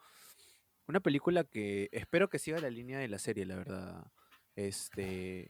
[0.86, 4.10] Una película que espero que siga la línea de la serie, la verdad.
[4.58, 5.48] Este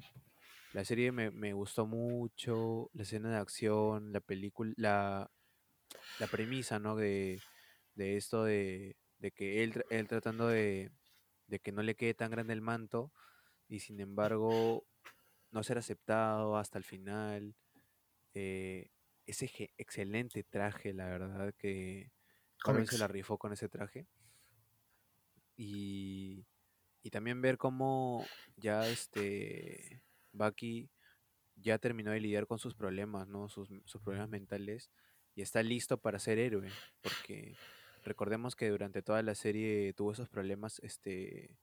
[0.72, 5.30] la serie me, me gustó mucho, la escena de acción, la película, la,
[6.18, 6.97] la premisa, ¿no?
[6.97, 7.40] De,
[7.94, 10.93] de esto de, de que él, él tratando de,
[11.47, 13.12] de que no le quede tan grande el manto
[13.68, 14.86] y sin embargo
[15.52, 17.55] no ser aceptado hasta el final.
[18.35, 18.90] eh,
[19.26, 22.12] ese excelente traje, la verdad, que
[22.66, 24.06] Marvel se la rifó con ese traje.
[25.56, 26.47] Y,
[27.03, 28.25] y también ver cómo
[28.57, 30.03] ya este
[30.33, 30.91] Bucky
[31.57, 33.49] ya terminó de lidiar con sus problemas, ¿no?
[33.49, 34.91] Sus, sus problemas mentales
[35.35, 36.69] y está listo para ser héroe,
[37.03, 37.57] porque
[38.03, 41.57] recordemos que durante toda la serie tuvo esos problemas este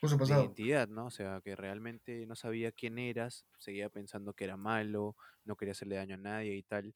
[0.00, 1.06] de identidad, ¿no?
[1.06, 5.72] O sea, que realmente no sabía quién eras, seguía pensando que era malo, no quería
[5.72, 6.94] hacerle daño a nadie y tal.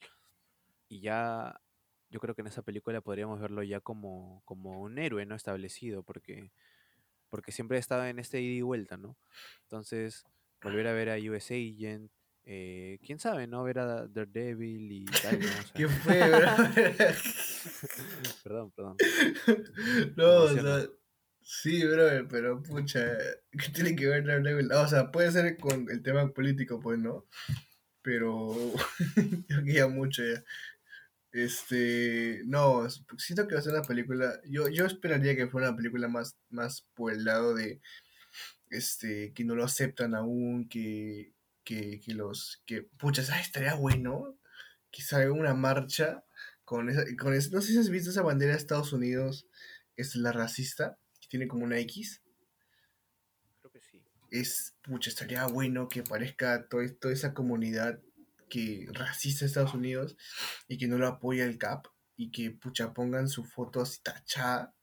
[0.89, 1.61] Y ya
[2.11, 6.03] yo creo que en esa película podríamos verlo ya como, como un héroe no establecido,
[6.03, 6.53] porque,
[7.33, 9.17] porque siempre estaba en este ida y vuelta, ¿no?
[9.63, 10.27] Entonces,
[10.63, 12.13] volver a ver a US Agent,
[12.45, 13.65] eh, quién sabe, ¿no?
[13.65, 15.47] Ver a Daredevil y tal, ¿no?
[15.47, 16.51] O sea, ¿Qué fue, bro?
[18.45, 18.97] perdón, perdón.
[20.17, 20.87] No, o sea,
[21.41, 23.17] sí, bro, pero pucha,
[23.51, 24.71] ¿qué tiene que ver Daredevil?
[24.71, 27.25] O sea, puede ser con el tema político, pues, ¿no?
[28.03, 28.55] Pero
[29.49, 30.45] yo quería mucho ya.
[31.33, 35.77] Este, no, siento que va a ser una película, yo, yo esperaría que fuera una
[35.77, 37.81] película más, más por el lado de,
[38.71, 41.35] este, que no lo aceptan aún, que,
[41.65, 43.47] que, que los, que, pucha, ¿sabes?
[43.47, 44.39] Estaría bueno
[44.91, 46.25] que salga una marcha
[46.65, 49.47] con esa, con esa- no sé si has visto esa bandera de Estados Unidos,
[49.97, 52.23] es la racista, que tiene como una X,
[53.61, 54.03] Creo que sí.
[54.31, 58.01] es, pucha, estaría bueno que aparezca toda, toda esa comunidad
[58.53, 60.15] que racista Estados Unidos
[60.69, 64.74] y que no lo apoya el CAP y que, pucha, pongan su foto así tachada.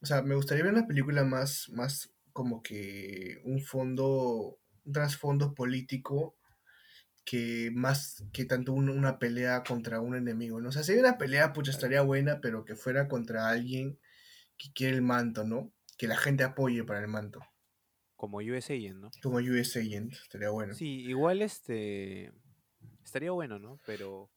[0.00, 5.54] O sea, me gustaría ver una película más, más como que un fondo, un trasfondo
[5.54, 6.36] político
[7.24, 10.70] que más que tanto un- una pelea contra un enemigo, ¿no?
[10.70, 13.98] O sea, si hay una pelea, pucha, estaría buena, pero que fuera contra alguien
[14.56, 15.72] que quiere el manto, ¿no?
[15.98, 17.40] Que la gente apoye para el manto.
[18.16, 19.10] Como US Agent, ¿no?
[19.22, 20.74] Como US Agent, estaría bueno.
[20.74, 22.32] Sí, igual este
[23.04, 23.78] estaría bueno, ¿no?
[23.86, 24.30] Pero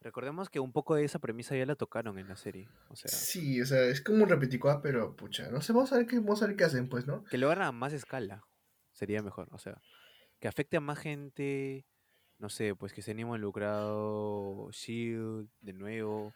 [0.00, 2.68] recordemos que un poco de esa premisa ya la tocaron en la serie.
[2.88, 5.96] O sea, Sí, o sea, es como un repeticuá, pero pucha, no sé, vamos a
[5.96, 7.24] ver qué, vamos a ver qué hacen, pues, ¿no?
[7.24, 8.44] que lo hagan a más escala
[8.98, 9.48] sería mejor.
[9.52, 9.80] O sea,
[10.40, 11.86] que afecte a más gente.
[12.38, 16.34] No sé, pues que se haya involucrado Shield de nuevo.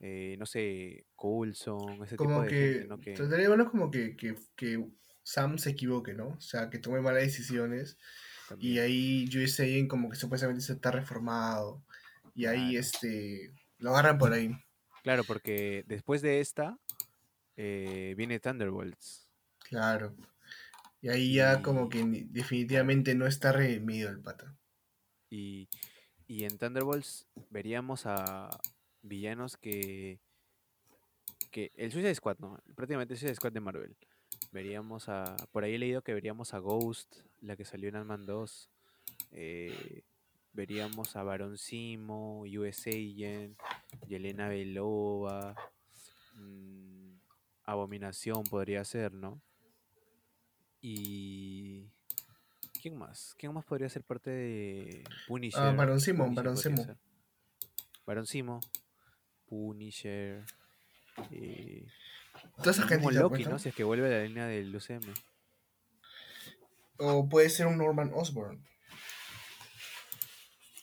[0.00, 2.98] eh, no sé, Coulson, ese tipo Como de que, gente, ¿no?
[2.98, 4.84] Que bueno como que, que, que
[5.22, 6.28] Sam se equivoque, ¿no?
[6.28, 7.98] O sea, que tome malas decisiones
[8.58, 11.82] y ahí US Agent como que supuestamente se está reformado
[12.34, 12.80] y ahí, Claro.
[12.80, 14.50] este, lo agarran por ahí.
[15.02, 16.78] Claro, porque después de esta
[17.56, 19.28] eh, viene Thunderbolts.
[19.58, 20.14] Claro.
[21.00, 24.54] Y ahí ya como que ni- definitivamente no está redimido el pata.
[25.30, 25.68] Y,
[26.26, 28.48] y en Thunderbolts veríamos a
[29.02, 30.20] villanos que.
[31.50, 32.58] que el Suicide Squad, ¿no?
[32.74, 33.96] Prácticamente el Suicide Squad de Marvel.
[34.52, 35.36] Veríamos a.
[35.52, 38.70] Por ahí he leído que veríamos a Ghost, la que salió en Ant-Man 2.
[39.32, 40.02] eh,
[40.52, 43.58] veríamos a Baron Simo, US Agent,
[44.08, 45.54] Yelena Belova.
[46.34, 47.12] mm,
[47.64, 49.40] Abominación podría ser, ¿no?
[50.80, 51.84] Y.
[52.80, 53.34] ¿Quién más?
[53.36, 55.60] ¿Quién más podría ser parte de Punisher?
[55.62, 56.76] Ah, Barón Simo, podría Simo.
[56.84, 56.96] ser.
[58.06, 58.60] Barón Simo,
[59.48, 60.44] Punisher.
[61.32, 61.84] Eh,
[62.58, 63.52] Toda esa gente ya, Loki, pues, ¿no?
[63.54, 63.58] ¿no?
[63.58, 65.12] Si es que vuelve a la línea del UCM.
[66.98, 68.64] O puede ser un Norman Osborn.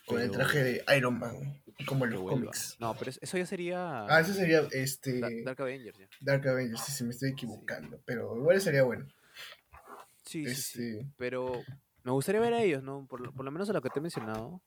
[0.05, 2.77] Con el traje de Iron Man, como en los cómics.
[2.79, 4.05] No, pero es- eso ya sería.
[4.05, 6.07] Ah, ese sería este Da- Dark Avengers, ya.
[6.21, 7.99] Dark Avengers, sí, sí, me estoy equivocando.
[8.05, 9.07] Pero igual sería bueno.
[10.23, 10.79] Sí, sí, sí.
[10.99, 11.63] Este, Pero
[12.03, 13.07] me gustaría ver a ellos, ¿no?
[13.07, 14.61] Por, lo- por lo menos a lo que te he mencionado,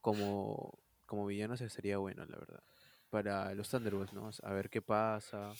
[0.00, 0.76] como,
[1.06, 2.62] como villanos sería bueno, la verdad.
[3.10, 4.30] Para los Thunderbolts, ¿no?
[4.42, 5.52] A ver qué pasa.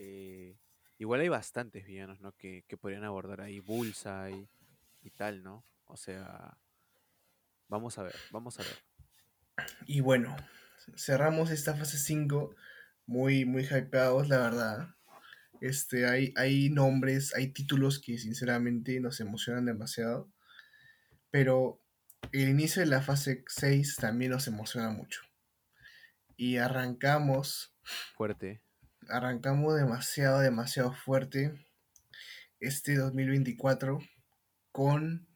[0.00, 0.56] Eh,
[0.98, 2.32] igual hay bastantes villanos, ¿no?
[2.36, 4.48] Que, que podrían abordar ahí, Bullseye
[5.02, 5.64] y tal, ¿no?
[5.86, 6.56] O sea,
[7.66, 8.78] vamos a ver, vamos a ver.
[9.86, 10.36] Y bueno,
[10.96, 12.54] cerramos esta fase 5
[13.06, 14.94] muy, muy hypeados, la verdad.
[15.60, 20.30] Este, hay, hay nombres, hay títulos que sinceramente nos emocionan demasiado.
[21.30, 21.82] Pero
[22.30, 25.22] el inicio de la fase 6 también nos emociona mucho.
[26.36, 27.74] Y arrancamos,
[28.14, 28.62] Fuerte.
[29.08, 31.52] Arrancamos demasiado, demasiado fuerte
[32.60, 34.00] este 2024
[34.72, 35.26] con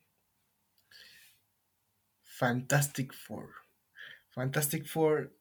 [2.23, 3.51] Fantastic Four.
[4.31, 5.37] Fantastic Four,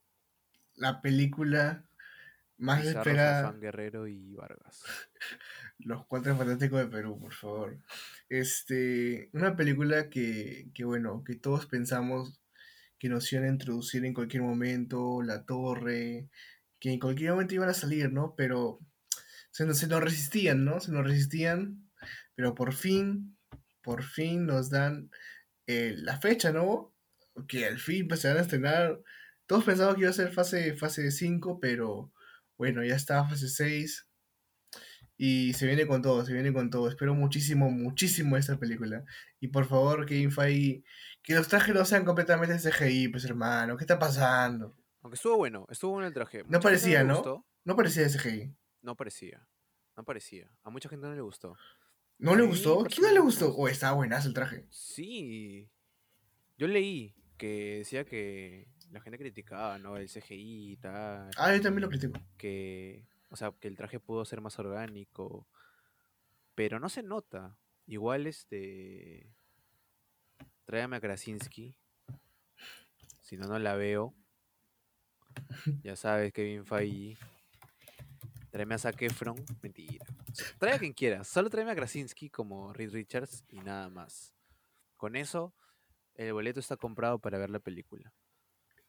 [0.75, 1.85] la película
[2.57, 3.51] más Pizarro, esperada.
[3.53, 4.83] Guerrero y Vargas.
[5.79, 7.79] Los Cuatro Fantásticos de Perú, por favor.
[8.29, 12.39] Este, una película que, que, bueno, que todos pensamos
[12.99, 16.29] que nos iban a introducir en cualquier momento, La Torre,
[16.81, 18.35] que en cualquier momento iban a salir, ¿no?
[18.35, 18.79] Pero
[19.51, 20.81] se nos, se nos resistían, ¿no?
[20.81, 21.89] Se nos resistían,
[22.35, 23.37] pero por fin,
[23.81, 25.11] por fin nos dan
[25.67, 26.93] eh, la fecha, ¿no?
[27.47, 28.99] Que al fin se van a estrenar.
[29.45, 32.11] Todos pensábamos que iba a ser fase, fase 5, pero
[32.57, 34.07] bueno, ya está fase 6.
[35.17, 36.89] Y se viene con todo, se viene con todo.
[36.89, 39.05] Espero muchísimo, muchísimo esta película.
[39.39, 40.83] Y por favor, Feige,
[41.21, 43.77] que los trajes no sean completamente CGI, pues hermano.
[43.77, 44.80] ¿Qué está pasando?
[45.01, 46.43] Aunque estuvo bueno, estuvo bueno el traje.
[46.47, 47.15] No parecía, ¿no?
[47.15, 47.45] gustó.
[47.63, 48.55] No parecía CGI.
[48.81, 49.47] No parecía.
[49.95, 50.51] No parecía.
[50.63, 51.55] A mucha gente no le gustó.
[52.17, 52.83] ¿No le gustó?
[52.85, 53.53] ¿Quién no le gustó?
[53.55, 54.67] O estaba buenazo el traje.
[54.69, 55.69] Sí.
[56.57, 59.97] Yo leí que decía que, la gente criticaba, ¿no?
[59.97, 61.29] El CGI y tal.
[61.37, 62.19] Ah, yo también lo critico.
[62.37, 65.47] Que, o sea, que el traje pudo ser más orgánico.
[66.55, 67.57] Pero no se nota.
[67.87, 69.33] Igual este.
[70.65, 71.75] Tráigame a Krasinski.
[73.21, 74.13] Si no, no la veo.
[75.83, 77.17] Ya sabes, Kevin Feige.
[78.51, 79.35] Tráeme a Zac Efron.
[79.61, 80.05] Mentira.
[80.59, 81.27] Trae a quien quieras.
[81.27, 84.33] Solo tráeme a Krasinski como Reed Richards y nada más.
[84.97, 85.53] Con eso,
[86.15, 88.13] el boleto está comprado para ver la película.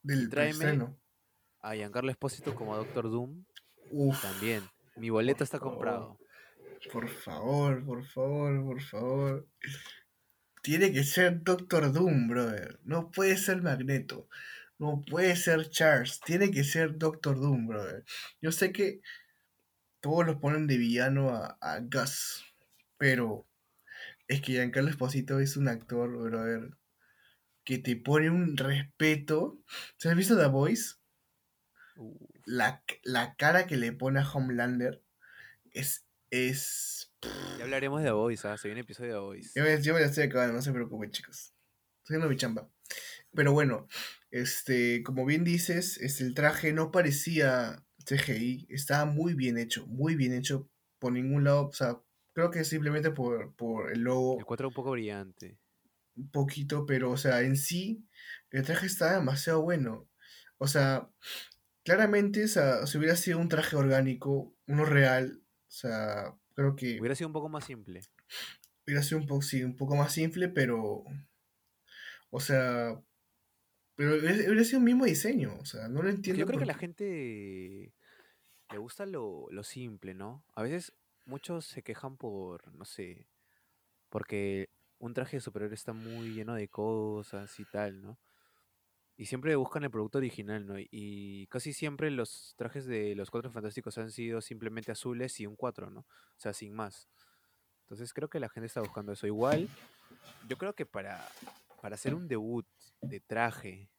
[0.02, 0.98] Del tráeme- estreno.
[1.60, 3.44] A Giancarlo Espósito como Doctor Doom.
[3.92, 4.62] Uf, También.
[4.96, 5.74] Mi boleto está favor.
[5.74, 6.18] comprado.
[6.92, 9.48] por favor, por favor, por favor.
[10.62, 12.80] Tiene que ser Doctor Doom, brother.
[12.82, 14.28] No puede ser Magneto.
[14.82, 16.18] No puede ser Charles.
[16.18, 18.04] Tiene que ser Doctor Doom, brother.
[18.40, 19.00] Yo sé que
[20.00, 22.44] todos los ponen de villano a, a Gus.
[22.98, 23.46] Pero
[24.26, 26.76] es que Giancarlo Esposito es un actor, brother,
[27.62, 29.62] que te pone un respeto.
[29.98, 30.96] ¿Se has visto The Voice?
[32.44, 35.00] La, la cara que le pone a Homelander
[35.70, 36.04] es.
[36.30, 38.58] es ya hablaremos de The Voice, ¿ah?
[38.58, 39.52] Se viene episodio de The Voice.
[39.54, 41.54] Yo me, yo me la estoy acabando, no se preocupen, chicos.
[41.98, 42.68] Estoy haciendo mi chamba.
[43.32, 43.86] Pero bueno,
[44.32, 50.16] este, como bien dices, este, el traje no parecía CGI, estaba muy bien hecho, muy
[50.16, 50.68] bien hecho
[50.98, 51.68] por ningún lado.
[51.68, 52.00] O sea,
[52.32, 55.58] creo que simplemente por, por el logo, El 4 un poco brillante.
[56.16, 58.04] un poquito, pero, o sea, en sí,
[58.50, 60.08] el traje está demasiado bueno.
[60.58, 61.10] O sea,
[61.84, 66.98] claramente, o sea, si hubiera sido un traje orgánico, uno real, o sea, creo que
[67.00, 68.00] Hubiera sido un poco más simple.
[68.86, 71.04] hubiera sido un poco, sí, un poco más simple, pero.
[72.30, 73.00] O sea.
[74.02, 75.56] Pero hubiera sido el mismo diseño.
[75.60, 76.40] O sea, no lo entiendo.
[76.40, 77.94] yo creo que la gente
[78.72, 80.44] le gusta lo, lo simple, ¿no?
[80.56, 80.92] A veces
[81.24, 83.28] muchos se quejan por, no sé,
[84.08, 88.18] porque un traje de superhéroe está muy lleno de cosas y tal, ¿no?
[89.16, 90.74] Y siempre buscan el producto original, ¿no?
[90.78, 95.54] Y casi siempre los trajes de los Cuatro Fantásticos han sido simplemente azules y un
[95.54, 96.00] 4, ¿no?
[96.00, 97.08] O sea, sin más.
[97.82, 99.28] Entonces creo que la gente está buscando eso.
[99.28, 99.68] Igual,
[100.48, 101.24] yo creo que para,
[101.80, 102.66] para hacer un debut
[103.00, 103.91] de traje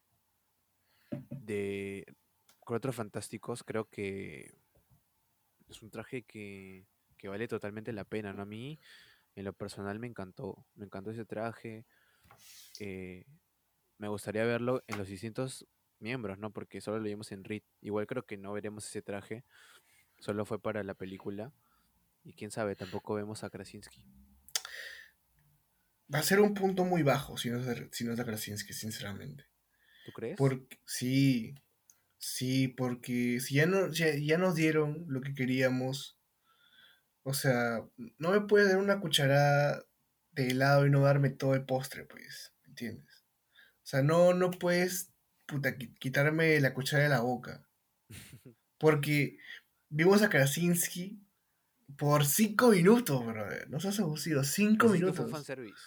[1.30, 2.06] de
[2.60, 4.54] Cuatro Fantásticos, creo que
[5.68, 6.86] es un traje que,
[7.18, 8.42] que vale totalmente la pena, ¿no?
[8.42, 8.78] A mí,
[9.34, 10.66] en lo personal, me encantó.
[10.74, 11.86] Me encantó ese traje.
[12.80, 13.24] eh,
[13.98, 15.66] me gustaría verlo en los distintos
[16.00, 16.52] miembros, ¿no?
[16.52, 17.62] Porque solo lo vimos en Reed.
[17.80, 19.44] Igual creo que no veremos ese traje.
[20.18, 21.52] Solo fue para la película.
[22.22, 24.04] Y quién sabe, tampoco vemos a Krasinski.
[26.12, 28.72] Va a ser un punto muy bajo si no es, si no es de Krasinski,
[28.72, 29.44] sinceramente.
[30.04, 30.36] ¿Tú crees?
[30.36, 31.54] Porque, sí.
[32.18, 36.18] Sí, porque si ya, no, ya, ya nos dieron lo que queríamos.
[37.22, 37.86] O sea,
[38.18, 39.84] no me puedes dar una cucharada
[40.32, 42.54] de helado y no darme todo el postre, pues.
[42.62, 43.24] ¿Me entiendes?
[43.56, 45.12] O sea, no, no puedes
[45.46, 47.66] puta, qui- quitarme la cuchara de la boca.
[48.78, 49.38] Porque
[49.88, 51.20] vimos a Krasinski
[51.96, 53.68] por cinco minutos, brother.
[53.70, 55.16] No seas abusivo, cinco minutos.
[55.16, 55.82] fue fanservice.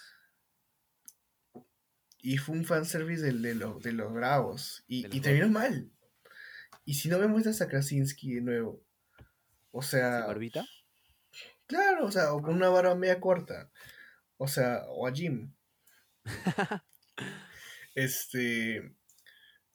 [2.20, 4.84] Y fue un fanservice de, de, lo- de los bravos.
[4.88, 5.90] Y, terminó mal.
[6.84, 8.82] Y si no me muestras a Krasinski de nuevo.
[9.70, 10.18] O sea.
[10.18, 10.66] ¿Sin barbita?
[11.66, 13.70] Claro, o sea, o con una barba media corta.
[14.36, 15.52] O sea, o a Jim.
[17.94, 18.94] este.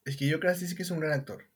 [0.05, 1.49] Es que yo Krasinski es un gran actor.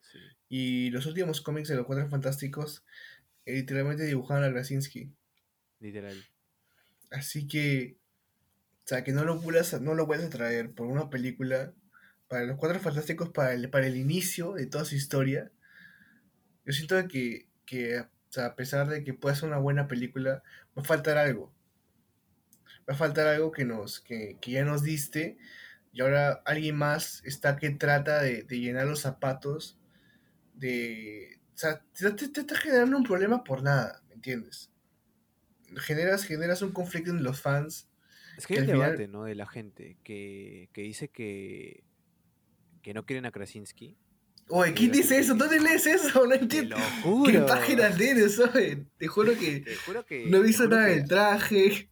[0.00, 0.18] Sí.
[0.48, 2.84] Y los últimos cómics de los Cuatro Fantásticos
[3.46, 5.12] eh, literalmente dibujaban a Krasinski.
[5.78, 6.16] Literal.
[7.10, 7.99] Así que,
[8.90, 11.74] sea, que no lo vuelvas no lo vuelvas a traer por una película
[12.28, 15.50] para los Cuatro Fantásticos, para el, para el inicio de toda su historia.
[16.64, 20.42] Yo siento que, que, o sea, a pesar de que pueda ser una buena película,
[20.76, 21.52] va a faltar algo.
[22.88, 25.38] Va a faltar algo que, nos, que, que ya nos diste
[25.92, 29.78] y ahora alguien más está que trata de, de llenar los zapatos
[30.54, 31.40] de...
[31.54, 34.70] O sea, te, te- te está generando un problema por nada, ¿me entiendes?
[35.78, 37.88] Generas, generas un conflicto en los fans.
[38.40, 39.24] Es que hay un final- debate, ¿no?
[39.24, 41.84] De la gente que, que dice que,
[42.82, 43.96] que no quieren a Krasinski.
[44.48, 45.34] Oye, ¿quién dice eso?
[45.34, 46.24] ¿Dónde lees eso?
[46.26, 46.76] No Te entiendo.
[46.76, 46.82] lo
[47.24, 47.46] ¿Qué juro.
[47.46, 48.84] páginas lees, oye?
[48.98, 50.26] Te juro que Te juro que.
[50.26, 51.88] no he te visto juro nada que- del traje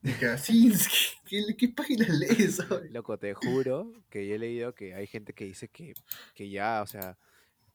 [0.00, 0.96] de Krasinski.
[1.26, 2.90] ¿Qué, qué páginas lees, oye?
[2.90, 5.94] Loco, te juro que yo he leído que hay gente que dice que,
[6.34, 7.16] que ya, o sea,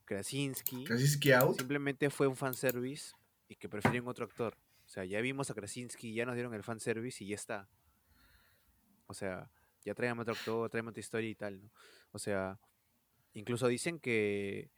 [0.06, 1.58] Krasinski Krasinski out.
[1.58, 3.14] simplemente fue un fanservice
[3.48, 4.58] y que prefieren otro actor.
[4.86, 7.70] O sea, ya vimos a Krasinski, ya nos dieron el fanservice y ya está.
[9.08, 9.50] O sea,
[9.84, 11.72] ya traemos otro actor, traemos otra historia y tal, ¿no?
[12.12, 12.60] O sea,
[13.34, 14.70] incluso dicen que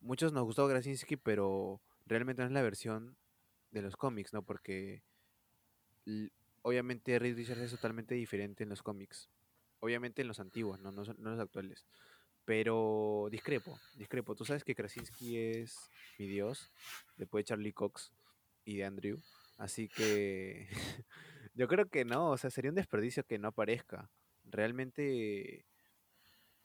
[0.00, 3.16] muchos nos gustó Krasinski, pero realmente no es la versión
[3.70, 4.42] de los cómics, ¿no?
[4.42, 5.02] Porque
[6.62, 9.28] obviamente Reed Richards es totalmente diferente en los cómics.
[9.80, 11.86] Obviamente en los antiguos, no, no, no los actuales.
[12.44, 14.34] Pero discrepo, discrepo.
[14.34, 16.70] Tú sabes que Krasinski es mi dios,
[17.16, 18.12] después de Charlie Cox
[18.64, 19.20] y de Andrew.
[19.56, 20.68] Así que
[21.54, 24.10] yo creo que no, o sea, sería un desperdicio que no aparezca.
[24.44, 25.64] Realmente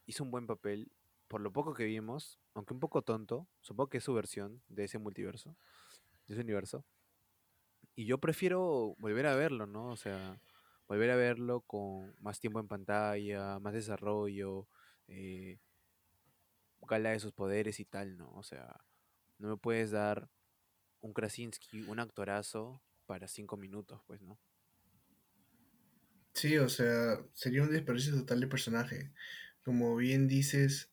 [0.05, 0.91] hizo un buen papel,
[1.27, 4.85] por lo poco que vimos, aunque un poco tonto, supongo que es su versión de
[4.85, 5.55] ese multiverso,
[6.27, 6.83] de ese universo.
[7.95, 9.89] Y yo prefiero volver a verlo, ¿no?
[9.91, 10.41] O sea,
[10.87, 14.67] volver a verlo con más tiempo en pantalla, más desarrollo,
[15.07, 15.59] eh,
[16.81, 18.31] gala de sus poderes y tal, ¿no?
[18.31, 18.75] O sea,
[19.37, 20.29] no me puedes dar
[21.01, 24.39] un Krasinski, un actorazo para cinco minutos, pues, ¿no?
[26.33, 29.11] Sí, o sea, sería un desperdicio total de personaje.
[29.63, 30.91] Como bien dices,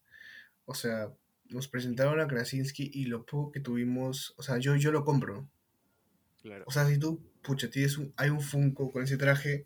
[0.64, 1.12] o sea,
[1.48, 5.48] nos presentaron a Krasinski y lo poco que tuvimos, o sea, yo, yo lo compro.
[6.42, 6.64] Claro.
[6.66, 9.64] O sea, si tú, pucha, tienes un, hay un Funko con ese traje,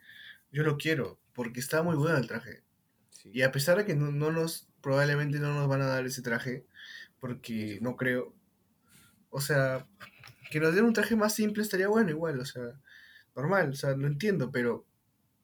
[0.53, 2.63] yo lo quiero, porque está muy bueno el traje.
[3.11, 3.31] Sí.
[3.33, 6.23] Y a pesar de que no, no nos, probablemente no nos van a dar ese
[6.23, 6.67] traje,
[7.21, 8.35] porque no creo.
[9.31, 9.87] O sea,
[10.51, 12.81] que nos den un traje más simple estaría bueno igual, o sea,
[13.37, 14.85] normal, o sea, lo entiendo, pero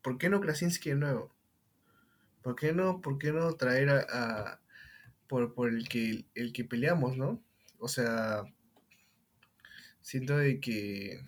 [0.06, 1.34] ¿por qué no Krasinski de nuevo?
[2.42, 4.60] ¿Por qué no, por qué no traer a, a-
[5.28, 7.42] por, por el que el que peleamos, ¿no?
[7.78, 8.44] O sea,
[10.00, 11.20] siento de que,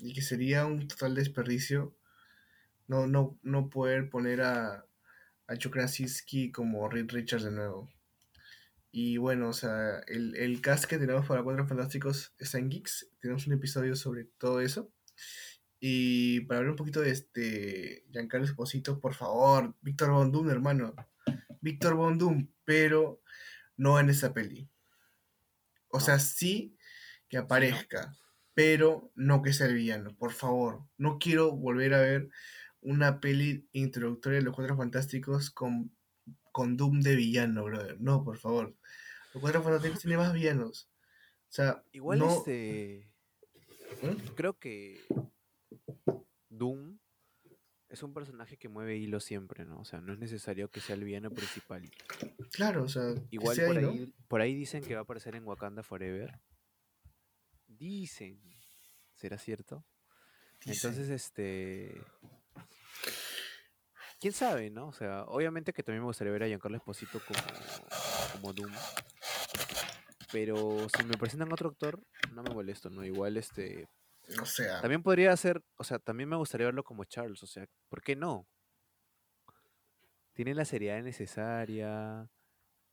[0.00, 1.94] de que sería un total desperdicio
[2.88, 4.86] no, no, no poder poner a,
[5.48, 7.90] a Joe Krasinski como Reed Richards de nuevo.
[8.92, 13.08] Y bueno, o sea, el, el cast que tenemos para Cuatro Fantásticos está en Geeks.
[13.20, 14.90] Tenemos un episodio sobre todo eso.
[15.80, 20.94] Y para hablar un poquito de este Giancarlo Esposito, por favor, Víctor Von Doom, hermano.
[21.62, 23.22] Víctor Von Doom, pero
[23.78, 24.68] no en esa peli.
[25.88, 26.04] O ¿No?
[26.04, 26.76] sea, sí
[27.28, 28.14] que aparezca,
[28.52, 30.82] pero no que sea el villano, por favor.
[30.98, 32.28] No quiero volver a ver
[32.82, 35.96] una peli introductoria de los Cuatro Fantásticos con,
[36.52, 37.98] con Doom de villano, brother.
[38.00, 38.76] No, por favor.
[39.32, 40.90] Los Cuatro Fantásticos tienen más villanos.
[41.48, 42.36] O sea, Igual no...
[42.36, 43.10] este.
[44.02, 44.34] ¿Mm?
[44.34, 45.00] Creo que
[46.48, 46.98] Doom
[47.90, 49.80] es un personaje que mueve hilo siempre, ¿no?
[49.80, 51.82] O sea, no es necesario que sea el villano principal.
[52.52, 53.90] Claro, o sea, Igual por ahí, ¿no?
[53.90, 56.40] ahí, por ahí dicen que va a aparecer en Wakanda Forever.
[57.66, 58.40] Dicen.
[59.14, 59.84] ¿Será cierto?
[60.64, 60.90] Dicen.
[60.90, 62.00] Entonces, este.
[64.20, 64.88] ¿Quién sabe, no?
[64.88, 67.40] O sea, obviamente que también me gustaría ver a Giancarlo Esposito como,
[68.32, 68.72] como Doom.
[70.30, 72.00] Pero si me presentan otro actor,
[72.32, 73.04] no me molesto, ¿no?
[73.04, 73.88] Igual, este.
[74.80, 78.16] También podría ser, o sea, también me gustaría verlo como Charles, o sea, ¿por qué
[78.16, 78.46] no?
[80.32, 82.30] Tiene la seriedad necesaria,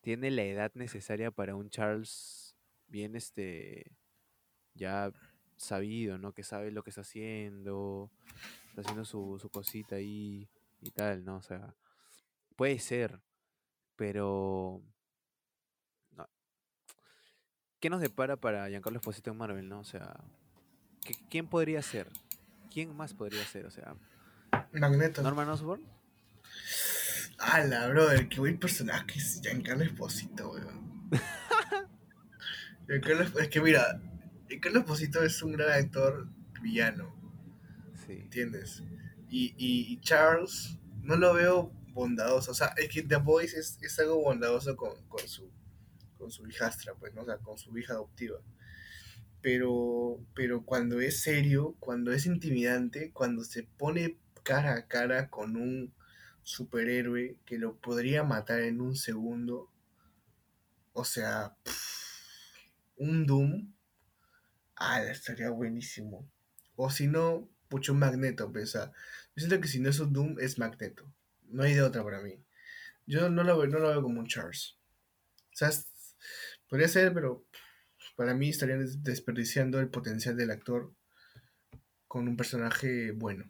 [0.02, 2.56] tiene la edad necesaria para un Charles
[2.88, 3.92] bien, este,
[4.74, 5.12] ya
[5.56, 6.34] sabido, ¿no?
[6.34, 8.12] Que sabe lo que está haciendo,
[8.70, 10.50] está haciendo su, su cosita ahí
[10.82, 11.38] y tal, ¿no?
[11.38, 11.76] O sea,
[12.56, 13.22] puede ser,
[13.96, 14.82] pero...
[17.80, 19.82] ¿Qué nos depara para Giancarlo Esposito en Marvel, no?
[19.82, 20.20] O sea,
[21.08, 22.08] ¿qué- ¿quién podría ser?
[22.72, 23.66] ¿Quién más podría ser?
[23.66, 23.96] O sea,
[24.74, 25.22] Magneto.
[25.24, 25.82] Norman Osborn.
[27.40, 31.10] Ala, brother, qué buen personaje es Giancarlo Esposito, weón.
[32.88, 34.02] Giancarlo es que mira,
[34.48, 36.28] Giancarlo Esposito es un gran actor
[36.62, 37.14] villano,
[38.06, 38.14] Sí.
[38.14, 38.84] ¿entiendes?
[39.30, 43.78] Y, y- y Charles no lo veo bondadoso, o sea, es que The Voice es,
[43.82, 45.50] es algo bondadoso con, con su
[46.18, 47.22] con su hijastra, pues, ¿no?
[47.22, 48.40] O sea, con su hija adoptiva.
[49.48, 55.56] Pero, pero cuando es serio, cuando es intimidante, cuando se pone cara a cara con
[55.56, 55.94] un
[56.44, 59.72] superhéroe que lo podría matar en un segundo,
[60.92, 61.56] o sea,
[62.98, 63.74] un Doom,
[64.76, 66.30] ah, estaría buenísimo.
[66.76, 68.92] O si no, pucho Magneto, pues, o sea,
[69.34, 71.10] yo siento que si no es un Doom, es Magneto.
[71.46, 72.38] No hay de otra para mí.
[73.06, 74.76] Yo no lo veo, no lo veo como un Charles.
[75.54, 75.70] O sea,
[76.68, 77.46] podría ser, pero
[78.18, 80.94] para mí estarían des- desperdiciando el potencial del actor
[82.10, 83.50] con un personaje bueno.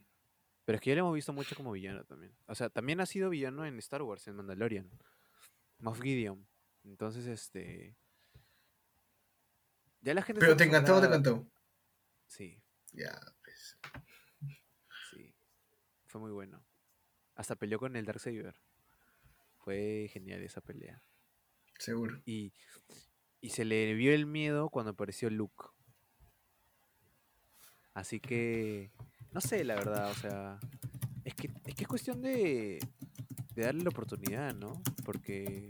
[0.65, 2.35] Pero es que ya lo hemos visto mucho como villano también.
[2.45, 4.89] O sea, también ha sido villano en Star Wars, en Mandalorian.
[5.79, 6.45] Moff Gideon.
[6.83, 7.95] Entonces, este.
[10.01, 11.49] Ya la gente Pero te encantó o te encantó.
[12.27, 12.61] Sí,
[12.91, 13.77] Ya, pues.
[15.11, 15.33] sí.
[16.07, 16.65] Fue muy bueno.
[17.35, 18.55] Hasta peleó con el Darksaber.
[19.59, 21.01] Fue genial esa pelea.
[21.79, 22.21] Seguro.
[22.25, 22.51] Y,
[23.41, 25.65] y se le vio el miedo cuando apareció Luke.
[27.93, 28.91] Así que,
[29.31, 30.59] no sé, la verdad, o sea,
[31.25, 32.79] es que es, que es cuestión de,
[33.55, 34.81] de darle la oportunidad, ¿no?
[35.03, 35.67] Porque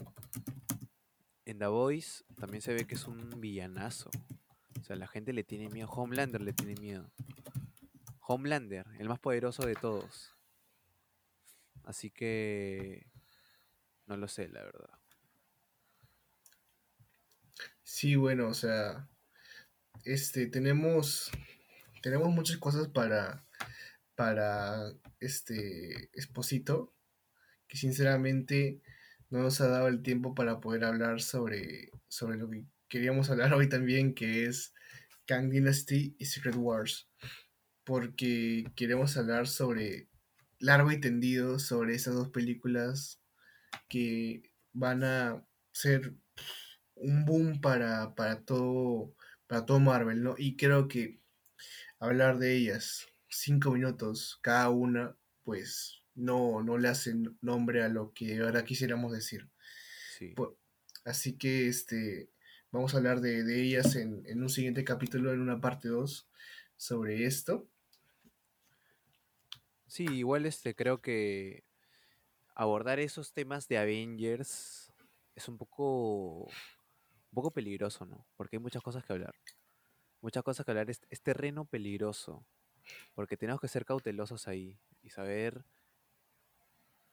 [1.45, 4.09] en The Voice también se ve que es un villanazo.
[4.79, 5.89] O sea, la gente le tiene miedo.
[5.89, 7.09] Homelander le tiene miedo.
[8.19, 10.35] Homelander, el más poderoso de todos.
[11.83, 13.07] Así que,
[14.05, 14.96] no lo sé, la verdad.
[17.89, 19.07] Sí, bueno, o sea,
[20.03, 21.31] este, tenemos,
[22.03, 23.45] tenemos muchas cosas para,
[24.13, 24.91] para
[25.21, 26.93] este Esposito,
[27.69, 28.81] que sinceramente
[29.29, 33.53] no nos ha dado el tiempo para poder hablar sobre, sobre lo que queríamos hablar
[33.53, 34.73] hoy también, que es
[35.25, 37.09] Kang Dynasty y Secret Wars,
[37.85, 40.09] porque queremos hablar sobre
[40.59, 43.21] largo y tendido sobre esas dos películas
[43.87, 46.13] que van a ser
[46.99, 49.13] un boom para, para, todo,
[49.47, 50.35] para todo Marvel, ¿no?
[50.37, 51.19] Y creo que
[51.99, 58.11] hablar de ellas, cinco minutos cada una, pues no, no le hacen nombre a lo
[58.13, 59.49] que ahora quisiéramos decir.
[60.17, 60.33] Sí.
[61.05, 62.31] así que este,
[62.71, 66.27] vamos a hablar de, de ellas en, en, un siguiente capítulo, en una parte 2,
[66.75, 67.67] sobre esto.
[69.85, 71.63] Sí, igual este, creo que
[72.55, 74.91] abordar esos temas de Avengers
[75.35, 76.49] es un poco,
[77.31, 78.25] un poco peligroso, ¿no?
[78.35, 79.35] Porque hay muchas cosas que hablar.
[80.21, 80.89] Muchas cosas que hablar.
[80.89, 82.45] Es, terreno peligroso.
[83.13, 85.65] Porque tenemos que ser cautelosos ahí y saber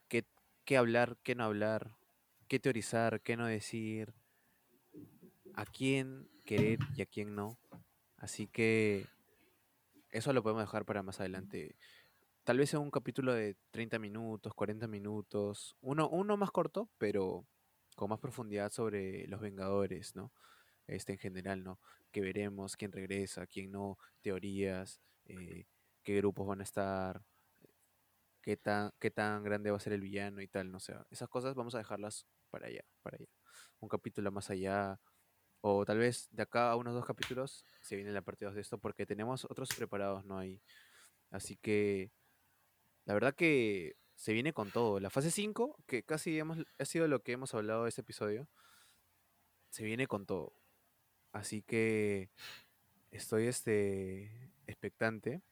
[0.09, 0.25] qué,
[0.65, 1.97] qué hablar, qué no hablar,
[2.49, 4.15] qué teorizar, qué no decir,
[5.55, 7.59] a quién querer y a quién no.
[8.17, 9.07] Así que
[10.11, 11.77] eso lo podemos dejar para más adelante.
[12.45, 17.45] Tal vez sea un capítulo de 30 minutos, 40 minutos, uno, uno más corto, pero
[17.95, 20.33] con más profundidad sobre los Vengadores, ¿no?
[20.87, 21.81] Este en general, ¿no?
[22.13, 25.67] Que veremos, quién regresa, quién no, teorías, eh,
[26.03, 27.23] qué grupos van a estar,
[28.43, 30.95] qué tan, qué tan grande va a ser el villano y tal, no sé.
[31.11, 33.27] esas cosas vamos a dejarlas para allá, para allá.
[33.81, 35.01] Un capítulo más allá,
[35.63, 38.61] o tal vez de acá a unos dos capítulos se viene la parte 2 de
[38.61, 40.39] esto, porque tenemos otros preparados, ¿no?
[40.39, 40.61] hay
[41.31, 42.13] Así que
[43.07, 45.01] la verdad que se viene con todo.
[45.01, 48.49] La fase 5, que casi hemos, ha sido lo que hemos hablado de este episodio,
[49.71, 50.53] se viene con todo.
[51.33, 52.31] Así que
[53.11, 55.43] estoy este, expectante.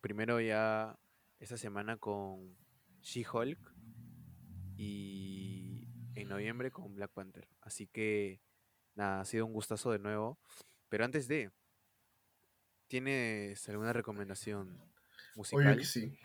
[0.00, 0.98] Primero ya
[1.38, 2.56] esta semana con
[3.02, 3.58] She-Hulk
[4.76, 7.48] y en noviembre con Black Panther.
[7.60, 8.40] Así que
[8.94, 10.38] nada, ha sido un gustazo de nuevo.
[10.88, 11.50] Pero antes de,
[12.88, 14.80] ¿tienes alguna recomendación
[15.36, 15.66] musical?
[15.66, 16.18] Oye, que sí.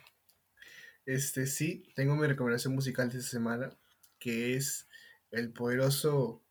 [1.09, 3.75] Este sí, tengo mi recomendación musical de esta semana,
[4.19, 4.87] que es
[5.31, 6.43] el poderoso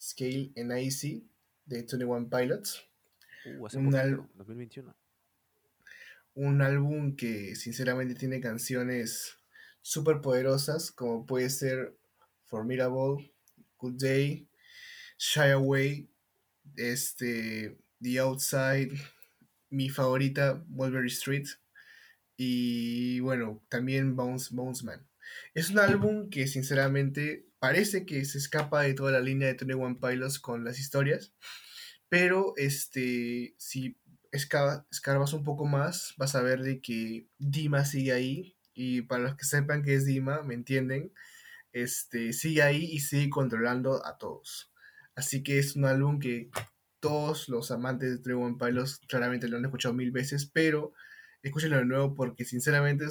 [0.00, 1.22] Scale and Icy
[1.66, 2.82] de 21 Pilots.
[3.44, 4.96] Uh, hace un poquito, 2021.
[6.32, 9.36] Un álbum que sinceramente tiene canciones
[9.82, 11.94] súper poderosas, como puede ser
[12.46, 13.34] Formidable,
[13.76, 14.48] Good Day,
[15.18, 16.08] Shy Away,
[16.74, 18.98] este, The Outside,
[19.68, 21.48] mi favorita, Mulberry Street
[22.36, 25.06] y bueno, también Bounce, Bounce Man.
[25.54, 29.74] Es un álbum que sinceramente parece que se escapa de toda la línea de Tony
[29.74, 31.32] One Pilots con las historias,
[32.08, 33.98] pero este, si
[34.30, 39.36] escarbas un poco más, vas a ver de que Dima sigue ahí, y para los
[39.36, 41.12] que sepan que es Dima, me entienden,
[41.72, 44.72] este, sigue ahí y sigue controlando a todos.
[45.14, 46.50] Así que es un álbum que
[47.00, 50.92] todos los amantes de Tony One Pilots claramente lo han escuchado mil veces, pero
[51.48, 53.06] escúchenlo de nuevo porque sinceramente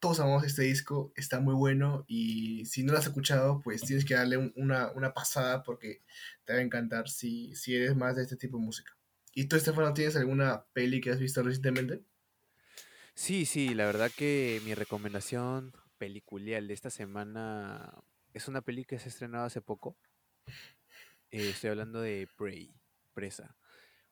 [0.00, 4.04] todos amamos este disco, está muy bueno y si no lo has escuchado, pues tienes
[4.04, 6.02] que darle una, una, pasada porque
[6.44, 8.96] te va a encantar si, si eres más de este tipo de música.
[9.34, 12.02] ¿Y tú, Estefano, tienes alguna peli que has visto recientemente?
[13.14, 17.92] Sí, sí, la verdad que mi recomendación peliculial de esta semana
[18.32, 19.96] es una peli que se ha estrenado hace poco.
[21.30, 22.74] Eh, estoy hablando de Prey,
[23.12, 23.54] Presa.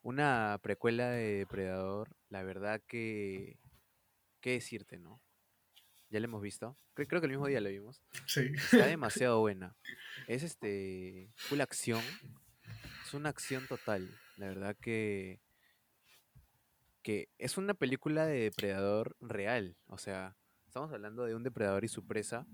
[0.02, 3.58] Una precuela de Depredador, la verdad que
[4.46, 5.20] qué decirte, ¿no?
[6.08, 6.78] Ya la hemos visto.
[6.94, 8.04] Creo, que el mismo día la vimos.
[8.26, 8.42] Sí.
[8.54, 9.76] Está demasiado buena.
[10.28, 11.32] Es este.
[11.34, 12.00] Full acción.
[13.04, 14.08] Es una acción total.
[14.36, 15.40] La verdad que.
[17.02, 19.76] Que es una película de depredador real.
[19.86, 22.46] O sea, estamos hablando de un depredador y su presa.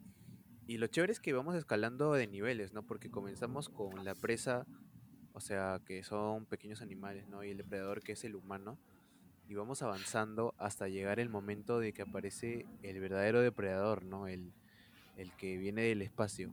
[0.67, 2.87] Y lo chévere es que vamos escalando de niveles, ¿no?
[2.87, 4.67] Porque comenzamos con la presa,
[5.35, 7.45] o sea, que son pequeños animales, ¿no?
[7.45, 8.81] Y el depredador, que es el humano
[9.49, 14.27] y vamos avanzando hasta llegar el momento de que aparece el verdadero depredador, ¿no?
[14.27, 14.53] El,
[15.17, 16.53] el que viene del espacio.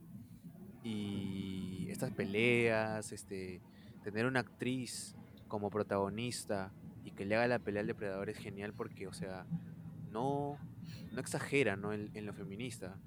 [0.83, 3.61] Y estas peleas, este,
[4.03, 5.15] tener una actriz
[5.47, 6.71] como protagonista
[7.03, 9.45] y que le haga la pelea al depredador es genial porque, o sea,
[10.11, 10.57] no,
[11.11, 11.93] no exagera ¿no?
[11.93, 12.97] En, en lo feminista.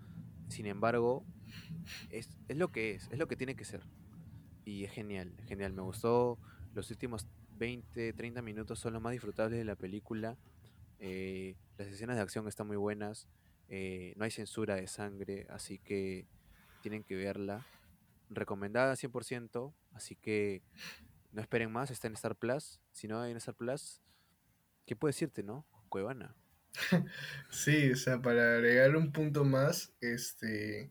[0.49, 1.25] Sin embargo,
[2.11, 3.83] es, es, lo que es, es lo que tiene que ser.
[4.65, 5.73] Y es genial, genial.
[5.73, 6.39] Me gustó
[6.75, 7.27] los últimos
[7.63, 10.37] 20, 30 minutos son los más disfrutables de la película.
[10.99, 13.29] Eh, las escenas de acción están muy buenas.
[13.69, 16.27] Eh, no hay censura de sangre, así que
[16.83, 17.65] tienen que verla.
[18.31, 20.65] recomendada 100%, así que
[21.31, 22.81] no esperen más, está en Star Plus.
[22.91, 24.03] Si no hay en Star Plus,
[24.85, 25.65] ¿qué puedo decirte, no?
[25.89, 26.35] Cuevana.
[27.51, 30.91] Sí, o sea, para agregar un punto más, este,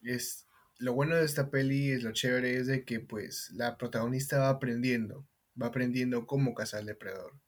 [0.00, 0.46] es,
[0.78, 4.48] lo bueno de esta peli, es lo chévere, es de que pues la protagonista va
[4.48, 5.26] aprendiendo,
[5.60, 7.38] va aprendiendo cómo cazar al depredador.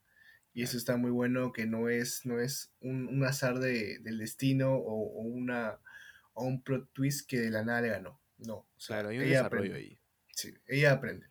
[0.55, 4.19] Y eso está muy bueno, que no es, no es un, un azar de, del
[4.19, 5.79] destino o, o una,
[6.33, 8.21] o un plot twist que de la nada le ganó.
[8.39, 9.79] No, o sea, Claro, hay un ella desarrollo aprende.
[9.79, 9.99] ahí.
[10.35, 11.27] Sí, ella aprende.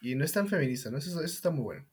[0.00, 0.98] Y no es tan feminista, ¿no?
[0.98, 1.88] Eso, eso está muy bueno.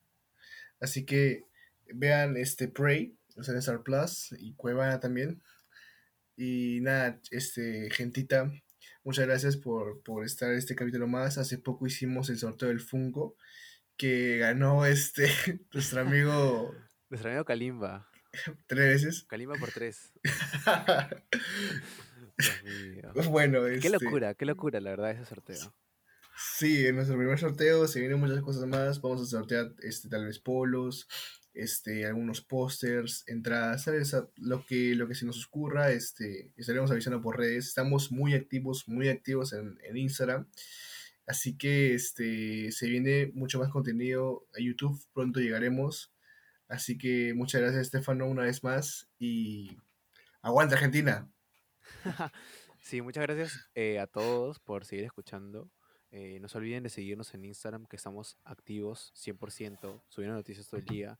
[0.79, 1.45] Así que
[1.93, 5.41] vean este Prey, o sea, Star Plus y Cuevana también.
[6.37, 8.51] Y nada, este, gentita,
[9.03, 11.37] muchas gracias por, por estar en este capítulo más.
[11.37, 13.35] Hace poco hicimos el sorteo del Funko
[13.97, 15.27] que ganó este
[15.73, 16.73] nuestro amigo
[17.09, 18.09] Nuestro amigo Kalimba.
[18.67, 19.23] tres veces.
[19.23, 20.11] Kalimba por tres.
[22.37, 23.11] Dios mío.
[23.31, 25.73] bueno, Qué este, locura, qué locura, la verdad, ese sorteo.
[26.57, 28.99] Sí, en nuestro primer sorteo se vienen muchas cosas más.
[29.01, 31.07] Vamos a sortear este, tal vez polos,
[31.53, 34.13] este, algunos pósters, entradas, ¿sabes?
[34.13, 37.67] A- Lo que, lo que se nos ocurra, este, estaremos avisando por redes.
[37.67, 40.45] Estamos muy activos, muy activos en, en Instagram.
[41.27, 44.99] Así que este, se viene mucho más contenido a YouTube.
[45.13, 46.13] Pronto llegaremos.
[46.67, 49.09] Así que muchas gracias, Estefano, una vez más.
[49.19, 49.77] Y
[50.41, 51.29] aguanta, Argentina.
[52.85, 55.71] Sí, muchas gracias eh, a todos por seguir escuchando.
[56.11, 60.79] Eh, no se olviden de seguirnos en Instagram, que estamos activos 100%, subiendo noticias todo
[60.81, 61.19] el día.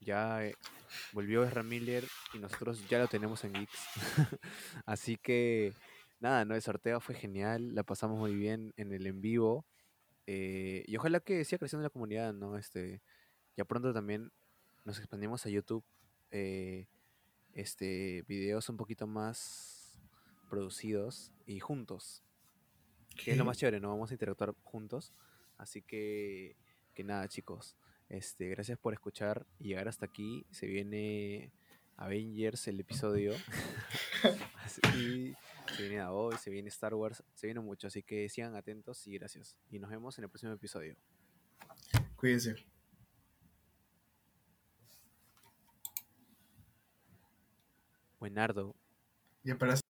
[0.00, 0.56] Ya eh,
[1.12, 3.78] volvió Ezra Miller y nosotros ya lo tenemos en Geeks.
[4.86, 5.72] Así que,
[6.24, 6.54] nada, ¿no?
[6.54, 9.66] El sorteo fue genial, la pasamos muy bien en el en vivo.
[10.26, 12.56] eh, y ojalá que siga creciendo la comunidad, ¿no?
[12.56, 13.02] Este,
[13.56, 14.32] ya pronto también
[14.84, 15.84] nos expandimos a YouTube.
[16.30, 16.86] eh,
[17.52, 20.00] este, videos un poquito más
[20.50, 22.24] producidos y juntos.
[23.16, 23.90] Que es lo más chévere, ¿no?
[23.90, 25.12] Vamos a interactuar juntos.
[25.56, 26.56] Así que,
[26.94, 27.76] que nada, chicos.
[28.08, 30.46] Este, gracias por escuchar y llegar hasta aquí.
[30.50, 31.52] Se viene
[31.96, 33.34] Avengers, el episodio.
[34.64, 35.34] Así,
[35.76, 37.86] se viene a hoy, se viene Star Wars, se viene mucho.
[37.86, 39.56] Así que sigan atentos y gracias.
[39.70, 40.96] Y nos vemos en el próximo episodio.
[42.16, 42.56] Cuídense.
[48.18, 48.74] Buenardo.
[49.42, 49.74] Ya para